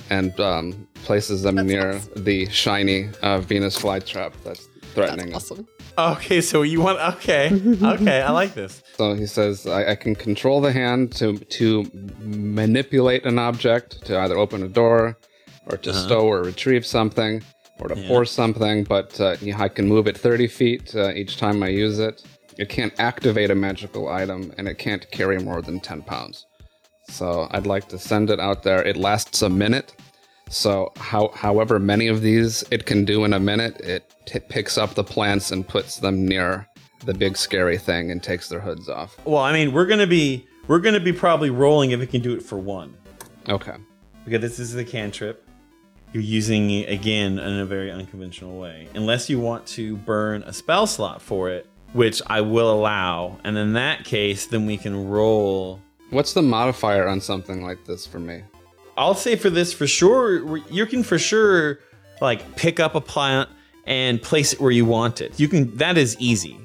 and 0.09 0.37
um, 0.39 0.87
places 1.05 1.43
them 1.43 1.55
near 1.55 1.99
the 2.15 2.47
shiny 2.49 3.09
uh, 3.21 3.39
Venus 3.39 3.77
flytrap 3.79 4.33
that's 4.43 4.67
threatening 4.93 5.31
That's 5.31 5.45
us. 5.45 5.51
awesome. 5.51 5.67
Okay, 5.97 6.41
so 6.41 6.63
you 6.63 6.81
want 6.81 6.99
okay, 7.17 7.51
okay, 7.83 8.21
I 8.21 8.31
like 8.31 8.53
this. 8.53 8.81
So 8.97 9.13
he 9.13 9.27
says, 9.27 9.67
I, 9.67 9.91
I 9.91 9.95
can 9.95 10.15
control 10.15 10.61
the 10.61 10.71
hand 10.71 11.11
to 11.13 11.37
to 11.37 11.85
manipulate 12.19 13.25
an 13.25 13.37
object 13.37 14.05
to 14.05 14.19
either 14.19 14.37
open 14.37 14.63
a 14.63 14.67
door, 14.67 15.17
or 15.67 15.77
to 15.77 15.93
stow 15.93 16.21
or 16.21 16.41
retrieve 16.43 16.85
something, 16.85 17.43
or 17.79 17.87
to 17.89 17.95
force 18.07 18.31
something. 18.31 18.83
But 18.83 19.19
uh, 19.19 19.35
I 19.57 19.67
can 19.69 19.87
move 19.87 20.07
it 20.07 20.17
30 20.17 20.47
feet 20.47 20.95
uh, 20.95 21.11
each 21.13 21.37
time 21.37 21.61
I 21.61 21.69
use 21.69 21.99
it. 21.99 22.23
It 22.57 22.69
can't 22.69 22.93
activate 22.99 23.51
a 23.51 23.55
magical 23.55 24.09
item, 24.09 24.53
and 24.57 24.67
it 24.67 24.77
can't 24.77 25.09
carry 25.11 25.39
more 25.39 25.61
than 25.61 25.79
10 25.79 26.01
pounds. 26.03 26.45
So 27.09 27.47
I'd 27.51 27.67
like 27.67 27.87
to 27.89 27.99
send 27.99 28.29
it 28.29 28.39
out 28.39 28.63
there. 28.63 28.81
It 28.83 28.97
lasts 28.97 29.41
a 29.41 29.49
minute. 29.49 29.93
So 30.49 30.91
how, 30.97 31.29
however 31.33 31.79
many 31.79 32.07
of 32.07 32.21
these 32.21 32.63
it 32.69 32.85
can 32.85 33.05
do 33.05 33.23
in 33.23 33.33
a 33.33 33.39
minute, 33.39 33.79
it 33.81 34.13
t- 34.25 34.39
picks 34.39 34.77
up 34.77 34.93
the 34.93 35.03
plants 35.03 35.51
and 35.51 35.67
puts 35.67 35.97
them 35.97 36.25
near 36.27 36.67
the 37.05 37.13
big 37.13 37.35
scary 37.37 37.77
thing 37.77 38.11
and 38.11 38.21
takes 38.21 38.49
their 38.49 38.59
hoods 38.59 38.87
off. 38.87 39.17
Well, 39.25 39.41
I 39.41 39.51
mean, 39.51 39.73
we're 39.73 39.85
gonna 39.87 40.07
be 40.07 40.47
we're 40.67 40.79
gonna 40.79 40.99
be 40.99 41.11
probably 41.13 41.49
rolling 41.49 41.91
if 41.91 42.01
it 42.01 42.07
can 42.07 42.21
do 42.21 42.33
it 42.33 42.43
for 42.43 42.57
one 42.57 42.95
Okay. 43.49 43.73
because 44.25 44.41
this 44.41 44.59
is 44.59 44.75
a 44.75 44.85
cantrip. 44.85 45.45
You're 46.13 46.23
using 46.23 46.69
it 46.69 46.89
again 46.89 47.39
in 47.39 47.59
a 47.59 47.65
very 47.65 47.91
unconventional 47.91 48.57
way, 48.59 48.87
unless 48.93 49.29
you 49.31 49.39
want 49.39 49.65
to 49.67 49.97
burn 49.97 50.43
a 50.43 50.53
spell 50.53 50.85
slot 50.85 51.21
for 51.23 51.49
it, 51.49 51.65
which 51.93 52.21
I 52.27 52.41
will 52.41 52.71
allow. 52.71 53.39
And 53.43 53.57
in 53.57 53.73
that 53.73 54.05
case, 54.05 54.45
then 54.45 54.67
we 54.67 54.77
can 54.77 55.09
roll. 55.09 55.81
What's 56.11 56.33
the 56.33 56.43
modifier 56.43 57.07
on 57.07 57.19
something 57.19 57.63
like 57.65 57.83
this 57.85 58.05
for 58.05 58.19
me? 58.19 58.43
I'll 58.97 59.15
say 59.15 59.35
for 59.35 59.49
this 59.49 59.73
for 59.73 59.87
sure, 59.87 60.57
you 60.69 60.85
can 60.85 61.03
for 61.03 61.17
sure 61.17 61.79
like 62.21 62.55
pick 62.55 62.79
up 62.79 62.95
a 62.95 63.01
plant 63.01 63.49
and 63.85 64.21
place 64.21 64.53
it 64.53 64.59
where 64.59 64.71
you 64.71 64.85
want 64.85 65.21
it. 65.21 65.39
You 65.39 65.47
can 65.47 65.75
that 65.77 65.97
is 65.97 66.15
easy. 66.19 66.57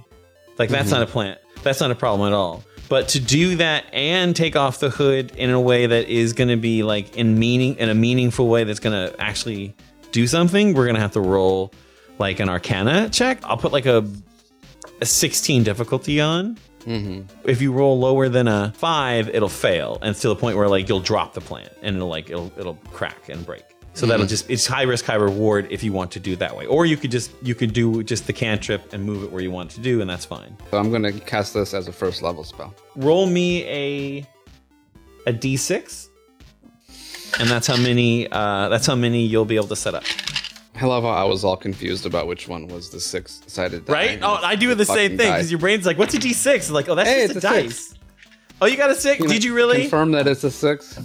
Like 0.59 0.71
that's 0.71 0.91
not 0.91 1.03
a 1.03 1.05
mm-hmm. 1.05 1.13
plant. 1.13 1.41
That's 1.63 1.81
not 1.81 1.91
a 1.91 1.95
problem 1.95 2.33
at 2.33 2.35
all. 2.35 2.65
But 2.89 3.09
to 3.09 3.21
do 3.21 3.57
that 3.57 3.85
and 3.93 4.35
take 4.35 4.57
off 4.57 4.81
the 4.81 4.89
hood 4.89 5.33
in 5.37 5.51
a 5.51 5.61
way 5.61 5.87
that 5.87 6.09
is 6.09 6.33
going 6.33 6.49
to 6.49 6.57
be 6.57 6.83
like 6.83 7.17
in 7.17 7.39
meaning 7.39 7.77
in 7.77 7.91
a 7.91 7.95
meaningful 7.95 8.49
way 8.49 8.65
that's 8.65 8.81
going 8.81 9.11
to 9.11 9.21
actually 9.21 9.75
do 10.11 10.27
something, 10.27 10.73
we're 10.73 10.85
going 10.85 10.95
to 10.95 11.01
have 11.01 11.13
to 11.13 11.21
roll 11.21 11.73
like 12.19 12.41
an 12.41 12.49
Arcana 12.49 13.11
check. 13.11 13.41
I'll 13.45 13.59
put 13.59 13.73
like 13.73 13.87
a 13.87 14.09
a 15.01 15.07
16 15.07 15.63
difficulty 15.63 16.21
on. 16.21 16.59
If 17.45 17.61
you 17.61 17.73
roll 17.73 17.99
lower 17.99 18.29
than 18.29 18.49
a 18.49 18.73
five, 18.77 19.29
it'll 19.29 19.49
fail, 19.49 19.99
and 20.01 20.11
it's 20.11 20.21
to 20.23 20.29
the 20.29 20.37
point 20.37 20.57
where 20.57 20.69
like 20.69 20.89
you'll 20.89 21.01
drop 21.01 21.35
the 21.35 21.41
plant 21.41 21.71
and 21.83 21.97
it'll 21.97 22.09
like 22.09 22.31
it'll 22.31 22.53
it'll 22.57 22.79
crack 22.93 23.29
and 23.29 23.45
break. 23.45 23.65
So 23.95 24.07
that'll 24.07 24.27
just 24.27 24.49
it's 24.49 24.65
high 24.67 24.83
risk, 24.83 25.05
high 25.07 25.17
reward 25.17 25.67
if 25.71 25.83
you 25.83 25.93
want 25.93 26.13
to 26.13 26.21
do 26.21 26.35
it 26.35 26.39
that 26.39 26.57
way, 26.57 26.67
or 26.67 26.87
you 26.87 26.97
could 26.97 27.11
just 27.11 27.33
you 27.43 27.55
could 27.55 27.73
do 27.73 28.03
just 28.05 28.27
the 28.27 28.33
cantrip 28.33 28.93
and 28.93 29.05
move 29.05 29.25
it 29.25 29.33
where 29.33 29.43
you 29.43 29.51
want 29.51 29.71
to 29.73 29.81
do, 29.81 30.01
and 30.01 30.09
that's 30.09 30.25
fine. 30.25 30.57
So 30.71 30.79
I'm 30.79 30.91
going 30.91 31.03
to 31.03 31.13
cast 31.13 31.53
this 31.53 31.75
as 31.75 31.89
a 31.89 31.93
first 31.93 32.23
level 32.23 32.45
spell. 32.45 32.73
Roll 32.95 33.27
me 33.27 33.65
a 33.65 34.27
a 35.27 35.33
d6, 35.33 36.09
and 37.41 37.51
that's 37.51 37.67
how 37.67 37.77
many 37.77 38.31
uh, 38.31 38.69
that's 38.69 38.87
how 38.87 38.95
many 38.95 39.27
you'll 39.27 39.45
be 39.45 39.57
able 39.57 39.69
to 39.69 39.77
set 39.77 39.95
up. 39.95 40.05
I 40.81 40.87
love 40.87 41.03
how 41.03 41.09
I 41.11 41.25
was 41.25 41.45
all 41.45 41.57
confused 41.57 42.07
about 42.07 42.27
which 42.27 42.47
one 42.49 42.69
was 42.69 42.91
the 42.91 43.01
six 43.01 43.41
sided 43.47 43.85
die. 43.87 43.93
Right? 43.93 44.19
Oh, 44.23 44.35
I 44.43 44.55
do 44.57 44.75
the 44.75 44.85
same 44.85 45.17
thing 45.17 45.33
because 45.33 45.51
your 45.51 45.59
brain's 45.61 45.85
like, 45.87 45.99
"What's 45.99 46.15
a 46.15 46.19
d6?" 46.19 46.55
It's 46.55 46.71
like, 46.71 46.89
"Oh, 46.89 46.95
that's 46.95 47.09
Hey, 47.09 47.27
just 47.27 47.35
a 47.35 47.37
it's 47.39 47.45
a 47.45 47.49
six. 47.49 47.89
dice." 47.91 47.95
Oh, 48.61 48.67
you 48.67 48.77
got 48.77 48.91
a 48.91 48.95
six? 48.95 49.19
Can 49.19 49.29
Did 49.29 49.45
you 49.45 49.55
really? 49.55 49.83
confirm 49.83 50.13
that 50.13 50.27
it's 50.27 50.45
a 50.45 50.51
six? 50.51 50.99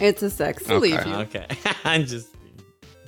It's 0.00 0.22
a 0.22 0.30
six. 0.30 0.62
Believe 0.64 0.98
Okay. 1.00 1.10
you. 1.10 1.16
Okay, 1.16 1.46
I'm 1.84 2.06
just 2.06 2.28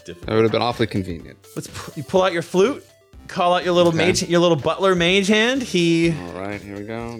different. 0.04 0.26
That 0.26 0.34
would 0.34 0.42
have 0.42 0.52
been 0.52 0.62
awfully 0.62 0.86
convenient. 0.86 1.38
Let's 1.56 1.68
pu- 1.68 1.92
you 1.96 2.02
pull 2.02 2.22
out 2.22 2.32
your 2.32 2.42
flute, 2.42 2.84
call 3.28 3.54
out 3.54 3.64
your 3.64 3.72
little 3.74 3.90
Okay. 3.94 3.98
mage, 4.06 4.22
your 4.24 4.40
little 4.40 4.56
butler 4.56 4.94
mage 4.94 5.28
hand. 5.28 5.62
He 5.62 6.10
All 6.12 6.32
right, 6.32 6.60
here 6.60 6.76
we 6.76 6.84
go. 6.84 7.18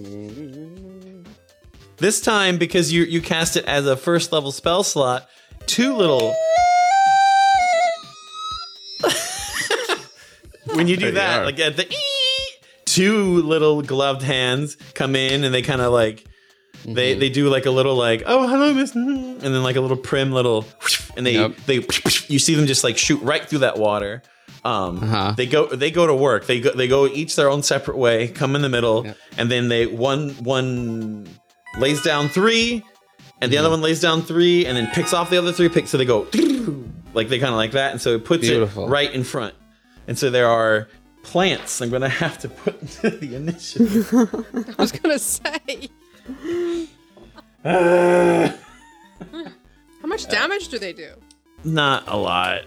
this 1.99 2.21
time 2.21 2.59
because 2.59 2.93
you 2.93 3.03
you 3.05 3.21
cast 3.21 3.57
it 3.57 3.65
as 3.67 3.87
a 3.87 3.97
first 3.97 4.33
level 4.33 4.53
spell 4.53 4.83
slot. 4.83 5.29
Two 5.67 5.95
little. 5.97 6.35
When 10.75 10.89
you 10.89 10.97
do 10.97 11.01
There 11.01 11.09
you 11.11 11.15
that, 11.15 11.41
are. 11.43 11.45
like 11.47 11.59
at 11.61 11.77
the 11.77 11.87
two 12.85 13.43
little 13.43 13.83
gloved 13.83 14.23
hands 14.23 14.77
come 14.95 15.15
in 15.17 15.45
and 15.45 15.55
they 15.55 15.63
kind 15.63 15.81
of 15.81 15.93
like 15.93 16.27
Mm-hmm. 16.83 16.95
they 16.95 17.15
they 17.15 17.29
do 17.31 17.49
like 17.49 17.67
a 17.67 17.71
little 17.71 17.95
like 17.95 18.25
oh 18.27 18.49
hello 18.49 18.75
miss 18.75 18.93
and 18.97 19.41
then 19.41 19.63
like 19.63 19.77
a 19.77 19.81
little 19.81 19.97
prim 19.97 20.33
little 20.33 20.65
and 21.17 21.25
they 21.25 21.35
Yep. 21.35 21.57
they 21.67 21.75
you 22.27 22.41
see 22.41 22.57
them 22.57 22.67
just 22.67 22.83
like 22.83 22.99
shoot 22.99 23.23
right 23.23 23.45
through 23.49 23.61
that 23.61 23.79
water 23.79 24.21
um 24.65 24.97
Uh-huh. 25.01 25.35
they 25.37 25.47
go 25.47 25.67
they 25.67 25.93
go 25.93 26.09
to 26.09 26.15
work 26.15 26.47
they 26.47 26.59
go 26.61 26.73
they 26.73 26.89
go 26.89 27.07
each 27.07 27.37
their 27.37 27.49
own 27.51 27.63
separate 27.63 27.97
way 27.99 28.27
come 28.27 28.57
in 28.57 28.63
the 28.63 28.69
middle 28.69 29.05
Yep. 29.07 29.17
and 29.37 29.49
then 29.49 29.69
they 29.69 29.87
one 29.87 30.31
one 30.43 31.29
lays 31.79 32.03
down 32.03 32.29
three 32.29 32.83
and 33.41 33.53
the 33.53 33.59
other 33.59 33.67
Mm-hmm. 33.69 33.73
one 33.75 33.83
lays 33.83 34.01
down 34.01 34.23
three 34.23 34.67
and 34.67 34.77
then 34.77 34.89
picks 34.89 35.13
off 35.13 35.31
the 35.31 35.37
other 35.39 35.53
three 35.53 35.69
picks 35.69 35.91
so 35.91 35.99
they 35.99 36.05
go 36.07 36.27
like 37.15 37.29
they 37.29 37.39
kind 37.39 37.53
of 37.53 37.59
like 37.59 37.73
that 37.73 37.93
and 37.93 38.01
so 38.01 38.17
it 38.17 38.25
puts 38.25 38.41
Beautiful. 38.49 38.87
it 38.87 38.89
right 38.89 39.13
in 39.13 39.23
front 39.23 39.55
and 40.07 40.19
so 40.19 40.31
there 40.31 40.49
are 40.49 40.89
plants 41.23 41.81
i'm 41.81 41.91
gonna 41.91 42.09
have 42.25 42.39
to 42.39 42.49
put 42.49 42.81
into 42.81 43.11
the 43.11 43.35
initiative 43.35 44.13
I 44.79 44.83
was 44.83 44.93
gonna 44.93 45.19
say. 45.19 45.89
How 47.65 48.55
much 50.05 50.27
damage 50.29 50.69
do 50.69 50.79
they 50.79 50.93
do? 50.93 51.13
Not 51.65 52.05
a 52.09 52.17
lot. 52.17 52.63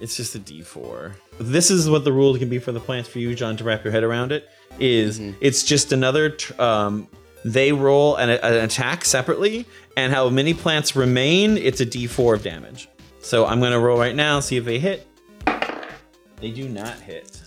It's 0.00 0.16
just 0.16 0.34
a 0.34 0.38
D4. 0.38 1.14
This 1.38 1.70
is 1.70 1.88
what 1.90 2.04
the 2.04 2.12
rule 2.12 2.36
can 2.38 2.48
be 2.48 2.58
for 2.58 2.72
the 2.72 2.80
plants 2.80 3.08
for 3.08 3.18
you, 3.18 3.34
John, 3.34 3.56
to 3.56 3.64
wrap 3.64 3.82
your 3.82 3.92
head 3.92 4.04
around 4.04 4.32
it. 4.32 4.48
Is 4.78 5.20
it's 5.40 5.62
just 5.62 5.92
another. 5.92 6.30
Tr- 6.30 6.60
um, 6.60 7.08
they 7.44 7.72
roll 7.72 8.16
an, 8.16 8.30
an 8.30 8.64
attack 8.64 9.04
separately, 9.04 9.66
and 9.96 10.12
how 10.12 10.28
many 10.28 10.52
plants 10.52 10.96
remain, 10.96 11.56
it's 11.56 11.80
a 11.80 11.86
D4 11.86 12.34
of 12.34 12.42
damage. 12.42 12.88
So 13.20 13.46
I'm 13.46 13.60
gonna 13.60 13.80
roll 13.80 13.98
right 13.98 14.14
now, 14.14 14.40
see 14.40 14.56
if 14.56 14.64
they 14.64 14.78
hit. 14.78 15.06
They 16.40 16.50
do 16.50 16.68
not 16.68 16.94
hit. 17.00 17.40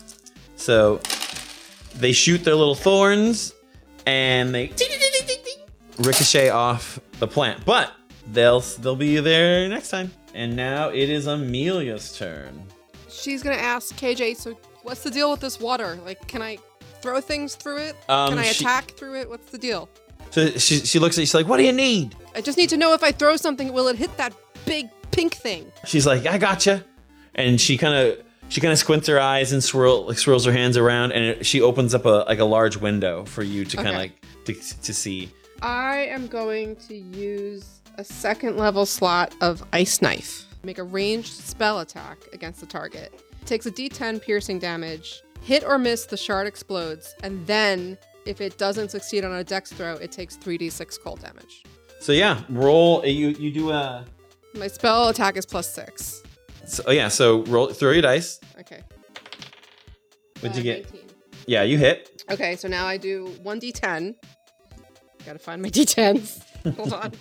So 0.55 0.99
they 1.95 2.11
shoot 2.11 2.43
their 2.43 2.55
little 2.55 2.75
thorns, 2.75 3.53
and 4.05 4.53
they 4.53 4.71
ricochet 5.99 6.49
off 6.49 6.99
the 7.19 7.27
plant. 7.27 7.65
But 7.65 7.91
they'll 8.31 8.61
they'll 8.61 8.95
be 8.95 9.17
there 9.19 9.67
next 9.69 9.89
time. 9.89 10.11
And 10.33 10.55
now 10.55 10.89
it 10.89 11.09
is 11.09 11.27
Amelia's 11.27 12.17
turn. 12.17 12.63
She's 13.09 13.41
gonna 13.43 13.55
ask 13.55 13.95
KJ. 13.95 14.37
So, 14.37 14.57
what's 14.83 15.03
the 15.03 15.09
deal 15.11 15.31
with 15.31 15.39
this 15.39 15.59
water? 15.59 15.99
Like, 16.05 16.27
can 16.27 16.41
I 16.41 16.57
throw 17.01 17.21
things 17.21 17.55
through 17.55 17.77
it? 17.77 17.95
Um, 18.07 18.29
can 18.29 18.39
I 18.39 18.43
she- 18.43 18.63
attack 18.63 18.91
through 18.91 19.19
it? 19.19 19.29
What's 19.29 19.49
the 19.51 19.57
deal? 19.57 19.89
So 20.31 20.47
she, 20.51 20.79
she 20.81 20.99
looks 20.99 21.17
at 21.17 21.21
you, 21.21 21.25
she's 21.25 21.33
like, 21.33 21.47
What 21.47 21.57
do 21.57 21.63
you 21.63 21.71
need? 21.71 22.15
I 22.35 22.41
just 22.41 22.57
need 22.57 22.69
to 22.69 22.77
know 22.77 22.93
if 22.93 23.01
I 23.03 23.11
throw 23.11 23.35
something, 23.35 23.73
will 23.73 23.87
it 23.87 23.95
hit 23.95 24.15
that 24.17 24.33
big 24.65 24.89
pink 25.11 25.33
thing? 25.33 25.71
She's 25.85 26.05
like, 26.05 26.27
I 26.27 26.37
gotcha. 26.37 26.83
And 27.33 27.59
she 27.59 27.77
kind 27.77 27.95
of 27.95 28.19
she 28.50 28.60
kind 28.62 28.72
of 28.74 28.80
squints 28.80 29.08
her 29.08 29.20
eyes 29.20 29.52
and 29.54 29.64
swirl 29.64 30.08
like 30.08 30.18
swirls 30.18 30.45
her 30.45 30.52
hands 30.52 30.76
around, 30.78 31.12
and 31.14 31.24
it, 31.24 31.45
she 31.45 31.62
opens 31.62 31.93
up 31.95 32.06
a 32.06 32.26
like 32.28 32.39
a 32.39 32.45
large 32.45 32.78
window 32.78 33.24
for 33.26 33.43
you 33.43 33.64
to 33.66 33.78
kind 33.78 33.88
of 33.89 33.93
Okay. 33.95 34.00
like 34.00 34.45
to, 34.45 34.82
to 34.82 34.93
see. 34.93 35.32
I 35.62 35.97
am 36.10 36.28
going 36.28 36.76
to 36.88 36.95
use 36.95 37.82
a 37.97 38.04
second 38.04 38.58
level 38.58 38.86
slot 38.86 39.36
of 39.41 39.64
Ice 39.74 40.02
Knife. 40.02 40.45
Make 40.64 40.78
a 40.78 40.84
ranged 40.84 41.32
spell 41.34 41.80
attack 41.80 42.18
against 42.34 42.60
the 42.60 42.66
target. 42.66 43.22
Takes 43.45 43.66
a 43.66 43.72
d10 43.72 44.22
piercing 44.22 44.60
damage. 44.60 45.22
Hit 45.41 45.64
or 45.64 45.78
miss, 45.78 46.06
the 46.06 46.18
shard 46.18 46.47
explodes. 46.47 47.16
And 47.24 47.45
then, 47.47 47.97
if 48.26 48.41
it 48.41 48.58
doesn't 48.58 48.91
succeed 48.91 49.24
on 49.24 49.32
a 49.34 49.43
dex 49.43 49.72
throw, 49.72 49.93
it 49.93 50.12
takes 50.12 50.36
3d6 50.38 51.00
cold 51.02 51.22
damage. 51.22 51.64
So 52.00 52.12
yeah, 52.14 52.41
roll. 52.50 53.06
You 53.06 53.30
you 53.30 53.52
do 53.52 53.72
a. 53.72 54.06
My 54.56 54.68
spell 54.68 55.10
attack 55.10 55.38
is 55.38 55.45
plus 55.45 55.70
6. 55.74 56.24
So, 56.70 56.84
oh 56.88 56.91
yeah, 56.91 57.07
so 57.07 57.43
roll 57.45 57.67
throw 57.74 57.91
your 57.91 58.01
dice. 58.01 58.39
Okay. 58.59 58.82
What'd 60.39 60.53
Uh, 60.53 60.57
you 60.57 60.63
get? 60.63 60.84
19. 60.93 61.09
Yeah, 61.47 61.63
you 61.63 61.78
hit. 61.78 62.24
Okay, 62.30 62.55
so 62.55 62.67
now 62.67 62.86
I 62.86 62.97
do 62.97 63.28
1d10. 63.43 64.13
Gotta 65.26 65.39
find 65.39 65.61
my 65.61 65.70
d10s. 65.78 66.43
Hold 66.76 66.93
on. 66.93 67.11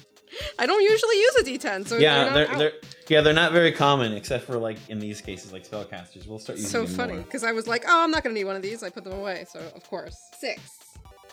I 0.59 0.67
don't 0.67 0.83
usually 0.83 1.17
use 1.17 1.37
a 1.37 1.43
d10, 1.45 1.89
so 1.89 1.97
Yeah, 1.97 2.25
not 2.25 2.35
they're 2.35 2.59
they're 2.59 2.73
yeah 3.09 3.21
they're 3.23 3.33
not 3.33 3.53
very 3.53 3.73
common 3.73 4.13
except 4.13 4.45
for 4.45 4.59
like 4.59 4.77
in 4.91 4.99
these 5.01 5.23
cases 5.23 5.53
like 5.53 5.67
spellcasters. 5.67 6.27
We'll 6.29 6.39
start 6.39 6.59
using 6.59 6.71
so 6.71 6.85
them 6.85 6.95
funny 6.95 7.13
more. 7.15 7.23
because 7.23 7.43
I 7.43 7.53
was 7.53 7.67
like, 7.67 7.85
oh, 7.89 8.05
I'm 8.05 8.11
not 8.11 8.23
gonna 8.23 8.35
need 8.35 8.45
one 8.45 8.55
of 8.57 8.63
these. 8.63 8.83
I 8.83 8.91
put 8.91 9.05
them 9.05 9.15
away. 9.15 9.47
So 9.51 9.61
of 9.75 9.83
course, 9.89 10.17
six. 10.39 10.61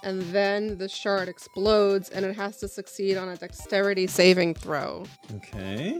and 0.03 0.21
then 0.31 0.77
the 0.77 0.87
shard 0.87 1.27
explodes, 1.27 2.09
and 2.09 2.25
it 2.25 2.35
has 2.37 2.57
to 2.57 2.69
succeed 2.69 3.17
on 3.17 3.27
a 3.27 3.35
dexterity 3.35 4.07
saving 4.07 4.53
throw. 4.53 5.03
Okay. 5.35 5.99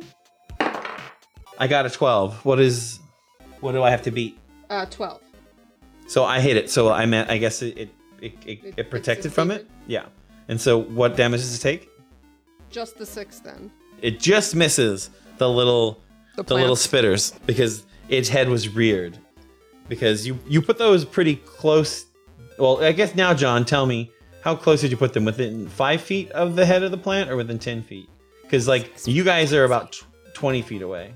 I 1.59 1.67
got 1.67 1.85
a 1.85 1.89
12. 1.89 2.43
What 2.45 2.59
is. 2.59 2.99
What 3.61 3.71
do 3.71 3.83
I 3.83 3.89
have 3.89 4.01
to 4.03 4.11
beat? 4.11 4.37
Uh, 4.69 4.85
12. 4.85 5.21
So 6.07 6.23
I 6.23 6.39
hit 6.39 6.57
it. 6.57 6.69
So 6.69 6.91
I 6.91 7.05
meant, 7.05 7.29
I 7.29 7.37
guess 7.37 7.61
it 7.61 7.77
it, 7.77 7.89
it, 8.21 8.33
it, 8.45 8.73
It- 8.77 8.89
protected 8.89 9.33
from 9.33 9.51
it? 9.51 9.67
Yeah. 9.87 10.05
And 10.47 10.59
so 10.61 10.79
what 10.81 11.15
damage 11.15 11.41
does 11.41 11.55
it 11.55 11.61
take? 11.61 11.89
Just 12.69 12.97
the 12.97 13.05
six 13.05 13.39
then. 13.39 13.71
It 14.01 14.19
just 14.19 14.55
misses 14.55 15.09
the 15.37 15.49
little 15.49 16.01
The, 16.35 16.43
the 16.43 16.53
little 16.55 16.75
spitters 16.75 17.33
because 17.45 17.85
its 18.09 18.29
head 18.29 18.49
was 18.49 18.69
reared. 18.69 19.17
Because 19.87 20.27
you 20.27 20.37
you 20.47 20.61
put 20.61 20.77
those 20.77 21.05
pretty 21.05 21.37
close. 21.37 22.05
Well, 22.59 22.83
I 22.83 22.91
guess 22.91 23.15
now, 23.15 23.33
John, 23.33 23.65
tell 23.65 23.85
me 23.85 24.11
how 24.41 24.55
close 24.55 24.81
did 24.81 24.91
you 24.91 24.97
put 24.97 25.13
them? 25.13 25.25
Within 25.25 25.67
five 25.69 26.01
feet 26.01 26.29
of 26.31 26.55
the 26.55 26.65
head 26.65 26.83
of 26.83 26.91
the 26.91 26.97
plant, 26.97 27.29
or 27.29 27.35
within 27.35 27.57
ten 27.59 27.81
feet? 27.81 28.09
Because 28.43 28.67
like 28.67 28.91
you 29.05 29.23
guys 29.23 29.53
are 29.53 29.63
about 29.63 29.93
tw- 29.93 30.05
twenty 30.33 30.61
feet 30.61 30.81
away. 30.81 31.13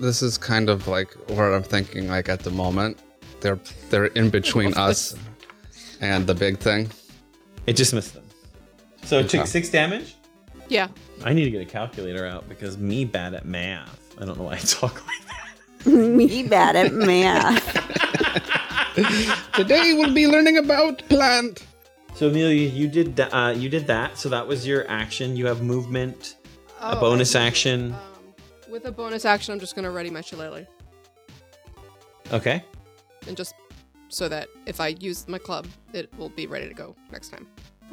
This 0.00 0.22
is 0.22 0.36
kind 0.38 0.68
of 0.68 0.88
like 0.88 1.12
what 1.30 1.44
I'm 1.52 1.62
thinking. 1.62 2.08
Like 2.08 2.28
at 2.28 2.40
the 2.40 2.50
moment, 2.50 2.98
they're 3.40 3.58
they're 3.90 4.06
in 4.06 4.30
between 4.30 4.74
us 4.74 5.14
and 6.00 6.26
the 6.26 6.34
big 6.34 6.58
thing. 6.58 6.90
It 7.66 7.74
just 7.74 7.94
missed 7.94 8.14
them. 8.14 8.24
So 9.04 9.18
it 9.20 9.28
took 9.28 9.46
six 9.46 9.68
damage. 9.68 10.16
Yeah. 10.68 10.88
I 11.24 11.32
need 11.32 11.44
to 11.44 11.50
get 11.50 11.60
a 11.60 11.66
calculator 11.66 12.26
out 12.26 12.48
because 12.48 12.78
me 12.78 13.04
bad 13.04 13.34
at 13.34 13.44
math. 13.44 13.98
I 14.20 14.24
don't 14.24 14.36
know 14.38 14.44
why 14.44 14.54
I 14.54 14.58
talk 14.58 14.94
like 15.06 15.26
that. 15.26 15.38
Me 15.90 16.44
bad 16.46 16.76
at 16.76 16.92
math. 16.92 17.64
Today 19.54 19.94
we'll 19.94 20.14
be 20.14 20.26
learning 20.26 20.58
about 20.58 20.98
plant. 21.08 21.64
So 22.14 22.28
Amelia, 22.28 22.68
you 22.68 22.88
did 22.88 23.16
tha- 23.16 23.34
uh, 23.36 23.50
you 23.52 23.68
did 23.68 23.86
that. 23.88 24.18
So 24.18 24.28
that 24.28 24.46
was 24.46 24.66
your 24.66 24.88
action. 24.90 25.36
You 25.36 25.46
have 25.46 25.62
movement, 25.62 26.36
a 26.80 26.96
Oh, 26.96 27.00
bonus 27.00 27.34
action. 27.34 27.92
Um, 27.92 27.98
with 28.72 28.86
a 28.86 28.90
bonus 28.90 29.24
action, 29.26 29.52
I'm 29.52 29.60
just 29.60 29.76
gonna 29.76 29.90
ready 29.90 30.10
my 30.10 30.22
shillelagh, 30.22 30.64
Okay. 32.32 32.64
and 33.28 33.36
just 33.36 33.54
so 34.08 34.28
that 34.28 34.48
if 34.66 34.80
I 34.80 34.88
use 34.88 35.28
my 35.28 35.38
club, 35.38 35.66
it 35.92 36.10
will 36.18 36.30
be 36.30 36.46
ready 36.46 36.66
to 36.66 36.74
go 36.74 36.96
next 37.12 37.28
time. 37.28 37.46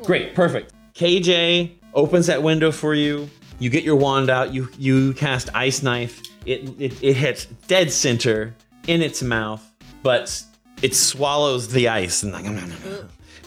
Great, 0.04 0.34
perfect. 0.34 0.74
KJ 0.96 1.72
opens 1.94 2.28
that 2.28 2.42
window 2.42 2.72
for 2.72 2.96
you. 2.96 3.30
You 3.60 3.70
get 3.70 3.84
your 3.84 3.98
wand 3.98 4.30
out. 4.30 4.54
You 4.54 4.70
you 4.78 5.14
cast 5.14 5.50
ice 5.54 5.84
knife. 5.84 6.22
It 6.46 6.70
it, 6.80 7.04
it 7.04 7.16
hits 7.16 7.46
dead 7.68 7.92
center 7.92 8.56
in 8.88 9.02
its 9.02 9.22
mouth, 9.22 9.62
but 10.02 10.42
it 10.82 10.96
swallows 10.96 11.68
the 11.68 11.90
ice 11.90 12.24
and 12.24 12.32
like, 12.34 12.46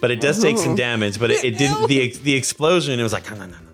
but 0.00 0.10
it 0.10 0.20
does 0.20 0.40
take 0.42 0.58
some 0.58 0.72
oh. 0.72 0.76
damage. 0.76 1.18
But 1.18 1.30
it, 1.30 1.44
it 1.44 1.58
didn't 1.58 1.88
the 1.88 2.12
the 2.22 2.34
explosion. 2.34 3.00
It 3.00 3.02
was 3.02 3.14
like, 3.14 3.24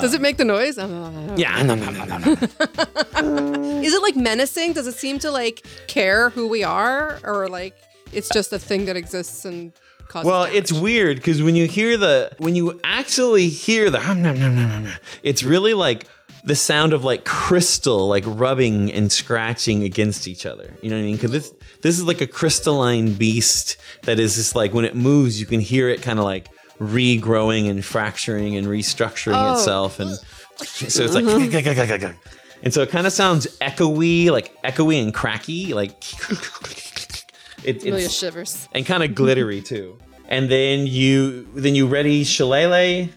Does 0.00 0.14
it 0.14 0.20
make 0.20 0.36
the 0.36 0.44
noise? 0.44 0.76
yeah, 0.76 1.62
nom, 1.62 1.80
nom, 1.80 1.94
nom, 1.96 2.08
nom, 2.08 2.22
nom. 2.22 2.34
Is 3.84 3.94
it 3.94 4.02
like 4.02 4.16
menacing? 4.16 4.74
Does 4.74 4.86
it 4.86 4.94
seem 4.94 5.18
to 5.20 5.30
like 5.30 5.66
care 5.86 6.30
who 6.30 6.48
we 6.48 6.62
are, 6.62 7.18
or 7.24 7.48
like 7.48 7.74
it's 8.12 8.28
just 8.28 8.52
a 8.52 8.58
thing 8.58 8.84
that 8.86 8.96
exists 8.96 9.44
and 9.44 9.72
causes? 10.08 10.26
Well, 10.26 10.44
damage? 10.44 10.58
it's 10.58 10.72
weird 10.72 11.16
because 11.16 11.42
when 11.42 11.56
you 11.56 11.66
hear 11.66 11.96
the 11.96 12.32
when 12.38 12.54
you 12.54 12.78
actually 12.84 13.48
hear 13.48 13.90
the 13.90 14.00
hum, 14.00 14.22
nom, 14.22 14.38
nom, 14.38 14.54
nom, 14.56 14.84
nom, 14.84 14.92
it's 15.22 15.42
really 15.42 15.74
like 15.74 16.06
the 16.44 16.56
sound 16.56 16.92
of 16.92 17.04
like 17.04 17.24
crystal 17.24 18.08
like 18.08 18.24
rubbing 18.26 18.92
and 18.92 19.10
scratching 19.10 19.82
against 19.82 20.28
each 20.28 20.46
other. 20.46 20.74
You 20.82 20.90
know 20.90 20.96
what 20.96 21.02
I 21.02 21.06
mean? 21.06 21.16
Because 21.16 21.30
this 21.30 21.54
this 21.82 21.98
is 21.98 22.04
like 22.04 22.20
a 22.20 22.26
crystalline 22.26 23.14
beast 23.14 23.76
that 24.02 24.18
is 24.18 24.36
just 24.36 24.54
like 24.54 24.72
when 24.72 24.84
it 24.84 24.94
moves, 24.94 25.40
you 25.40 25.46
can 25.46 25.60
hear 25.60 25.88
it 25.88 26.02
kind 26.02 26.18
of 26.18 26.24
like 26.24 26.48
regrowing 26.78 27.68
and 27.68 27.84
fracturing 27.84 28.56
and 28.56 28.66
restructuring 28.66 29.34
Oh. 29.34 29.54
itself, 29.54 30.00
and 30.00 30.10
so 30.58 31.04
it's 31.04 31.14
like. 31.14 32.14
And 32.60 32.74
so 32.74 32.82
it 32.82 32.90
kind 32.90 33.06
of 33.06 33.12
sounds 33.12 33.46
echoey, 33.60 34.30
like 34.32 34.60
echoey 34.62 35.00
and 35.00 35.14
cracky, 35.14 35.74
like 35.74 35.92
it, 37.64 37.84
it's, 37.84 38.12
shivers. 38.12 38.68
and 38.72 38.84
kind 38.84 39.04
of 39.04 39.14
glittery 39.14 39.62
too. 39.62 39.96
And 40.28 40.50
then 40.50 40.84
you 40.88 41.46
then 41.54 41.76
you 41.76 41.86
ready 41.86 42.24
shillelagh. 42.24 43.10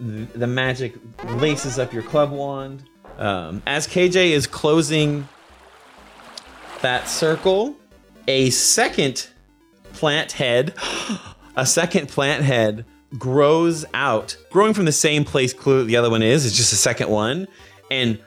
The, 0.00 0.38
the 0.38 0.46
magic 0.46 0.94
laces 1.34 1.78
up 1.78 1.92
your 1.92 2.02
club 2.02 2.30
wand. 2.30 2.84
Um, 3.18 3.62
as 3.66 3.86
KJ 3.86 4.30
is 4.30 4.46
closing 4.46 5.28
that 6.80 7.08
circle, 7.08 7.76
a 8.26 8.48
second 8.50 9.28
plant 9.92 10.32
head, 10.32 10.72
a 11.56 11.66
second 11.66 12.08
plant 12.08 12.42
head 12.44 12.86
grows 13.16 13.84
out, 13.94 14.36
growing 14.50 14.74
from 14.74 14.84
the 14.84 14.92
same 14.92 15.24
place 15.24 15.52
clue 15.54 15.84
the 15.84 15.96
other 15.96 16.10
one 16.10 16.22
is. 16.22 16.44
It's 16.44 16.56
just 16.56 16.72
a 16.72 16.76
second 16.76 17.08
one, 17.08 17.48
and 17.90 18.18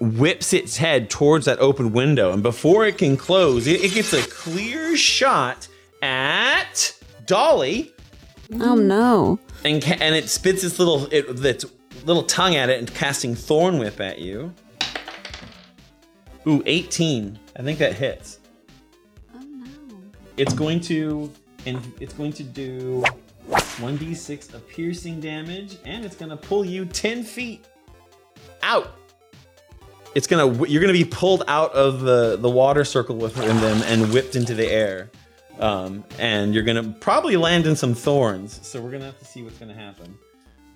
whips 0.00 0.52
its 0.52 0.76
head 0.76 1.08
towards 1.10 1.46
that 1.46 1.58
open 1.60 1.92
window. 1.92 2.32
And 2.32 2.42
before 2.42 2.86
it 2.86 2.98
can 2.98 3.16
close, 3.16 3.66
it, 3.66 3.82
it 3.82 3.92
gets 3.94 4.12
a 4.12 4.22
clear 4.28 4.96
shot 4.96 5.66
at 6.02 6.94
Dolly, 7.26 7.92
Oh 8.60 8.74
no. 8.74 9.38
and 9.64 9.82
ca- 9.82 9.96
and 10.00 10.14
it 10.14 10.28
spits 10.28 10.62
its 10.64 10.78
little 10.78 11.06
it, 11.06 11.44
its 11.44 11.64
little 12.04 12.22
tongue 12.22 12.54
at 12.54 12.70
it 12.70 12.78
and 12.78 12.92
casting 12.94 13.34
Thorn 13.34 13.78
Whip 13.78 14.00
at 14.00 14.18
you. 14.20 14.54
Ooh, 16.46 16.62
18. 16.64 17.38
I 17.56 17.62
think 17.62 17.78
that 17.80 17.94
hits. 17.94 18.38
Oh 19.34 19.40
no. 19.40 19.66
It's 20.36 20.54
going 20.54 20.80
to 20.82 21.30
and 21.66 21.80
it's 22.00 22.14
going 22.14 22.32
to 22.34 22.42
do 22.44 23.04
1d6 23.78 24.54
of 24.54 24.68
piercing 24.68 25.20
damage, 25.20 25.76
and 25.84 26.04
it's 26.04 26.16
gonna 26.16 26.36
pull 26.36 26.64
you 26.64 26.84
10 26.84 27.22
feet 27.22 27.64
out. 28.62 28.94
It's 30.14 30.26
gonna 30.26 30.66
you're 30.66 30.80
gonna 30.80 30.92
be 30.92 31.04
pulled 31.04 31.44
out 31.48 31.72
of 31.72 32.00
the 32.00 32.36
the 32.36 32.48
water 32.48 32.84
circle 32.84 33.16
within 33.16 33.60
them 33.60 33.82
and 33.84 34.12
whipped 34.12 34.36
into 34.36 34.54
the 34.54 34.66
air. 34.66 35.10
Um, 35.60 36.04
and 36.18 36.54
you're 36.54 36.62
gonna 36.62 36.94
probably 37.00 37.36
land 37.36 37.66
in 37.66 37.76
some 37.76 37.94
thorns, 37.94 38.58
so 38.66 38.80
we're 38.80 38.90
gonna 38.90 39.04
have 39.04 39.18
to 39.18 39.24
see 39.24 39.42
what's 39.42 39.58
gonna 39.58 39.74
happen. 39.74 40.16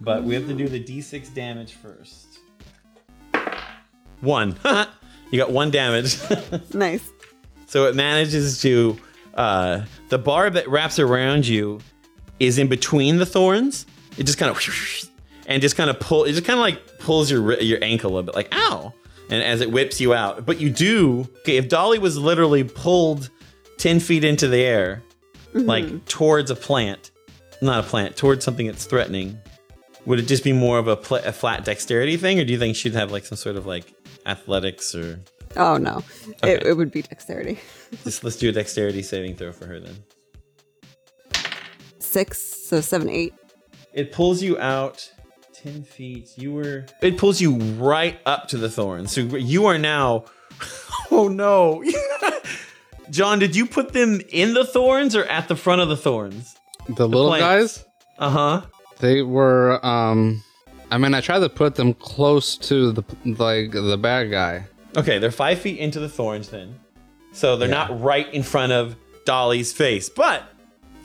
But 0.00 0.24
we 0.24 0.34
have 0.34 0.46
to 0.48 0.55
do 0.55 0.68
the 0.68 0.82
d6 0.82 1.32
damage 1.34 1.74
first. 1.74 2.38
One. 4.20 4.57
you 5.30 5.38
got 5.38 5.50
one 5.50 5.70
damage. 5.70 6.18
Nice. 6.74 7.09
So 7.66 7.86
it 7.86 7.94
manages 7.94 8.61
to 8.62 8.98
uh, 9.34 9.84
the 10.09 10.18
barb 10.18 10.55
that 10.55 10.68
wraps 10.68 10.98
around 10.98 11.46
you 11.46 11.80
is 12.40 12.58
in 12.58 12.68
between 12.68 13.18
the 13.18 13.26
thorns. 13.26 13.86
It 14.18 14.24
just 14.24 14.38
kind 14.38 14.50
of 14.50 15.10
and 15.46 15.62
just 15.62 15.76
kind 15.76 15.90
of 15.90 15.98
pull. 16.00 16.24
It 16.24 16.32
just 16.32 16.44
kind 16.44 16.58
of 16.58 16.62
like 16.62 16.98
pulls 16.98 17.30
your 17.30 17.60
your 17.60 17.78
ankle 17.82 18.10
a 18.10 18.12
little 18.12 18.24
bit, 18.24 18.34
like 18.34 18.48
ow. 18.52 18.92
And 19.30 19.42
as 19.42 19.62
it 19.62 19.70
whips 19.70 20.00
you 20.00 20.12
out, 20.12 20.44
but 20.44 20.60
you 20.60 20.68
do. 20.68 21.20
Okay, 21.40 21.56
if 21.56 21.68
Dolly 21.68 21.98
was 21.98 22.18
literally 22.18 22.64
pulled 22.64 23.30
ten 23.78 23.98
feet 23.98 24.24
into 24.24 24.46
the 24.46 24.59
air, 24.59 25.02
mm-hmm. 25.54 25.66
like 25.66 26.04
towards 26.06 26.50
a 26.50 26.56
plant, 26.56 27.12
not 27.62 27.84
a 27.84 27.88
plant, 27.88 28.16
towards 28.16 28.44
something 28.44 28.66
that's 28.66 28.84
threatening, 28.84 29.38
would 30.04 30.18
it 30.18 30.26
just 30.26 30.44
be 30.44 30.52
more 30.52 30.78
of 30.78 30.86
a, 30.86 30.96
pl- 30.96 31.18
a 31.24 31.32
flat 31.32 31.64
dexterity 31.64 32.18
thing, 32.18 32.40
or 32.40 32.44
do 32.44 32.52
you 32.52 32.59
think 32.59 32.76
she'd 32.76 32.92
have 32.92 33.10
like 33.10 33.24
some 33.24 33.38
sort 33.38 33.56
of 33.56 33.64
like 33.64 33.94
athletics 34.26 34.94
or 34.94 35.20
Oh 35.56 35.76
no. 35.76 36.02
It, 36.42 36.64
it 36.64 36.76
would 36.76 36.90
be 36.90 37.02
dexterity. 37.02 37.59
just 38.04 38.24
let's 38.24 38.36
do 38.36 38.48
a 38.48 38.52
dexterity 38.52 39.02
saving 39.02 39.36
throw 39.36 39.52
for 39.52 39.66
her 39.66 39.80
then. 39.80 39.96
Six, 42.12 42.39
so 42.43 42.80
seven, 42.82 43.09
eight. 43.09 43.32
It 43.94 44.12
pulls 44.12 44.43
you 44.43 44.59
out 44.59 45.10
10 45.55 45.82
feet. 45.84 46.30
You 46.36 46.52
were. 46.52 46.86
It 47.01 47.16
pulls 47.16 47.40
you 47.40 47.56
right 47.56 48.18
up 48.26 48.48
to 48.48 48.59
the 48.59 48.68
thorns. 48.68 49.12
So 49.12 49.20
you 49.22 49.66
are 49.66 49.78
now. 49.78 50.24
Oh 51.10 51.28
no. 51.28 51.84
John, 53.10 53.39
did 53.39 53.55
you 53.55 53.66
put 53.66 53.93
them 53.93 54.20
in 54.30 54.55
the 54.55 54.64
thorns 54.64 55.14
or 55.14 55.24
at 55.24 55.47
the 55.48 55.56
front 55.56 55.82
of 55.82 55.89
the 55.90 55.97
thorns? 55.97 56.55
The 56.89 57.06
little 57.06 57.28
plants. 57.28 57.78
guys, 57.78 57.84
Uh 58.18 58.30
huh. 58.30 58.60
they 59.01 59.20
were. 59.22 59.84
um 59.84 60.43
I 60.90 60.98
mean, 60.98 61.12
I 61.14 61.20
tried 61.20 61.40
to 61.40 61.48
put 61.48 61.74
them 61.74 61.93
close 61.94 62.56
to 62.59 62.93
the 62.93 63.02
like 63.24 63.72
the 63.72 63.98
bad 63.98 64.30
guy. 64.30 64.64
Okay, 64.97 65.18
they're 65.18 65.30
five 65.30 65.59
feet 65.59 65.78
into 65.78 66.01
the 66.01 66.09
thorns 66.09 66.48
then. 66.48 66.78
So 67.32 67.56
they're 67.56 67.68
not 67.68 68.01
right 68.01 68.32
in 68.32 68.43
front 68.43 68.72
of 68.72 68.97
Dolly's 69.26 69.72
face, 69.72 70.09
but 70.09 70.44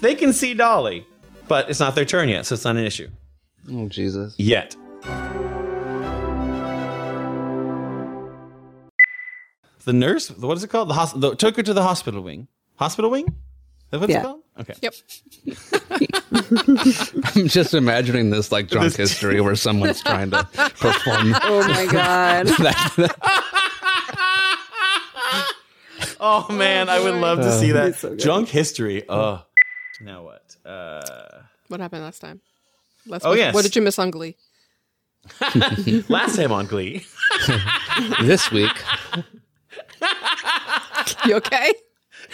they 0.02 0.16
can 0.16 0.34
see 0.34 0.54
Dolly. 0.54 1.06
But 1.48 1.70
it's 1.70 1.80
not 1.80 1.96
their 1.96 2.04
turn 2.06 2.28
yet, 2.28 2.46
so 2.46 2.56
it's 2.56 2.66
not 2.66 2.76
an 2.76 2.84
issue. 2.84 3.08
Oh 3.72 3.88
Jesus! 3.88 4.36
Yet. 4.38 4.76
The 9.86 9.94
nurse, 9.94 10.30
what 10.32 10.58
is 10.58 10.64
it 10.66 10.70
called? 10.70 10.90
The 10.90 10.94
hospital 10.96 11.34
took 11.36 11.56
her 11.56 11.64
to 11.64 11.74
the 11.74 11.84
hospital 11.84 12.22
wing. 12.22 12.50
Hospital 12.76 13.10
wing? 13.10 13.34
That's 13.90 14.02
what 14.02 14.10
Yeah. 14.10 14.18
it's 14.18 14.26
called? 14.26 14.42
Okay. 14.60 14.74
Yep. 14.82 14.94
I'm 17.36 17.48
just 17.48 17.74
imagining 17.74 18.30
this 18.30 18.52
like 18.52 18.68
drunk 18.68 18.88
This- 18.94 19.12
history 19.12 19.40
where 19.40 19.56
someone's 19.56 20.02
trying 20.02 20.32
to 20.32 20.44
perform. 20.54 21.34
Oh 21.42 21.66
my 21.70 21.86
god. 21.92 22.50
Oh 26.20 26.52
man, 26.52 26.90
I 26.90 27.00
would 27.00 27.14
oh, 27.14 27.20
love 27.20 27.40
to 27.40 27.52
see 27.58 27.72
that. 27.72 27.90
It's 27.90 28.00
so 28.00 28.10
good. 28.10 28.20
Drunk 28.20 28.50
history. 28.50 29.06
Oh. 29.08 29.44
Now 30.02 30.24
what? 30.24 30.56
Uh 30.66 31.42
What 31.68 31.80
happened 31.80 32.04
last 32.04 32.20
time? 32.20 32.42
Last 33.06 33.26
Oh, 33.26 33.30
what, 33.30 33.38
yes. 33.38 33.54
What 33.54 33.64
did 33.64 33.76
you 33.76 33.82
miss 33.82 33.98
on 34.00 34.12
Glee? 34.12 34.36
Last 36.10 36.36
time 36.38 36.52
on 36.52 36.68
Glee. 36.68 37.06
this 38.22 38.52
week. 38.52 38.72
You 41.26 41.36
okay? 41.36 41.74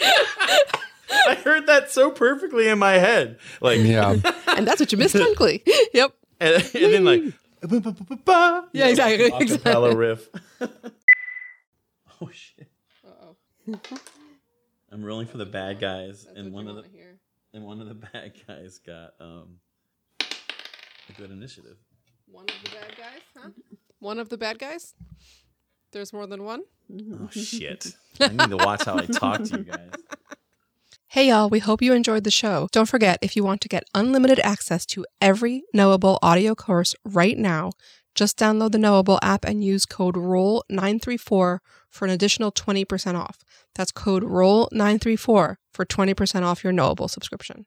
I 1.26 1.34
heard 1.44 1.66
that 1.66 1.90
so 1.90 2.10
perfectly 2.10 2.68
in 2.68 2.78
my 2.78 2.92
head. 2.94 3.38
Like, 3.60 3.80
Yeah. 3.80 4.16
and 4.48 4.66
that's 4.66 4.80
what 4.80 4.90
you 4.92 4.98
missed 4.98 5.16
on 5.16 5.34
Glee. 5.34 5.62
yep. 5.92 6.12
and, 6.40 6.54
and 6.74 6.92
then 6.92 7.04
like, 7.04 7.22
Yeah, 8.72 8.86
exactly, 8.88 9.30
Acapella 9.30 9.94
riff. 9.96 10.28
oh 12.20 12.30
shit! 12.32 12.68
Uh-oh. 13.06 13.36
I'm 14.92 15.04
rolling 15.04 15.26
for 15.26 15.38
the 15.38 15.46
bad 15.46 15.80
guys, 15.80 16.24
That's 16.24 16.38
and 16.38 16.52
one 16.52 16.68
of 16.68 16.76
the 16.76 16.82
hear. 16.92 17.13
And 17.54 17.64
one 17.64 17.80
of 17.80 17.88
the 17.88 17.94
bad 18.12 18.32
guys 18.46 18.78
got 18.78 19.14
um 19.20 19.56
a 20.20 21.12
good 21.16 21.30
initiative. 21.30 21.76
One 22.26 22.44
of 22.44 22.64
the 22.64 22.70
bad 22.70 22.96
guys, 22.96 23.20
huh? 23.36 23.50
One 24.00 24.18
of 24.18 24.28
the 24.28 24.36
bad 24.36 24.58
guys? 24.58 24.94
There's 25.92 26.12
more 26.12 26.26
than 26.26 26.44
one? 26.44 26.64
Oh 27.12 27.28
shit! 27.30 27.94
I 28.20 28.28
need 28.28 28.50
to 28.50 28.56
watch 28.56 28.84
how 28.84 28.98
I 28.98 29.06
talk 29.06 29.44
to 29.44 29.58
you 29.58 29.64
guys. 29.64 29.90
Hey 31.08 31.28
y'all, 31.28 31.48
we 31.48 31.60
hope 31.60 31.80
you 31.80 31.92
enjoyed 31.92 32.24
the 32.24 32.30
show. 32.32 32.66
Don't 32.72 32.88
forget, 32.88 33.20
if 33.22 33.36
you 33.36 33.44
want 33.44 33.60
to 33.60 33.68
get 33.68 33.84
unlimited 33.94 34.40
access 34.42 34.84
to 34.86 35.06
every 35.20 35.62
Knowable 35.72 36.18
audio 36.22 36.56
course 36.56 36.92
right 37.04 37.38
now, 37.38 37.70
just 38.16 38.36
download 38.36 38.72
the 38.72 38.78
Knowable 38.78 39.20
app 39.22 39.44
and 39.44 39.62
use 39.62 39.86
code 39.86 40.16
ROLL934 40.16 41.20
for 41.88 42.04
an 42.04 42.10
additional 42.10 42.50
20% 42.50 43.14
off. 43.14 43.44
That's 43.76 43.92
code 43.92 44.24
ROLL934 44.24 45.54
for 45.74 45.84
20% 45.84 46.42
off 46.42 46.64
your 46.64 46.72
Knowable 46.72 47.08
subscription. 47.08 47.66